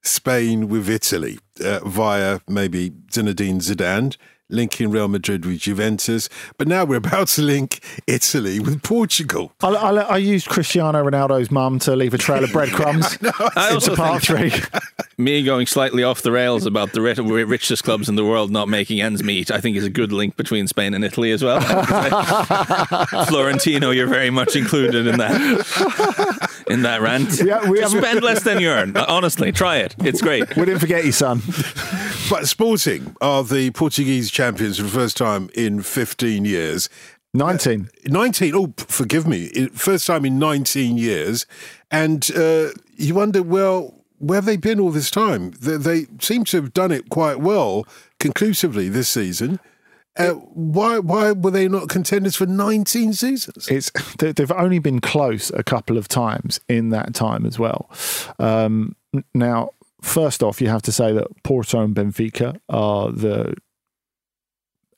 Spain 0.00 0.68
with 0.68 0.88
Italy 0.88 1.40
uh, 1.62 1.80
via 1.80 2.40
maybe 2.48 2.88
Zinedine 3.12 3.60
Zidane 3.60 4.16
linking 4.50 4.90
Real 4.90 5.08
Madrid 5.08 5.44
with 5.44 5.58
Juventus, 5.58 6.28
but 6.56 6.68
now 6.68 6.84
we're 6.84 6.96
about 6.96 7.28
to 7.28 7.42
link 7.42 7.80
Italy 8.06 8.60
with 8.60 8.82
Portugal. 8.82 9.52
I, 9.60 9.68
I, 9.68 9.94
I 10.00 10.16
used 10.16 10.48
Cristiano 10.48 11.04
Ronaldo's 11.04 11.50
mum 11.50 11.78
to 11.80 11.94
leave 11.94 12.14
a 12.14 12.18
trail 12.18 12.44
of 12.44 12.52
breadcrumbs 12.52 13.20
no, 13.20 13.30
I 13.56 13.74
into 13.74 13.94
part 13.94 14.22
three. 14.22 14.52
Me 15.18 15.42
going 15.42 15.66
slightly 15.66 16.04
off 16.04 16.22
the 16.22 16.30
rails 16.30 16.64
about 16.64 16.92
the 16.92 17.00
richest 17.00 17.82
clubs 17.82 18.08
in 18.08 18.14
the 18.14 18.24
world 18.24 18.52
not 18.52 18.68
making 18.68 19.00
ends 19.00 19.24
meet, 19.24 19.50
I 19.50 19.60
think 19.60 19.76
is 19.76 19.84
a 19.84 19.90
good 19.90 20.12
link 20.12 20.36
between 20.36 20.68
Spain 20.68 20.94
and 20.94 21.04
Italy 21.04 21.32
as 21.32 21.42
well. 21.42 21.60
Florentino, 23.26 23.90
you're 23.90 24.06
very 24.06 24.30
much 24.30 24.54
included 24.54 25.08
in 25.08 25.18
that 25.18 26.48
in 26.68 26.82
that 26.82 27.00
rant. 27.00 27.42
Yeah, 27.42 27.68
we 27.68 27.84
spend 27.84 28.22
less 28.22 28.44
than 28.44 28.60
you 28.60 28.68
earn. 28.68 28.96
Honestly, 28.96 29.50
try 29.50 29.78
it. 29.78 29.96
It's 29.98 30.22
great. 30.22 30.54
We 30.56 30.66
didn't 30.66 30.78
forget 30.78 31.04
you, 31.04 31.10
son. 31.10 31.40
But 32.30 32.46
Sporting 32.46 33.16
are 33.20 33.42
the 33.42 33.70
Portuguese 33.70 34.30
champions 34.30 34.76
for 34.76 34.82
the 34.82 34.90
first 34.90 35.16
time 35.16 35.48
in 35.54 35.82
15 35.82 36.44
years. 36.44 36.90
19. 37.34 37.88
Uh, 38.06 38.08
19. 38.10 38.54
Oh, 38.54 38.74
forgive 38.76 39.26
me. 39.26 39.68
First 39.68 40.06
time 40.06 40.24
in 40.24 40.38
19 40.38 40.98
years. 40.98 41.46
And 41.90 42.30
uh, 42.36 42.68
you 42.96 43.14
wonder, 43.14 43.42
well, 43.42 43.94
where 44.18 44.36
have 44.36 44.44
they 44.44 44.56
been 44.56 44.80
all 44.80 44.90
this 44.90 45.10
time? 45.10 45.52
They, 45.52 45.76
they, 45.76 46.06
seem 46.20 46.44
to 46.44 46.58
have 46.58 46.74
done 46.74 46.92
it 46.92 47.08
quite 47.08 47.40
well, 47.40 47.86
conclusively 48.18 48.88
this 48.88 49.08
season. 49.08 49.58
Uh, 50.16 50.32
why 50.32 50.98
why 50.98 51.30
were 51.30 51.52
they 51.52 51.68
not 51.68 51.88
contenders 51.88 52.34
for 52.34 52.44
19 52.44 53.12
seasons? 53.12 53.68
It's 53.68 53.90
they've 54.18 54.52
only 54.52 54.80
been 54.80 55.00
close 55.00 55.50
a 55.50 55.62
couple 55.62 55.96
of 55.96 56.08
times 56.08 56.60
in 56.68 56.90
that 56.90 57.14
time 57.14 57.46
as 57.46 57.58
well. 57.58 57.88
Um, 58.40 58.96
now, 59.32 59.70
first 60.00 60.42
off, 60.42 60.60
you 60.60 60.68
have 60.68 60.82
to 60.82 60.92
say 60.92 61.12
that 61.12 61.26
Porto 61.42 61.80
and 61.80 61.94
Benfica 61.94 62.58
are 62.68 63.10
the 63.10 63.54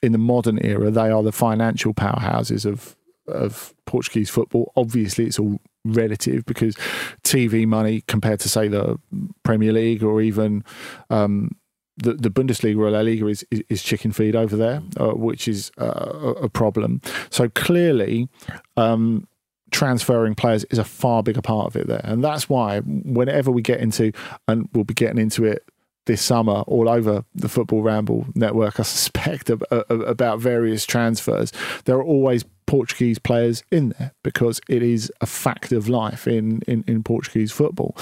in 0.02 0.12
the 0.12 0.18
modern 0.18 0.58
era, 0.64 0.90
they 0.90 1.10
are 1.10 1.22
the 1.22 1.32
financial 1.32 1.94
powerhouses 1.94 2.64
of 2.64 2.96
of 3.26 3.74
Portuguese 3.86 4.30
football. 4.30 4.72
Obviously, 4.76 5.26
it's 5.26 5.38
all 5.38 5.60
relative 5.84 6.44
because 6.46 6.74
TV 7.22 7.66
money 7.66 8.02
compared 8.06 8.40
to 8.40 8.48
say 8.48 8.68
the 8.68 8.98
Premier 9.44 9.72
League 9.72 10.02
or 10.02 10.20
even 10.20 10.64
um, 11.10 11.50
the, 11.96 12.14
the 12.14 12.30
Bundesliga 12.30 12.78
or 12.78 12.90
La 12.90 13.00
Liga 13.00 13.26
is, 13.26 13.44
is, 13.50 13.62
is 13.68 13.82
chicken 13.82 14.12
feed 14.12 14.34
over 14.34 14.56
there, 14.56 14.82
uh, 14.98 15.10
which 15.10 15.46
is 15.46 15.70
uh, 15.78 16.34
a 16.42 16.48
problem. 16.48 17.00
So 17.30 17.48
clearly, 17.48 18.28
um, 18.76 19.28
transferring 19.70 20.34
players 20.34 20.64
is 20.64 20.78
a 20.78 20.84
far 20.84 21.22
bigger 21.22 21.42
part 21.42 21.66
of 21.66 21.76
it 21.76 21.86
there, 21.86 22.00
and 22.04 22.22
that's 22.22 22.48
why 22.48 22.80
whenever 22.80 23.50
we 23.50 23.62
get 23.62 23.80
into, 23.80 24.12
and 24.48 24.68
we'll 24.72 24.84
be 24.84 24.94
getting 24.94 25.18
into 25.18 25.44
it 25.44 25.64
this 26.06 26.22
summer 26.22 26.62
all 26.66 26.88
over 26.88 27.24
the 27.34 27.48
Football 27.48 27.82
Ramble 27.82 28.26
network, 28.34 28.80
I 28.80 28.82
suspect, 28.84 29.50
about 29.50 30.40
various 30.40 30.84
transfers. 30.84 31.52
There 31.84 31.96
are 31.96 32.04
always 32.04 32.44
Portuguese 32.66 33.18
players 33.18 33.62
in 33.70 33.94
there 33.98 34.12
because 34.22 34.60
it 34.68 34.82
is 34.82 35.12
a 35.20 35.26
fact 35.26 35.72
of 35.72 35.88
life 35.88 36.26
in, 36.26 36.62
in, 36.68 36.84
in 36.86 37.02
Portuguese 37.02 37.52
football. 37.52 37.96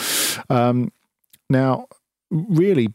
Um, 0.51 0.93
now, 1.51 1.89
really, 2.31 2.89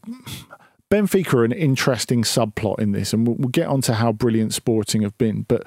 Benfica 0.90 1.34
are 1.34 1.44
an 1.44 1.52
interesting 1.52 2.22
subplot 2.22 2.78
in 2.78 2.92
this, 2.92 3.12
and 3.12 3.26
we'll, 3.26 3.36
we'll 3.36 3.48
get 3.48 3.66
on 3.66 3.80
to 3.82 3.94
how 3.94 4.12
brilliant 4.12 4.54
Sporting 4.54 5.02
have 5.02 5.18
been. 5.18 5.42
But 5.42 5.66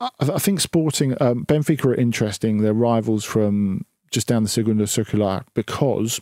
I, 0.00 0.38
think 0.38 0.60
Sporting, 0.60 1.16
um, 1.20 1.46
Benfica 1.46 1.86
are 1.86 1.94
interesting. 1.94 2.58
They're 2.58 2.74
rivals 2.74 3.24
from 3.24 3.86
just 4.10 4.26
down 4.26 4.42
the 4.42 4.48
Segunda 4.48 4.86
Circular 4.86 5.44
because 5.54 6.20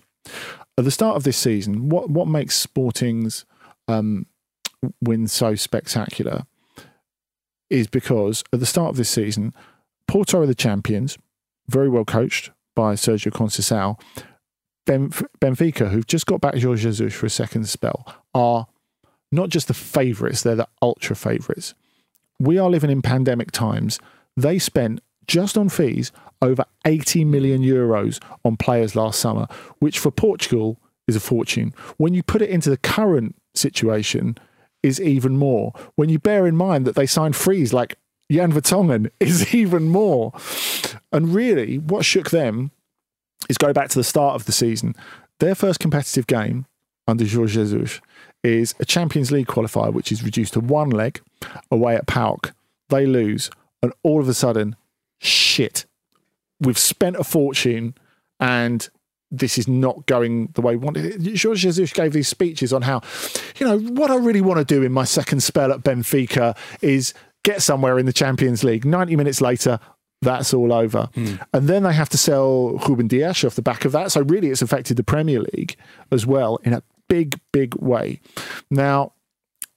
at 0.78 0.84
the 0.84 0.90
start 0.90 1.16
of 1.16 1.24
this 1.24 1.36
season, 1.36 1.88
what 1.88 2.10
what 2.10 2.28
makes 2.28 2.56
Sporting's 2.56 3.44
um, 3.88 4.26
win 5.00 5.26
so 5.28 5.54
spectacular 5.54 6.46
is 7.70 7.86
because 7.86 8.44
at 8.52 8.60
the 8.60 8.66
start 8.66 8.90
of 8.90 8.96
this 8.96 9.10
season, 9.10 9.52
Porto 10.06 10.40
are 10.40 10.46
the 10.46 10.54
champions, 10.54 11.18
very 11.68 11.88
well 11.88 12.04
coached 12.04 12.50
by 12.74 12.94
Sergio 12.94 13.32
Conceição. 13.32 13.98
Benfica, 14.86 15.90
who've 15.90 16.06
just 16.06 16.26
got 16.26 16.42
back 16.42 16.58
Jorge 16.58 16.82
Jesus 16.82 17.14
for 17.14 17.26
a 17.26 17.30
second 17.30 17.68
spell, 17.68 18.06
are 18.34 18.66
not 19.32 19.48
just 19.48 19.66
the 19.66 19.74
favourites; 19.74 20.42
they're 20.42 20.54
the 20.54 20.68
ultra 20.82 21.16
favourites. 21.16 21.74
We 22.38 22.58
are 22.58 22.70
living 22.70 22.90
in 22.90 23.02
pandemic 23.02 23.52
times. 23.52 23.98
They 24.36 24.58
spent 24.58 25.00
just 25.26 25.56
on 25.56 25.68
fees 25.68 26.12
over 26.42 26.64
80 26.84 27.24
million 27.24 27.62
euros 27.62 28.22
on 28.44 28.56
players 28.56 28.94
last 28.94 29.20
summer, 29.20 29.46
which 29.78 29.98
for 29.98 30.10
Portugal 30.10 30.78
is 31.06 31.16
a 31.16 31.20
fortune. 31.20 31.72
When 31.96 32.14
you 32.14 32.22
put 32.22 32.42
it 32.42 32.50
into 32.50 32.70
the 32.70 32.76
current 32.76 33.36
situation, 33.54 34.36
is 34.84 35.00
even 35.00 35.36
more. 35.36 35.72
When 35.96 36.10
you 36.10 36.18
bear 36.18 36.46
in 36.46 36.56
mind 36.56 36.86
that 36.86 36.94
they 36.94 37.06
signed 37.06 37.34
frees 37.34 37.72
like 37.72 37.96
Jan 38.30 38.52
Vertonghen 38.52 39.10
is 39.20 39.54
even 39.54 39.88
more. 39.88 40.32
And 41.10 41.34
really, 41.34 41.78
what 41.78 42.04
shook 42.04 42.30
them 42.30 42.70
is 43.48 43.58
go 43.58 43.72
back 43.72 43.88
to 43.88 43.98
the 43.98 44.04
start 44.04 44.34
of 44.34 44.44
the 44.44 44.52
season. 44.52 44.94
Their 45.40 45.54
first 45.54 45.80
competitive 45.80 46.26
game 46.26 46.66
under 47.08 47.26
Jorge 47.26 47.54
Jesus 47.54 48.00
is 48.42 48.74
a 48.78 48.84
Champions 48.84 49.32
League 49.32 49.46
qualifier, 49.46 49.92
which 49.92 50.12
is 50.12 50.22
reduced 50.22 50.52
to 50.52 50.60
one 50.60 50.90
leg 50.90 51.20
away 51.70 51.94
at 51.96 52.06
PAOK. 52.06 52.52
They 52.88 53.06
lose, 53.06 53.50
and 53.82 53.92
all 54.02 54.20
of 54.20 54.28
a 54.28 54.34
sudden, 54.34 54.76
shit. 55.20 55.86
We've 56.60 56.78
spent 56.78 57.16
a 57.16 57.24
fortune 57.24 57.94
and 58.40 58.88
this 59.30 59.58
is 59.58 59.66
not 59.66 60.06
going 60.06 60.48
the 60.54 60.60
way 60.60 60.76
we 60.76 60.84
wanted. 60.84 61.22
George 61.34 61.60
Jesus 61.60 61.92
gave 61.92 62.12
these 62.12 62.28
speeches 62.28 62.72
on 62.72 62.82
how, 62.82 63.02
you 63.56 63.66
know, 63.66 63.78
what 63.78 64.10
I 64.10 64.16
really 64.16 64.40
want 64.40 64.58
to 64.58 64.64
do 64.64 64.82
in 64.82 64.92
my 64.92 65.04
second 65.04 65.42
spell 65.42 65.72
at 65.72 65.80
Benfica 65.80 66.56
is 66.80 67.14
get 67.42 67.62
somewhere 67.62 67.98
in 67.98 68.06
the 68.06 68.12
Champions 68.12 68.64
League. 68.64 68.84
90 68.84 69.16
minutes 69.16 69.40
later, 69.40 69.80
that's 70.22 70.54
all 70.54 70.72
over. 70.72 71.08
Mm. 71.14 71.44
And 71.52 71.68
then 71.68 71.82
they 71.82 71.92
have 71.92 72.08
to 72.10 72.18
sell 72.18 72.78
Ruben 72.88 73.08
Dias 73.08 73.44
off 73.44 73.56
the 73.56 73.62
back 73.62 73.84
of 73.84 73.92
that. 73.92 74.12
So 74.12 74.22
really, 74.22 74.50
it's 74.50 74.62
affected 74.62 74.96
the 74.96 75.04
Premier 75.04 75.40
League 75.40 75.76
as 76.10 76.26
well 76.26 76.58
in 76.62 76.72
a 76.72 76.82
big, 77.08 77.38
big 77.52 77.74
way. 77.76 78.20
Now, 78.70 79.12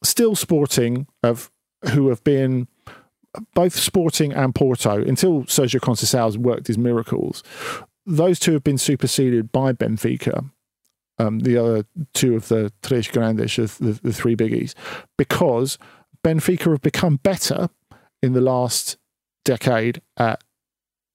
still 0.04 0.36
Sporting 0.36 1.08
of 1.24 1.52
who 1.94 2.10
have 2.10 2.24
been 2.24 2.68
both 3.54 3.76
Sporting 3.76 4.34
and 4.34 4.56
Porto 4.56 5.02
until 5.02 5.44
Sergio 5.44 5.80
Conceição 5.80 6.38
worked 6.38 6.68
his 6.68 6.78
miracles 6.78 7.44
those 8.08 8.40
two 8.40 8.54
have 8.54 8.64
been 8.64 8.78
superseded 8.78 9.52
by 9.52 9.74
Benfica, 9.74 10.50
um, 11.20 11.40
the 11.40 11.58
other 11.58 11.86
two 12.14 12.36
of 12.36 12.48
the 12.48 12.72
Tres 12.82 13.10
Grandes, 13.10 13.56
the, 13.56 14.00
the 14.02 14.14
three 14.14 14.36
biggies, 14.36 14.74
because 15.18 15.78
Benfica 16.24 16.72
have 16.72 16.82
become 16.82 17.18
better 17.18 17.70
in 18.24 18.34
the 18.34 18.42
last 18.42 18.98
decade 19.44 20.02
at 20.16 20.42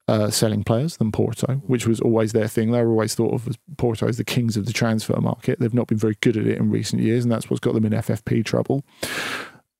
uh, 0.06 0.28
selling 0.30 0.64
players 0.64 0.98
than 0.98 1.12
Porto, 1.12 1.54
which 1.66 1.86
was 1.86 2.00
always 2.00 2.32
their 2.32 2.48
thing. 2.48 2.70
They 2.70 2.82
were 2.82 2.90
always 2.90 3.14
thought 3.14 3.32
of 3.32 3.48
as 3.48 3.56
Porto 3.78 4.06
as 4.06 4.18
the 4.18 4.24
kings 4.24 4.56
of 4.56 4.66
the 4.66 4.72
transfer 4.72 5.18
market. 5.18 5.60
They've 5.60 5.72
not 5.72 5.86
been 5.86 5.98
very 5.98 6.18
good 6.20 6.36
at 6.36 6.46
it 6.46 6.58
in 6.58 6.70
recent 6.70 7.00
years, 7.00 7.24
and 7.24 7.32
that's 7.32 7.48
what's 7.48 7.60
got 7.60 7.72
them 7.72 7.86
in 7.86 7.92
FFP 7.92 8.44
trouble. 8.44 8.84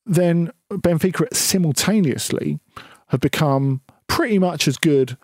Then 0.05 0.53
Benfica 0.71 1.33
simultaneously 1.35 2.59
have 3.09 3.21
become 3.21 3.83
pretty 4.09 4.39
much 4.39 4.67
as 4.67 4.77
good 4.77 5.17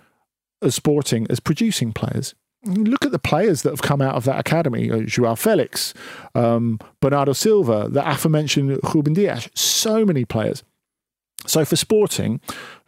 as 0.62 0.74
sporting 0.74 1.26
as 1.30 1.40
producing 1.40 1.92
players. 1.92 2.34
Look 2.64 3.04
at 3.04 3.12
the 3.12 3.18
players 3.18 3.62
that 3.62 3.70
have 3.70 3.82
come 3.82 4.02
out 4.02 4.14
of 4.14 4.24
that 4.24 4.38
academy: 4.38 4.90
uh, 4.90 5.00
Joao 5.00 5.36
Felix, 5.36 5.94
um, 6.34 6.78
Bernardo 7.00 7.32
Silva, 7.32 7.88
the 7.88 8.08
aforementioned 8.08 8.78
Ruben 8.94 9.14
Dias. 9.14 9.48
So 9.54 10.04
many 10.04 10.24
players. 10.24 10.64
So 11.46 11.64
for 11.64 11.76
Sporting, 11.76 12.40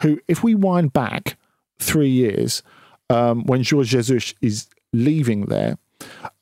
who, 0.03 0.20
if 0.26 0.43
we 0.43 0.55
wind 0.55 0.93
back 0.93 1.38
three 1.78 2.11
years, 2.11 2.62
um, 3.09 3.45
when 3.45 3.64
Jorge 3.64 3.88
Jesus 3.88 4.34
is 4.41 4.68
leaving 4.93 5.47
there, 5.47 5.78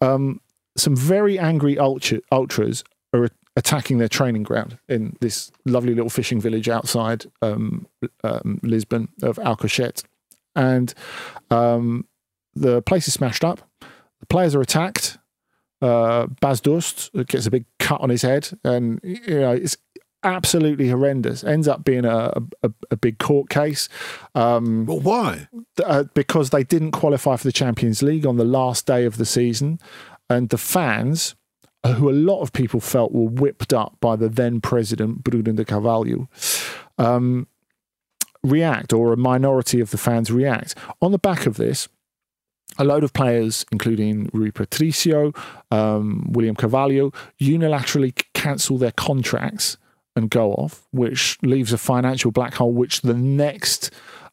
um, 0.01 0.41
some 0.77 0.97
very 0.97 1.39
angry 1.39 1.79
ultra, 1.79 2.21
ultras 2.33 2.83
are 3.13 3.29
attacking 3.59 3.99
their 3.99 4.09
training 4.09 4.45
ground 4.45 4.79
in 4.89 5.15
this 5.21 5.53
lovely 5.67 5.95
little 5.95 6.09
fishing 6.09 6.41
village 6.41 6.69
outside 6.69 7.27
um, 7.43 7.87
um 8.25 8.61
Lisbon 8.63 9.09
of 9.23 9.37
Alcochete 9.37 10.05
and 10.59 10.93
um, 11.51 12.07
the 12.55 12.83
place 12.83 13.09
is 13.09 13.15
smashed 13.15 13.45
up. 13.45 13.61
The 14.21 14.27
players 14.27 14.55
are 14.55 14.61
attacked. 14.61 15.19
Uh, 15.81 16.27
Dost 16.41 17.11
gets 17.29 17.47
a 17.47 17.51
big 17.51 17.65
cut 17.79 18.01
on 18.01 18.11
his 18.11 18.23
head, 18.23 18.51
and 18.65 19.01
you 19.05 19.41
know 19.41 19.53
it's 19.53 19.77
absolutely 20.25 20.89
horrendous. 20.89 21.45
Ends 21.45 21.69
up 21.69 21.85
being 21.85 22.05
a 22.05 22.33
a, 22.65 22.71
a 22.91 22.97
big 22.97 23.19
court 23.19 23.49
case. 23.49 23.89
Um, 24.35 24.87
well, 24.87 24.99
why? 24.99 25.49
Uh, 25.85 26.05
because 26.15 26.51
they 26.51 26.65
didn't 26.65 26.91
qualify 26.91 27.37
for 27.37 27.45
the 27.45 27.53
Champions 27.53 28.03
League 28.03 28.27
on 28.27 28.37
the 28.37 28.45
last 28.45 28.87
day 28.87 29.05
of 29.05 29.19
the 29.19 29.25
season, 29.25 29.79
and 30.29 30.49
the 30.49 30.59
fans, 30.59 31.37
who 31.87 32.11
a 32.11 32.13
lot 32.13 32.41
of 32.41 32.53
people 32.53 32.81
felt 32.81 33.13
were 33.13 33.29
whipped 33.29 33.73
up 33.73 33.97
by 34.01 34.17
the 34.17 34.29
then 34.29 34.61
president 34.61 35.25
Bruno 35.25 35.53
de 35.53 35.65
Carvalho. 35.65 36.29
Um, 36.99 37.47
react, 38.43 38.93
or 38.93 39.13
a 39.13 39.17
minority 39.17 39.81
of 39.81 39.91
the 39.91 39.99
fans 39.99 40.31
react. 40.31 40.75
On 41.03 41.13
the 41.13 41.19
back 41.19 41.47
of 41.47 41.57
this, 41.57 41.89
a 42.79 42.85
load 42.85 43.03
of 43.03 43.13
players, 43.13 43.67
including 43.73 44.31
Rui 44.33 44.51
Patricio, 44.51 45.33
um, 45.71 46.27
William 46.31 46.55
Carvalho, 46.55 47.11
unilaterally 47.41 48.15
cancel 48.35 48.79
their 48.79 48.93
contracts 48.93 49.77
and 50.15 50.31
go 50.31 50.53
off, 50.53 50.87
which 50.93 51.39
leaves 51.43 51.73
a 51.73 51.79
financial 51.79 52.31
black 52.31 52.55
hole, 52.55 52.73
which 52.73 53.03
the 53.03 53.15
next 53.15 53.91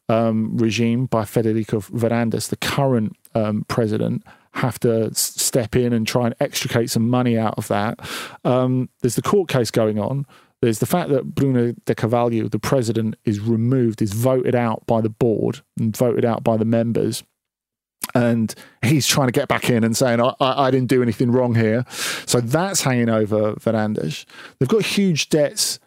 um, 0.08 0.56
regime 0.56 1.06
by 1.06 1.24
Federico 1.24 1.80
Varandas, 1.80 2.48
the 2.48 2.56
current 2.56 3.16
um, 3.34 3.64
president, 3.68 4.22
have 4.56 4.78
to 4.80 5.14
step 5.14 5.76
in 5.76 5.92
and 5.92 6.06
try 6.06 6.26
and 6.26 6.34
extricate 6.40 6.90
some 6.90 7.08
money 7.08 7.38
out 7.38 7.54
of 7.56 7.68
that. 7.68 8.00
Um, 8.44 8.88
there's 9.00 9.16
the 9.16 9.22
court 9.22 9.48
case 9.48 9.70
going 9.70 9.98
on. 9.98 10.26
There's 10.62 10.78
the 10.78 10.86
fact 10.86 11.10
that 11.10 11.34
Bruno 11.34 11.74
de 11.84 11.94
Carvalho, 11.94 12.48
the 12.48 12.58
president, 12.58 13.16
is 13.24 13.40
removed, 13.40 14.00
is 14.00 14.12
voted 14.12 14.54
out 14.54 14.86
by 14.86 15.00
the 15.00 15.10
board 15.10 15.60
and 15.78 15.94
voted 15.94 16.24
out 16.24 16.42
by 16.42 16.56
the 16.56 16.64
members. 16.64 17.22
And 18.14 18.54
he's 18.82 19.06
trying 19.06 19.28
to 19.28 19.32
get 19.32 19.48
back 19.48 19.68
in 19.68 19.84
and 19.84 19.96
saying, 19.96 20.20
I, 20.20 20.32
I, 20.40 20.66
I 20.66 20.70
didn't 20.70 20.88
do 20.88 21.02
anything 21.02 21.30
wrong 21.30 21.54
here. 21.54 21.84
So 22.24 22.40
that's 22.40 22.80
hanging 22.80 23.10
over 23.10 23.54
Varandas. 23.54 24.24
They've 24.58 24.68
got 24.68 24.82
huge 24.82 25.28
debts 25.28 25.78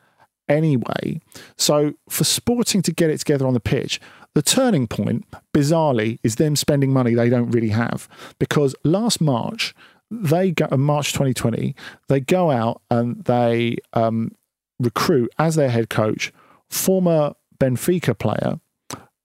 anyway. 0.47 1.21
So 1.57 1.93
for 2.09 2.23
Sporting 2.23 2.81
to 2.83 2.91
get 2.91 3.09
it 3.09 3.19
together 3.19 3.47
on 3.47 3.53
the 3.53 3.59
pitch, 3.59 3.99
the 4.35 4.41
turning 4.41 4.87
point, 4.87 5.25
bizarrely, 5.53 6.19
is 6.23 6.35
them 6.35 6.55
spending 6.55 6.93
money 6.93 7.13
they 7.13 7.29
don't 7.29 7.51
really 7.51 7.69
have. 7.69 8.07
Because 8.39 8.75
last 8.83 9.21
March, 9.21 9.73
they 10.11 10.51
go 10.51 10.67
March 10.77 11.13
2020, 11.13 11.75
they 12.07 12.19
go 12.19 12.51
out 12.51 12.81
and 12.89 13.23
they 13.25 13.77
um, 13.93 14.35
recruit 14.79 15.31
as 15.37 15.55
their 15.55 15.69
head 15.69 15.89
coach 15.89 16.31
former 16.69 17.33
Benfica 17.59 18.17
player 18.17 18.59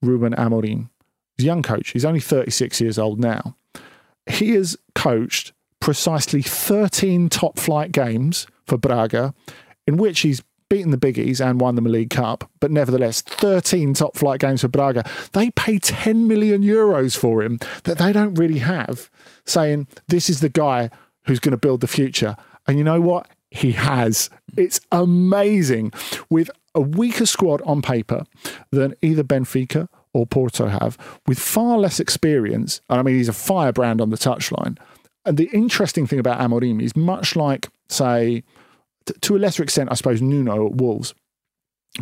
Ruben 0.02 0.34
Amorim. 0.34 0.88
He's 1.36 1.44
a 1.44 1.46
young 1.46 1.62
coach. 1.62 1.90
He's 1.90 2.05
only 2.05 2.20
36 2.20 2.80
years 2.80 2.98
old 2.98 3.18
now. 3.18 3.57
He 4.26 4.52
has 4.52 4.76
coached 4.94 5.52
precisely 5.80 6.42
13 6.42 7.28
top 7.28 7.59
flight 7.59 7.92
games 7.92 8.46
for 8.66 8.78
Braga, 8.78 9.34
in 9.86 9.96
which 9.96 10.20
he's 10.20 10.42
beaten 10.68 10.90
the 10.90 10.96
biggies 10.96 11.44
and 11.44 11.60
won 11.60 11.74
them 11.74 11.86
a 11.86 11.90
League 11.90 12.10
Cup, 12.10 12.50
but 12.60 12.70
nevertheless, 12.70 13.20
13 13.20 13.94
top 13.94 14.16
flight 14.16 14.40
games 14.40 14.62
for 14.62 14.68
Braga. 14.68 15.08
They 15.32 15.50
pay 15.50 15.78
10 15.78 16.26
million 16.26 16.62
euros 16.62 17.16
for 17.16 17.42
him 17.42 17.58
that 17.84 17.98
they 17.98 18.12
don't 18.12 18.34
really 18.34 18.58
have, 18.60 19.10
saying, 19.44 19.88
This 20.08 20.28
is 20.30 20.40
the 20.40 20.48
guy 20.48 20.90
who's 21.26 21.40
going 21.40 21.52
to 21.52 21.56
build 21.56 21.80
the 21.80 21.86
future. 21.86 22.36
And 22.66 22.78
you 22.78 22.84
know 22.84 23.00
what? 23.00 23.28
he 23.54 23.72
has. 23.72 24.28
It's 24.56 24.80
amazing 24.92 25.92
with 26.28 26.50
a 26.74 26.80
weaker 26.80 27.24
squad 27.24 27.62
on 27.62 27.82
paper 27.82 28.24
than 28.70 28.94
either 29.00 29.22
Benfica 29.22 29.88
or 30.12 30.26
Porto 30.26 30.66
have, 30.66 30.98
with 31.26 31.38
far 31.38 31.78
less 31.78 32.00
experience. 32.00 32.80
And 32.90 32.98
I 32.98 33.02
mean, 33.02 33.16
he's 33.16 33.28
a 33.28 33.32
firebrand 33.32 34.00
on 34.00 34.10
the 34.10 34.16
touchline. 34.16 34.78
And 35.24 35.38
the 35.38 35.48
interesting 35.52 36.06
thing 36.06 36.18
about 36.18 36.40
Amorim 36.40 36.82
is 36.82 36.94
much 36.96 37.36
like, 37.36 37.68
say, 37.88 38.42
to 39.20 39.36
a 39.36 39.38
lesser 39.38 39.62
extent, 39.62 39.90
I 39.90 39.94
suppose, 39.94 40.22
Nuno 40.22 40.66
at 40.66 40.76
Wolves, 40.76 41.14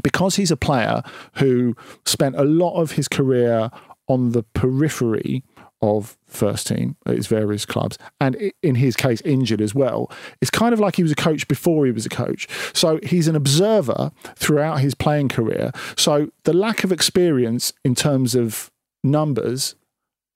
because 0.03 0.37
he's 0.37 0.51
a 0.51 0.57
player 0.57 1.03
who 1.37 1.77
spent 2.05 2.37
a 2.37 2.45
lot 2.45 2.81
of 2.81 2.93
his 2.93 3.09
career 3.09 3.71
on 4.09 4.31
the 4.31 4.43
periphery 4.43 5.45
of 5.83 6.17
first 6.27 6.69
team 6.69 6.97
at 7.07 7.17
his 7.17 7.27
various 7.27 7.67
clubs, 7.67 7.99
and 8.21 8.37
in 8.63 8.77
his 8.77 8.95
case, 8.95 9.21
injured 9.23 9.61
as 9.61 9.75
well. 9.75 10.11
It's 10.41 10.51
kind 10.51 10.73
of 10.73 10.79
like 10.79 10.95
he 10.97 11.03
was 11.03 11.11
a 11.11 11.17
coach 11.17 11.49
before 11.49 11.85
he 11.85 11.93
was 11.93 12.07
a 12.07 12.09
coach. 12.09 12.49
So 12.73 13.01
he's 13.03 13.27
an 13.27 13.35
observer 13.35 14.13
throughout 14.37 14.81
his 14.81 14.95
playing 14.95 15.29
career. 15.29 15.73
So 15.97 16.31
the 16.45 16.53
lack 16.53 16.85
of 16.85 16.93
experience 16.93 17.73
in 17.85 17.97
terms 17.97 18.37
of 18.37 18.71
numbers, 19.03 19.75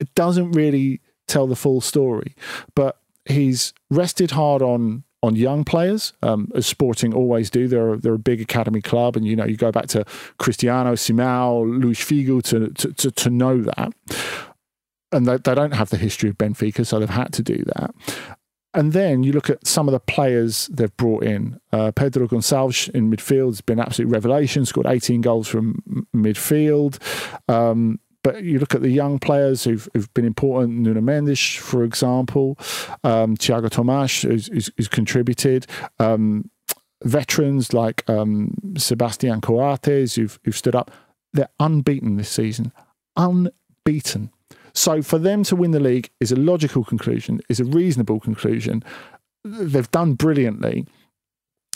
it 0.01 0.13
doesn't 0.15 0.51
really 0.51 1.01
tell 1.29 1.47
the 1.47 1.55
full 1.55 1.81
story. 1.81 2.35
But 2.75 2.99
he's 3.25 3.73
rested 3.89 4.33
hard 4.33 4.63
on 4.63 5.05
on 5.23 5.35
young 5.35 5.65
players, 5.65 6.13
um, 6.23 6.51
as 6.55 6.67
Sporting 6.67 7.15
always 7.15 7.51
do. 7.51 7.69
They're 7.69 7.97
they're 7.97 8.15
a 8.15 8.19
big 8.19 8.41
academy 8.41 8.81
club, 8.81 9.17
and 9.17 9.27
you 9.27 9.37
know 9.37 9.45
you 9.45 9.57
go 9.57 9.73
back 9.73 9.87
to 9.89 10.05
Cristiano, 10.39 10.95
Simao, 10.95 11.65
Luis 11.65 12.01
Figo 12.01 12.43
to, 12.45 12.71
to 12.71 12.93
to, 12.93 13.11
to 13.11 13.31
know 13.31 13.63
that 13.63 13.93
and 15.13 15.27
they, 15.27 15.37
they 15.39 15.55
don't 15.55 15.75
have 15.75 15.91
the 15.91 15.97
history 15.97 16.29
of 16.31 16.39
Benfica, 16.39 16.87
so 16.87 16.99
they've 16.99 17.09
had 17.09 17.33
to 17.35 17.43
do 17.43 17.63
that. 17.77 17.95
And 18.75 18.93
then 18.93 19.23
you 19.23 19.33
look 19.33 19.49
at 19.49 19.67
some 19.67 19.89
of 19.89 19.93
the 19.93 20.01
players 20.01 20.67
they've 20.67 20.95
brought 20.99 21.25
in. 21.25 21.59
Uh, 21.73 21.93
Pedro 21.93 22.29
Gonçalves 22.29 22.91
in 22.91 23.11
midfield 23.11 23.47
has 23.47 23.63
been 23.63 23.81
absolute 23.81 24.11
revelation, 24.11 24.67
scored 24.67 24.87
18 24.87 25.23
goals 25.23 25.49
from 25.49 26.07
midfield. 26.15 26.99
Um, 27.49 28.01
but 28.27 28.43
you 28.43 28.59
look 28.59 28.75
at 28.75 28.83
the 28.83 28.91
young 28.91 29.21
players 29.21 29.63
who've, 29.63 29.89
who've 29.95 30.13
been 30.13 30.25
important. 30.25 30.81
Nuno 30.81 31.01
Mendes, 31.01 31.55
for 31.55 31.85
example, 31.85 32.59
um, 33.05 33.37
Tiago 33.37 33.69
Tomas, 33.69 34.23
who's, 34.23 34.49
who's, 34.49 34.89
contributed. 34.89 35.65
Um, 36.01 36.51
veterans 37.05 37.73
like 37.73 38.03
um, 38.11 38.53
Sebastian 38.77 39.41
Coates, 39.43 40.17
who've, 40.17 40.41
who've 40.43 40.57
stood 40.57 40.75
up. 40.75 40.91
They're 41.35 41.51
unbeaten 41.61 42.17
this 42.17 42.29
season. 42.29 42.73
Unbeaten. 43.17 44.33
So 44.75 45.03
for 45.03 45.21
them 45.21 45.45
to 45.45 45.55
win 45.55 45.71
the 45.71 45.79
league 45.79 46.11
is 46.19 46.33
a 46.33 46.37
logical 46.37 46.83
conclusion, 46.83 47.41
is 47.49 47.61
a 47.61 47.65
reasonable 47.65 48.19
conclusion. 48.19 48.83
They've 49.45 49.91
done 49.93 50.15
brilliantly. 50.15 50.85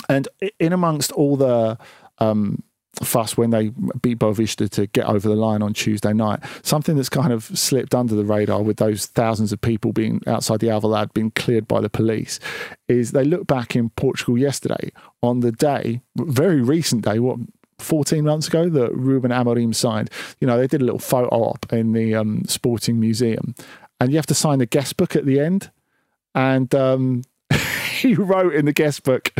And 0.08 0.26
in 0.58 0.72
amongst 0.72 1.12
all 1.12 1.36
the 1.36 1.78
um, 2.18 2.64
fuss 3.02 3.36
when 3.36 3.50
they 3.50 3.68
beat 4.02 4.18
Boavista 4.18 4.68
to 4.70 4.86
get 4.88 5.06
over 5.06 5.28
the 5.28 5.36
line 5.36 5.62
on 5.62 5.72
Tuesday 5.72 6.12
night, 6.12 6.40
something 6.62 6.96
that's 6.96 7.08
kind 7.08 7.32
of 7.32 7.44
slipped 7.44 7.94
under 7.94 8.14
the 8.14 8.24
radar 8.24 8.62
with 8.62 8.76
those 8.78 9.06
thousands 9.06 9.52
of 9.52 9.60
people 9.60 9.92
being 9.92 10.20
outside 10.26 10.60
the 10.60 10.66
Alvalade 10.68 11.12
being 11.12 11.30
cleared 11.30 11.68
by 11.68 11.80
the 11.80 11.90
police 11.90 12.40
is 12.88 13.12
they 13.12 13.24
look 13.24 13.46
back 13.46 13.76
in 13.76 13.90
Portugal 13.90 14.36
yesterday 14.36 14.90
on 15.22 15.40
the 15.40 15.52
day, 15.52 16.00
very 16.16 16.60
recent 16.60 17.04
day, 17.04 17.18
what 17.18 17.38
14 17.80 18.24
months 18.24 18.48
ago 18.48 18.68
that 18.68 18.94
Ruben 18.94 19.30
Amorim 19.30 19.74
signed. 19.74 20.10
You 20.40 20.46
know, 20.46 20.58
they 20.58 20.66
did 20.66 20.82
a 20.82 20.84
little 20.84 21.00
photo 21.00 21.28
op 21.28 21.72
in 21.72 21.92
the 21.92 22.14
um, 22.14 22.44
Sporting 22.46 23.00
Museum, 23.00 23.54
and 24.00 24.10
you 24.10 24.16
have 24.16 24.26
to 24.26 24.34
sign 24.34 24.58
the 24.58 24.66
guest 24.66 24.96
book 24.96 25.16
at 25.16 25.26
the 25.26 25.40
end. 25.40 25.70
And 26.34 26.74
um, 26.74 27.22
he 27.90 28.14
wrote 28.14 28.54
in 28.54 28.66
the 28.66 28.72
guest 28.72 29.02
book, 29.02 29.32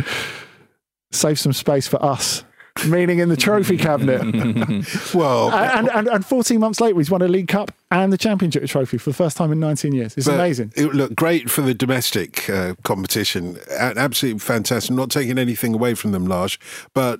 "Save 1.11 1.39
some 1.39 1.53
space 1.53 1.87
for 1.87 2.03
us." 2.03 2.43
Meaning 2.87 3.19
in 3.19 3.29
the 3.29 3.37
trophy 3.37 3.77
cabinet. 3.77 4.21
well, 5.13 5.51
and, 5.51 5.89
and, 5.89 6.07
and 6.07 6.25
14 6.25 6.59
months 6.59 6.79
later, 6.79 6.97
he's 6.97 7.11
won 7.11 7.21
a 7.21 7.27
League 7.27 7.47
Cup 7.47 7.71
and 7.91 8.11
the 8.11 8.17
Championship 8.17 8.65
trophy 8.67 8.97
for 8.97 9.09
the 9.09 9.13
first 9.15 9.37
time 9.37 9.51
in 9.51 9.59
19 9.59 9.93
years. 9.93 10.15
It's 10.17 10.27
amazing. 10.27 10.73
It 10.75 10.93
looked 10.93 11.15
great 11.15 11.49
for 11.49 11.61
the 11.61 11.73
domestic 11.73 12.49
uh, 12.49 12.75
competition. 12.83 13.57
Absolutely 13.77 14.39
fantastic. 14.39 14.95
Not 14.95 15.11
taking 15.11 15.37
anything 15.37 15.73
away 15.73 15.93
from 15.95 16.11
them, 16.11 16.25
Lars, 16.25 16.57
but 16.93 17.19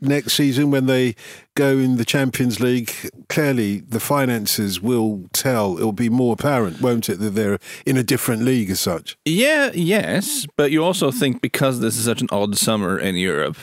next 0.00 0.34
season 0.34 0.70
when 0.70 0.86
they 0.86 1.14
go 1.54 1.78
in 1.78 1.96
the 1.96 2.04
Champions 2.04 2.60
League, 2.60 2.92
clearly 3.28 3.80
the 3.80 4.00
finances 4.00 4.80
will 4.80 5.24
tell. 5.32 5.76
It'll 5.78 5.92
be 5.92 6.08
more 6.08 6.34
apparent, 6.34 6.80
won't 6.80 7.08
it, 7.08 7.18
that 7.20 7.30
they're 7.30 7.58
in 7.84 7.96
a 7.96 8.02
different 8.02 8.42
league 8.42 8.70
as 8.70 8.80
such? 8.80 9.16
Yeah, 9.24 9.70
yes. 9.74 10.46
But 10.56 10.70
you 10.70 10.84
also 10.84 11.10
think 11.10 11.40
because 11.40 11.80
this 11.80 11.96
is 11.96 12.04
such 12.04 12.20
an 12.20 12.28
odd 12.30 12.56
summer 12.56 12.98
in 12.98 13.16
Europe, 13.16 13.56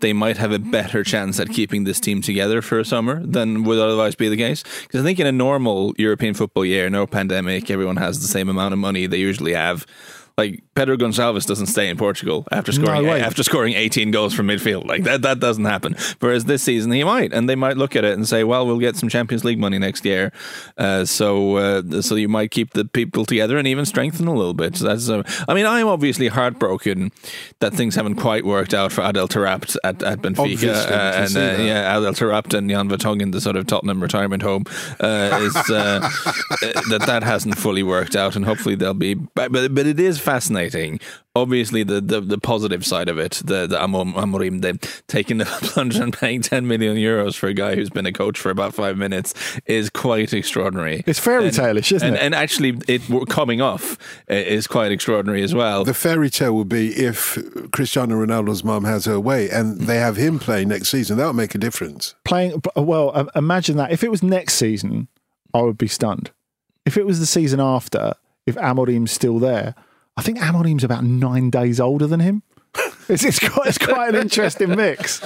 they 0.00 0.12
might 0.12 0.36
have 0.36 0.52
a 0.52 0.58
mm-hmm. 0.58 0.70
better 0.70 1.04
chance 1.04 1.38
at 1.38 1.46
mm-hmm. 1.46 1.54
keeping 1.54 1.84
this 1.84 2.00
team 2.00 2.22
together 2.22 2.62
for 2.62 2.78
a 2.78 2.84
summer 2.84 3.24
than 3.24 3.64
would 3.64 3.78
otherwise 3.78 4.14
be 4.14 4.28
the 4.28 4.36
case. 4.36 4.62
Because 4.82 5.00
I 5.00 5.04
think 5.04 5.18
in 5.18 5.26
a 5.26 5.32
normal 5.32 5.94
European 5.98 6.34
football 6.34 6.64
year, 6.64 6.90
no 6.90 7.06
pandemic, 7.06 7.70
everyone 7.70 7.96
has 7.96 8.20
the 8.20 8.28
same 8.28 8.48
amount 8.48 8.72
of 8.72 8.78
money 8.78 9.06
they 9.06 9.18
usually 9.18 9.54
have 9.54 9.86
like 10.36 10.62
Pedro 10.74 10.96
Gonçalves 10.96 11.46
doesn't 11.46 11.66
stay 11.66 11.88
in 11.88 11.96
Portugal 11.96 12.46
after 12.50 12.72
scoring 12.72 13.04
no 13.04 13.16
after 13.16 13.42
scoring 13.42 13.74
18 13.74 14.10
goals 14.10 14.34
from 14.34 14.48
midfield. 14.48 14.86
Like 14.86 15.04
that 15.04 15.22
that 15.22 15.40
doesn't 15.40 15.64
happen. 15.64 15.96
Whereas 16.20 16.44
this 16.44 16.62
season 16.62 16.92
he 16.92 17.04
might, 17.04 17.32
and 17.32 17.48
they 17.48 17.56
might 17.56 17.76
look 17.76 17.96
at 17.96 18.04
it 18.04 18.14
and 18.14 18.26
say, 18.26 18.44
"Well, 18.44 18.66
we'll 18.66 18.78
get 18.78 18.96
some 18.96 19.08
Champions 19.08 19.44
League 19.44 19.58
money 19.58 19.78
next 19.78 20.04
year, 20.04 20.32
uh, 20.78 21.04
so 21.04 21.56
uh, 21.56 22.02
so 22.02 22.14
you 22.14 22.28
might 22.28 22.50
keep 22.50 22.72
the 22.72 22.84
people 22.84 23.24
together 23.24 23.58
and 23.58 23.66
even 23.66 23.84
strengthen 23.84 24.26
a 24.26 24.34
little 24.34 24.54
bit." 24.54 24.76
So 24.76 24.86
that's. 24.86 25.08
Uh, 25.08 25.22
I 25.48 25.54
mean, 25.54 25.66
I'm 25.66 25.88
obviously 25.88 26.28
heartbroken 26.28 27.12
that 27.60 27.74
things 27.74 27.94
haven't 27.94 28.16
quite 28.16 28.44
worked 28.44 28.74
out 28.74 28.92
for 28.92 29.02
Adel 29.02 29.28
Taarabt 29.28 29.76
at, 29.84 30.02
at 30.02 30.20
Benfica, 30.20 30.74
uh, 30.74 31.24
and 31.24 31.36
uh, 31.36 31.62
yeah, 31.62 31.98
Adel 31.98 32.12
Taarabt 32.12 32.56
and 32.56 32.70
Jan 32.70 32.88
Vertonghen, 32.88 33.32
the 33.32 33.40
sort 33.40 33.56
of 33.56 33.66
Tottenham 33.66 34.02
retirement 34.02 34.42
home, 34.42 34.64
uh, 35.00 35.38
is 35.42 35.54
that 35.68 37.02
that 37.06 37.22
hasn't 37.22 37.58
fully 37.58 37.82
worked 37.82 38.16
out, 38.16 38.36
and 38.36 38.44
hopefully 38.44 38.74
they'll 38.74 38.94
be. 38.94 39.14
But 39.14 39.52
but 39.52 39.86
it 39.86 40.00
is 40.00 40.20
fascinating. 40.30 41.00
Obviously, 41.34 41.82
the, 41.82 42.00
the, 42.00 42.20
the 42.20 42.38
positive 42.38 42.86
side 42.86 43.08
of 43.08 43.18
it, 43.18 43.42
the, 43.44 43.66
the 43.66 43.76
Amorim, 43.76 44.62
the 44.62 44.78
taking 45.08 45.38
the 45.38 45.44
plunge 45.62 45.96
and 45.96 46.12
paying 46.12 46.40
10 46.40 46.68
million 46.68 46.96
euros 46.96 47.34
for 47.34 47.48
a 47.48 47.54
guy 47.54 47.74
who's 47.74 47.90
been 47.90 48.06
a 48.06 48.12
coach 48.12 48.38
for 48.38 48.50
about 48.50 48.72
five 48.72 48.96
minutes 48.96 49.34
is 49.66 49.90
quite 49.90 50.32
extraordinary. 50.32 51.02
It's 51.04 51.18
fairy 51.18 51.50
tale-ish, 51.50 51.90
isn't 51.90 52.06
and, 52.06 52.16
it? 52.16 52.22
And 52.22 52.34
actually, 52.34 52.78
it 52.86 53.02
coming 53.28 53.60
off 53.60 53.98
is 54.28 54.68
quite 54.68 54.92
extraordinary 54.92 55.42
as 55.42 55.52
well. 55.52 55.84
The 55.84 55.94
fairy 55.94 56.30
tale 56.30 56.54
would 56.54 56.68
be 56.68 56.90
if 56.90 57.36
Cristiano 57.72 58.24
Ronaldo's 58.24 58.62
mum 58.62 58.84
has 58.84 59.06
her 59.06 59.18
way 59.18 59.50
and 59.50 59.80
they 59.80 59.96
have 59.96 60.16
him 60.16 60.38
play 60.38 60.64
next 60.64 60.90
season. 60.90 61.16
That 61.16 61.26
would 61.26 61.36
make 61.36 61.56
a 61.56 61.58
difference. 61.58 62.14
Playing, 62.24 62.62
well, 62.76 63.28
imagine 63.34 63.76
that. 63.78 63.90
If 63.90 64.04
it 64.04 64.12
was 64.12 64.22
next 64.22 64.54
season, 64.54 65.08
I 65.52 65.62
would 65.62 65.78
be 65.78 65.88
stunned. 65.88 66.30
If 66.86 66.96
it 66.96 67.04
was 67.04 67.18
the 67.18 67.26
season 67.26 67.58
after, 67.58 68.14
if 68.46 68.54
Amorim's 68.54 69.10
still 69.10 69.40
there, 69.40 69.74
I 70.20 70.22
think 70.22 70.38
Amorim's 70.42 70.84
about 70.84 71.02
nine 71.02 71.48
days 71.48 71.80
older 71.80 72.06
than 72.06 72.20
him. 72.20 72.42
It's, 73.08 73.24
it's, 73.24 73.40
quite, 73.40 73.66
it's 73.66 73.78
quite 73.78 74.14
an 74.14 74.20
interesting 74.20 74.76
mix. 74.76 75.20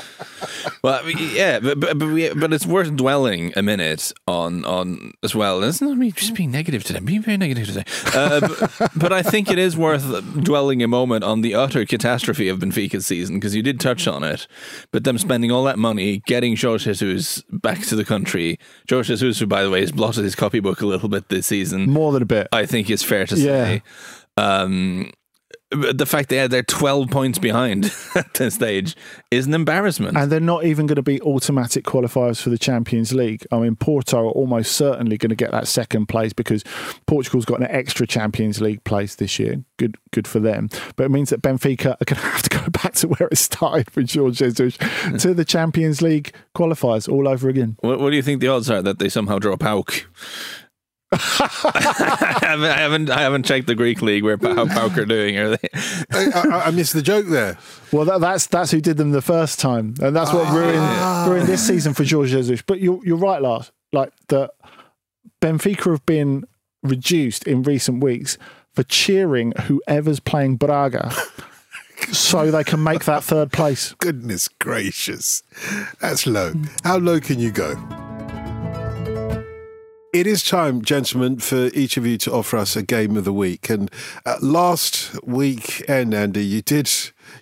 Well, 0.83 1.11
yeah, 1.11 1.59
but 1.59 1.81
but, 1.81 1.99
but, 1.99 2.09
we, 2.09 2.33
but, 2.33 2.53
it's 2.55 2.65
worth 2.65 2.95
dwelling 2.97 3.53
a 3.57 3.63
minute 3.63 4.13
on 4.27 4.65
on 4.65 5.13
as 5.23 5.35
well. 5.35 5.63
Isn't 5.63 5.87
it 5.87 5.95
me 5.97 6.13
just 6.13 6.35
being 6.35 6.51
negative 6.51 6.85
today? 6.85 6.99
I'm 6.99 7.05
being 7.05 7.21
very 7.21 7.37
negative 7.37 7.67
today. 7.67 7.85
Uh, 8.15 8.41
but, 8.41 8.91
but, 8.97 9.13
I 9.13 9.23
think 9.23 9.51
it 9.51 9.59
is 9.59 9.77
worth 9.77 10.05
dwelling 10.43 10.83
a 10.83 10.89
moment 10.89 11.25
on 11.25 11.43
the 11.43 11.55
utter 11.55 11.85
catastrophe 11.85 12.49
of 12.49 12.61
Benfica's 12.61 13.05
season 13.05 13.37
because 13.37 13.55
you 13.55 13.63
did 13.63 13.81
touch 13.81 14.07
on 14.09 14.23
it. 14.23 14.47
But 14.91 15.05
them 15.05 15.19
spending 15.19 15.51
all 15.51 15.65
that 15.65 15.79
money, 15.79 16.23
getting 16.27 16.57
Jorge 16.57 16.93
Jesus 16.93 17.43
back 17.51 17.81
to 17.87 17.97
the 17.97 18.05
country. 18.05 18.59
Jorge 18.89 19.09
Jesus, 19.09 19.41
who 19.41 19.47
by 19.47 19.63
the 19.63 19.69
way 19.71 19.81
has 19.81 19.93
blotted 19.93 20.25
his 20.25 20.37
copybook 20.37 20.81
a 20.81 20.87
little 20.87 21.11
bit 21.11 21.29
this 21.29 21.49
season, 21.49 21.91
more 21.91 22.13
than 22.13 22.23
a 22.23 22.27
bit. 22.27 22.49
I 22.53 22.65
think 22.65 22.89
is 22.89 23.03
fair 23.03 23.27
to 23.27 23.37
say. 23.37 23.83
Um, 24.37 25.11
the 25.75 26.07
fact 26.07 26.29
that 26.29 26.51
they're 26.51 26.63
12 26.63 27.11
points 27.11 27.39
behind 27.39 27.93
at 28.15 28.35
this 28.35 28.55
stage 28.55 28.97
is 29.31 29.47
an 29.47 29.55
embarrassment. 29.55 30.17
And 30.17 30.31
they're 30.31 30.41
not 30.41 30.65
even 30.65 30.87
going 30.87 30.97
to 30.97 31.03
be 31.03 31.21
automatic 31.23 31.85
qualifiers 31.85 32.41
for 32.41 32.51
the 32.51 32.59
Champions 32.59 33.13
League. 33.13 33.47
I 33.51 33.59
mean, 33.59 33.77
Porto 33.77 34.19
are 34.19 34.31
almost 34.31 34.73
certainly 34.73 35.19
going 35.19 35.31
to 35.31 35.37
get 35.37 35.51
that 35.51 35.67
second 35.67 36.07
place 36.07 36.33
because 36.33 36.65
Portugal's 37.07 37.45
got 37.45 37.61
an 37.61 37.67
extra 37.69 38.07
Champions 38.07 38.61
League 38.61 38.85
place 38.85 39.17
this 39.17 39.39
year. 39.39 39.65
Good 39.77 39.97
good 40.13 40.29
for 40.29 40.39
them. 40.39 40.69
But 40.97 41.05
it 41.05 41.11
means 41.11 41.31
that 41.31 41.43
Benfica 41.43 41.97
are 42.01 42.05
going 42.05 42.21
to 42.21 42.27
have 42.27 42.43
to 42.43 42.51
go 42.51 42.69
back 42.71 42.95
to 42.95 43.09
where 43.09 43.29
it 43.31 43.39
started 43.39 43.95
with 43.97 44.07
George 44.07 44.39
Jesus 44.39 44.77
to 45.19 45.35
the 45.35 45.45
Champions 45.45 46.01
League 46.01 46.33
qualifiers 46.55 47.11
all 47.11 47.27
over 47.27 47.49
again. 47.49 47.77
What, 47.81 48.01
what 48.01 48.11
do 48.11 48.17
you 48.17 48.23
think 48.23 48.41
the 48.41 48.49
odds 48.49 48.71
are 48.71 48.83
that 48.83 48.99
they 48.99 49.09
somehow 49.09 49.39
draw 49.39 49.57
PAOK? 49.57 50.05
I, 51.13 52.39
haven't, 52.43 52.65
I 52.65 52.79
haven't 52.79 53.11
I 53.11 53.21
haven't 53.21 53.45
checked 53.45 53.67
the 53.67 53.75
Greek 53.75 54.03
league 54.03 54.25
where 54.25 54.37
how 54.37 54.67
PAOK 54.67 54.97
are 54.99 55.05
doing. 55.05 55.37
Are 55.39 55.51
they? 55.51 55.69
I, 56.13 56.31
I, 56.35 56.67
I, 56.67 56.71
missed 56.71 56.93
the 56.93 57.03
joke 57.03 57.27
there. 57.27 57.57
Well, 57.93 58.05
that, 58.07 58.21
that's 58.21 58.47
that's 58.47 58.71
who 58.71 58.81
did 58.81 58.97
them 58.97 59.13
the 59.13 59.23
first 59.23 59.61
time, 59.61 59.95
and 60.03 60.17
that's 60.17 60.33
what 60.33 60.53
ruined 60.53 60.79
ah. 60.79 61.27
ruined 61.29 61.47
this 61.47 61.65
season 61.65 61.95
for 61.95 62.05
George 62.05 62.31
Jesus. 62.31 62.63
But 62.63 62.81
you're 62.81 63.05
you're 63.05 63.17
right, 63.17 63.41
Lars. 63.41 63.71
Like 63.93 64.13
the 64.29 64.51
Benfica 65.41 65.91
have 65.91 66.05
been 66.05 66.45
reduced 66.83 67.47
in 67.47 67.63
recent 67.63 68.03
weeks 68.03 68.37
for 68.73 68.83
cheering 68.83 69.53
whoever's 69.63 70.21
playing 70.21 70.57
Braga. 70.57 71.13
so 72.13 72.51
they 72.51 72.65
can 72.65 72.83
make 72.83 73.05
that 73.05 73.23
third 73.23 73.53
place. 73.53 73.95
Goodness 73.99 74.49
gracious. 74.49 75.43
That's 76.01 76.27
low. 76.27 76.55
How 76.83 76.99
low 76.99 77.21
can 77.21 77.39
you 77.39 77.53
go? 77.53 77.77
It 80.15 80.29
is 80.29 80.45
time, 80.45 80.83
gentlemen, 80.83 81.41
for 81.41 81.71
each 81.75 81.97
of 81.97 82.07
you 82.07 82.17
to 82.19 82.33
offer 82.33 82.57
us 82.57 82.77
a 82.77 82.85
game 82.85 83.17
of 83.17 83.25
the 83.25 83.33
week. 83.33 83.69
And 83.69 83.91
uh, 84.25 84.37
last 84.41 85.21
weekend, 85.25 86.15
Andy, 86.15 86.45
you 86.45 86.63
did 86.63 86.89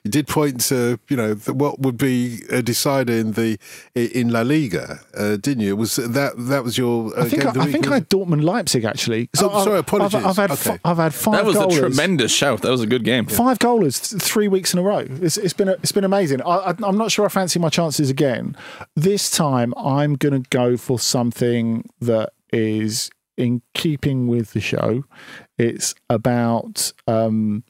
you 0.04 0.10
did 0.10 0.26
point 0.26 0.62
to 0.68 0.98
you 1.06 1.16
know 1.18 1.34
what 1.34 1.80
would 1.80 1.98
be 1.98 2.44
a 2.48 2.62
decider 2.62 3.12
in 3.12 3.32
the 3.32 3.58
in 3.94 4.30
La 4.30 4.40
Liga, 4.40 5.00
uh, 5.14 5.36
didn't 5.36 5.60
you? 5.60 5.76
Was 5.76 5.96
that 5.96 6.32
that 6.38 6.64
was 6.64 6.78
your? 6.78 7.14
Uh, 7.14 7.24
I 7.24 7.28
think 7.28 7.44
I, 7.44 7.50
I 7.60 7.70
think 7.70 7.88
I 7.88 7.94
had 7.94 8.08
Dortmund 8.08 8.42
Leipzig 8.42 8.84
actually. 8.84 9.28
So 9.34 9.50
oh, 9.52 9.64
sorry, 9.64 9.80
apologies. 9.80 10.14
I've, 10.14 10.26
I've 10.28 10.36
had 10.36 10.50
okay. 10.52 10.78
I've 10.82 10.96
had 10.96 11.12
five. 11.12 11.34
That 11.34 11.44
was 11.44 11.56
goalers. 11.56 11.76
a 11.76 11.80
tremendous 11.80 12.32
shout. 12.32 12.62
That 12.62 12.70
was 12.70 12.80
a 12.80 12.86
good 12.86 13.04
game. 13.04 13.26
Five 13.26 13.58
goalers, 13.58 14.18
three 14.18 14.48
weeks 14.48 14.72
in 14.72 14.78
a 14.78 14.82
row. 14.82 15.04
It's, 15.20 15.36
it's 15.36 15.52
been 15.52 15.68
a, 15.68 15.72
it's 15.72 15.92
been 15.92 16.04
amazing. 16.04 16.40
I, 16.40 16.74
I'm 16.82 16.96
not 16.96 17.12
sure 17.12 17.26
I 17.26 17.28
fancy 17.28 17.58
my 17.58 17.68
chances 17.68 18.08
again. 18.08 18.56
This 18.96 19.30
time, 19.30 19.74
I'm 19.76 20.14
going 20.14 20.42
to 20.42 20.48
go 20.48 20.78
for 20.78 20.98
something 20.98 21.86
that 22.00 22.32
is 22.52 23.10
in 23.36 23.62
keeping 23.74 24.26
with 24.26 24.52
the 24.52 24.60
show. 24.60 25.04
It's 25.58 25.94
about 26.10 26.92
um, 27.06 27.64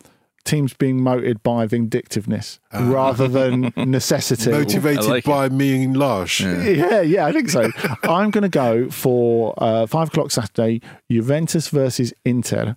teams 0.44 0.74
being 0.74 1.02
motivated 1.02 1.42
by 1.42 1.66
vindictiveness 1.66 2.58
uh, 2.72 2.84
rather 2.84 3.28
than 3.28 3.72
necessity. 3.76 4.50
Motivated 4.50 5.04
like 5.04 5.24
by 5.24 5.46
it. 5.46 5.52
me 5.52 5.84
and 5.84 5.96
Lars. 5.96 6.40
Yeah. 6.40 6.62
yeah. 6.62 7.00
yeah, 7.00 7.26
I 7.26 7.32
think 7.32 7.48
so. 7.48 7.70
I'm 8.02 8.30
going 8.30 8.42
to 8.42 8.48
go 8.48 8.90
for 8.90 9.54
uh, 9.58 9.86
five 9.86 10.08
o'clock 10.08 10.30
Saturday, 10.30 10.80
Juventus 11.10 11.68
versus 11.68 12.12
Inter, 12.24 12.76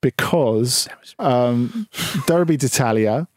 because 0.00 0.88
um, 1.18 1.88
Derby 2.26 2.56
d'Italia. 2.56 3.28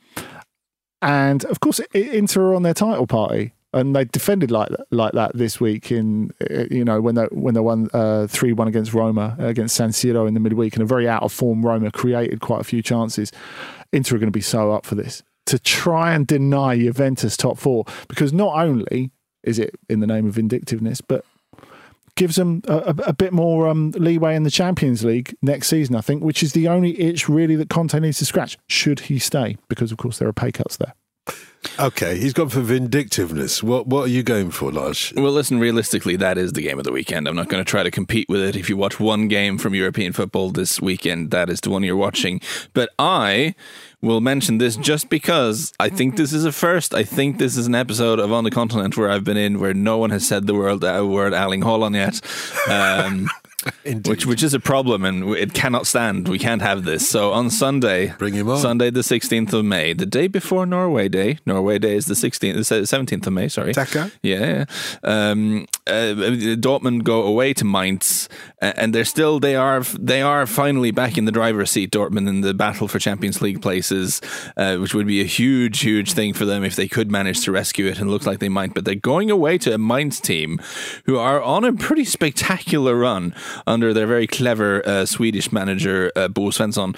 And 0.99 1.45
of 1.45 1.59
course, 1.59 1.79
Inter 1.93 2.41
are 2.41 2.55
on 2.55 2.63
their 2.63 2.73
title 2.73 3.05
party. 3.05 3.53
And 3.73 3.95
they 3.95 4.05
defended 4.05 4.51
like 4.51 4.69
like 4.91 5.13
that 5.13 5.35
this 5.35 5.59
week. 5.59 5.91
In 5.91 6.31
uh, 6.49 6.65
you 6.71 6.85
know 6.85 7.01
when 7.01 7.15
they 7.15 7.25
when 7.31 7.53
they 7.53 7.59
won 7.59 7.89
uh, 7.93 8.27
three 8.27 8.53
one 8.53 8.67
against 8.67 8.93
Roma 8.93 9.35
against 9.39 9.75
San 9.75 9.89
Siro 9.89 10.27
in 10.27 10.33
the 10.33 10.39
midweek, 10.39 10.75
and 10.75 10.83
a 10.83 10.85
very 10.85 11.07
out 11.07 11.23
of 11.23 11.31
form 11.31 11.65
Roma 11.65 11.91
created 11.91 12.41
quite 12.41 12.61
a 12.61 12.65
few 12.65 12.81
chances. 12.81 13.31
Inter 13.93 14.15
are 14.15 14.19
going 14.19 14.27
to 14.27 14.31
be 14.31 14.41
so 14.41 14.71
up 14.71 14.85
for 14.85 14.95
this 14.95 15.23
to 15.47 15.57
try 15.57 16.13
and 16.13 16.27
deny 16.27 16.77
Juventus 16.77 17.37
top 17.37 17.57
four 17.57 17.85
because 18.07 18.33
not 18.33 18.55
only 18.57 19.11
is 19.43 19.57
it 19.57 19.75
in 19.89 20.01
the 20.01 20.07
name 20.07 20.27
of 20.27 20.33
vindictiveness, 20.33 21.01
but 21.01 21.25
gives 22.15 22.35
them 22.35 22.61
a, 22.67 22.95
a, 23.05 23.13
bit 23.13 23.31
more 23.31 23.67
um, 23.67 23.91
leeway 23.91 24.35
in 24.35 24.43
the 24.43 24.51
Champions 24.51 25.05
League 25.05 25.37
next 25.41 25.67
season, 25.67 25.95
I 25.95 26.01
think, 26.01 26.23
which 26.23 26.43
is 26.43 26.53
the 26.53 26.67
only 26.67 26.99
itch 26.99 27.29
really 27.29 27.55
that 27.55 27.69
Conte 27.69 27.97
needs 27.99 28.17
to 28.17 28.25
scratch 28.25 28.57
should 28.67 29.01
he 29.01 29.19
stay, 29.19 29.55
because 29.69 29.91
of 29.91 29.99
course 29.99 30.17
there 30.17 30.27
are 30.27 30.33
pay 30.33 30.51
cuts 30.51 30.77
there. 30.77 30.93
Okay, 31.79 32.17
he's 32.17 32.33
gone 32.33 32.49
for 32.49 32.61
vindictiveness. 32.61 33.61
What 33.61 33.87
what 33.87 34.05
are 34.05 34.11
you 34.11 34.23
going 34.23 34.51
for, 34.51 34.71
Lars? 34.71 35.13
Well, 35.15 35.31
listen, 35.31 35.59
realistically, 35.59 36.15
that 36.15 36.37
is 36.37 36.53
the 36.53 36.61
game 36.61 36.79
of 36.79 36.85
the 36.85 36.91
weekend. 36.91 37.27
I'm 37.27 37.35
not 37.35 37.49
going 37.49 37.63
to 37.63 37.69
try 37.69 37.83
to 37.83 37.91
compete 37.91 38.27
with 38.29 38.41
it. 38.41 38.55
If 38.55 38.69
you 38.69 38.77
watch 38.77 38.99
one 38.99 39.27
game 39.27 39.57
from 39.57 39.75
European 39.75 40.13
football 40.13 40.49
this 40.49 40.81
weekend, 40.81 41.29
that 41.31 41.49
is 41.49 41.61
the 41.61 41.69
one 41.69 41.83
you're 41.83 41.95
watching. 41.95 42.41
But 42.73 42.89
I 42.97 43.53
will 44.01 44.21
mention 44.21 44.57
this 44.57 44.75
just 44.75 45.09
because 45.09 45.73
I 45.79 45.89
think 45.89 46.15
this 46.15 46.33
is 46.33 46.45
a 46.45 46.51
first. 46.51 46.95
I 46.95 47.03
think 47.03 47.37
this 47.37 47.57
is 47.57 47.67
an 47.67 47.75
episode 47.75 48.19
of 48.19 48.31
On 48.31 48.43
the 48.43 48.51
Continent 48.51 48.97
where 48.97 49.11
I've 49.11 49.23
been 49.23 49.37
in 49.37 49.59
where 49.59 49.73
no 49.73 49.97
one 49.97 50.09
has 50.09 50.27
said 50.27 50.47
the 50.47 50.55
word 50.55 50.83
uh, 50.83 51.05
word 51.05 51.33
Erling 51.33 51.61
Haaland 51.61 51.95
yet. 51.95 52.21
Um, 52.71 53.29
which 54.05 54.25
which 54.25 54.43
is 54.43 54.53
a 54.53 54.59
problem 54.59 55.05
and 55.05 55.35
it 55.35 55.53
cannot 55.53 55.87
stand. 55.87 56.27
We 56.27 56.39
can't 56.39 56.61
have 56.61 56.83
this. 56.83 57.07
So 57.07 57.31
on 57.33 57.49
Sunday, 57.49 58.13
bring 58.17 58.33
him 58.33 58.49
on. 58.49 58.59
Sunday 58.59 58.89
the 58.89 59.01
16th 59.01 59.53
of 59.53 59.65
May, 59.65 59.93
the 59.93 60.05
day 60.05 60.27
before 60.27 60.65
Norway 60.65 61.09
Day. 61.09 61.39
Norway 61.45 61.79
Day 61.79 61.95
is 61.95 62.05
the 62.05 62.13
16th, 62.13 62.53
the 62.55 62.75
17th 62.81 63.27
of 63.27 63.33
May, 63.33 63.47
sorry. 63.47 63.73
Taka? 63.73 64.11
Yeah. 64.21 64.65
Um, 65.03 65.67
uh, 65.85 66.13
Dortmund 66.57 67.03
go 67.03 67.23
away 67.23 67.53
to 67.53 67.65
Mainz 67.65 68.29
and 68.59 68.93
they're 68.93 69.05
still 69.05 69.39
they 69.39 69.55
are 69.55 69.81
they 69.81 70.21
are 70.21 70.45
finally 70.45 70.91
back 70.91 71.17
in 71.17 71.25
the 71.25 71.31
driver's 71.31 71.71
seat 71.71 71.91
Dortmund 71.91 72.27
in 72.27 72.41
the 72.41 72.53
battle 72.53 72.87
for 72.87 72.99
Champions 72.99 73.41
League 73.41 73.61
places, 73.61 74.21
uh, 74.57 74.77
which 74.77 74.93
would 74.93 75.07
be 75.07 75.21
a 75.21 75.25
huge 75.25 75.81
huge 75.81 76.13
thing 76.13 76.33
for 76.33 76.45
them 76.45 76.63
if 76.63 76.75
they 76.75 76.87
could 76.87 77.11
manage 77.11 77.41
to 77.45 77.51
rescue 77.51 77.85
it 77.87 77.99
and 77.99 78.09
looks 78.09 78.25
like 78.25 78.39
they 78.39 78.49
might, 78.49 78.73
but 78.73 78.85
they're 78.85 78.95
going 78.95 79.29
away 79.29 79.57
to 79.59 79.73
a 79.73 79.77
Mainz 79.77 80.19
team 80.19 80.59
who 81.05 81.17
are 81.17 81.41
on 81.41 81.63
a 81.63 81.73
pretty 81.73 82.05
spectacular 82.05 82.95
run 82.95 83.33
under 83.65 83.93
their 83.93 84.07
very 84.07 84.27
clever 84.27 84.87
uh, 84.87 85.05
Swedish 85.05 85.51
manager 85.51 86.11
uh, 86.15 86.27
Bo 86.27 86.49
Svensson, 86.49 86.95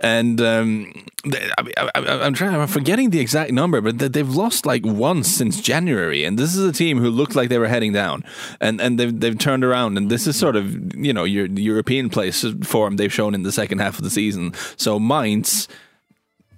and 0.00 0.40
um, 0.40 0.92
I, 1.26 2.26
am 2.26 2.34
trying. 2.34 2.54
I'm 2.54 2.66
forgetting 2.66 3.10
the 3.10 3.20
exact 3.20 3.52
number, 3.52 3.80
but 3.80 3.98
they've 4.12 4.28
lost 4.28 4.66
like 4.66 4.84
once 4.84 5.28
since 5.28 5.60
January, 5.60 6.24
and 6.24 6.38
this 6.38 6.54
is 6.54 6.64
a 6.64 6.72
team 6.72 6.98
who 6.98 7.10
looked 7.10 7.34
like 7.34 7.48
they 7.48 7.58
were 7.58 7.68
heading 7.68 7.92
down, 7.92 8.24
and 8.60 8.80
and 8.80 8.98
they've 8.98 9.18
they've 9.18 9.38
turned 9.38 9.64
around, 9.64 9.96
and 9.96 10.10
this 10.10 10.26
is 10.26 10.36
sort 10.36 10.56
of 10.56 10.94
you 10.94 11.12
know 11.12 11.24
your 11.24 11.46
European 11.46 12.10
place 12.10 12.44
form 12.62 12.96
they've 12.96 13.12
shown 13.12 13.34
in 13.34 13.42
the 13.42 13.52
second 13.52 13.78
half 13.78 13.96
of 13.96 14.04
the 14.04 14.10
season. 14.10 14.52
So 14.76 14.98
Mainz 14.98 15.68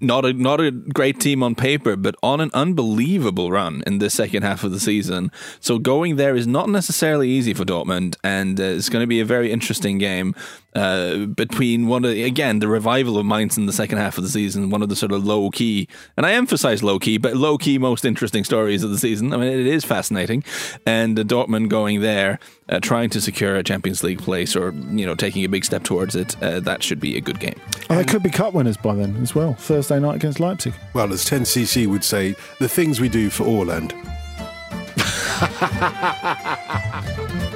not 0.01 0.25
a 0.25 0.33
not 0.33 0.61
a 0.61 0.71
great 0.71 1.21
team 1.21 1.43
on 1.43 1.55
paper, 1.55 1.97
but 1.97 2.15
on 2.23 2.41
an 2.41 2.51
unbelievable 2.55 3.51
run 3.51 3.83
in 3.87 3.99
the 3.99 4.11
second 4.11 4.43
half 4.43 4.65
of 4.65 4.71
the 4.73 4.81
season. 4.81 5.31
So 5.61 5.79
going 5.79 6.17
there 6.17 6.37
is 6.37 6.47
not 6.47 6.69
necessarily 6.69 7.29
easy 7.29 7.55
for 7.55 7.65
Dortmund, 7.65 8.17
and 8.23 8.61
uh, 8.61 8.65
it's 8.65 8.89
going 8.89 9.03
to 9.03 9.07
be 9.07 9.21
a 9.21 9.25
very 9.25 9.51
interesting 9.53 9.99
game 9.99 10.35
uh, 10.77 11.25
between 11.25 11.87
one 11.87 12.05
of 12.05 12.11
again 12.11 12.59
the 12.59 12.69
revival 12.69 13.19
of 13.19 13.25
Mainz 13.25 13.57
in 13.57 13.65
the 13.65 13.73
second 13.73 13.97
half 13.97 14.19
of 14.19 14.25
the 14.25 14.31
season, 14.31 14.69
one 14.69 14.83
of 14.83 14.91
the 14.91 14.97
sort 14.97 15.11
of 15.11 15.25
low 15.25 15.51
key, 15.51 15.89
and 16.19 16.27
I 16.27 16.33
emphasize 16.33 16.83
low 16.83 16.99
key, 16.99 17.17
but 17.17 17.35
low 17.35 17.57
key 17.57 17.79
most 17.79 18.05
interesting 18.05 18.45
stories 18.45 18.85
of 18.85 18.91
the 18.91 18.99
season. 18.99 19.33
I 19.33 19.39
mean, 19.39 19.49
it 19.49 19.67
is 19.67 19.87
fascinating, 19.87 20.45
and 20.85 21.19
uh, 21.19 21.23
Dortmund 21.23 21.71
going 21.71 22.03
there, 22.03 22.39
uh, 22.69 22.79
trying 22.81 23.09
to 23.11 23.23
secure 23.23 23.57
a 23.57 23.63
Champions 23.63 24.03
League 24.03 24.19
place, 24.19 24.55
or 24.55 24.73
you 24.73 25.07
know 25.07 25.15
taking 25.15 25.45
a 25.45 25.49
big 25.49 25.65
step 25.65 25.83
towards 25.83 26.15
it. 26.15 26.41
Uh, 26.43 26.61
that 26.61 26.83
should 26.83 27.01
be 27.01 27.17
a 27.17 27.23
good 27.23 27.41
game. 27.41 27.59
And 27.89 27.99
they 27.99 28.05
could 28.05 28.23
be 28.23 28.31
cup 28.31 28.53
winners 28.53 28.77
by 28.77 28.95
then 28.95 29.17
as 29.23 29.35
well. 29.35 29.55
Thursday 29.55 29.99
night 29.99 30.17
against 30.17 30.41
Leipzig. 30.41 30.75
Well, 30.93 31.11
as 31.11 31.25
10cc 31.25 31.87
would 31.87 32.05
say, 32.05 32.37
the 32.59 32.69
things 32.69 33.01
we 33.01 33.09
do 33.09 33.31
for 33.31 33.45
Haaland. 33.45 33.95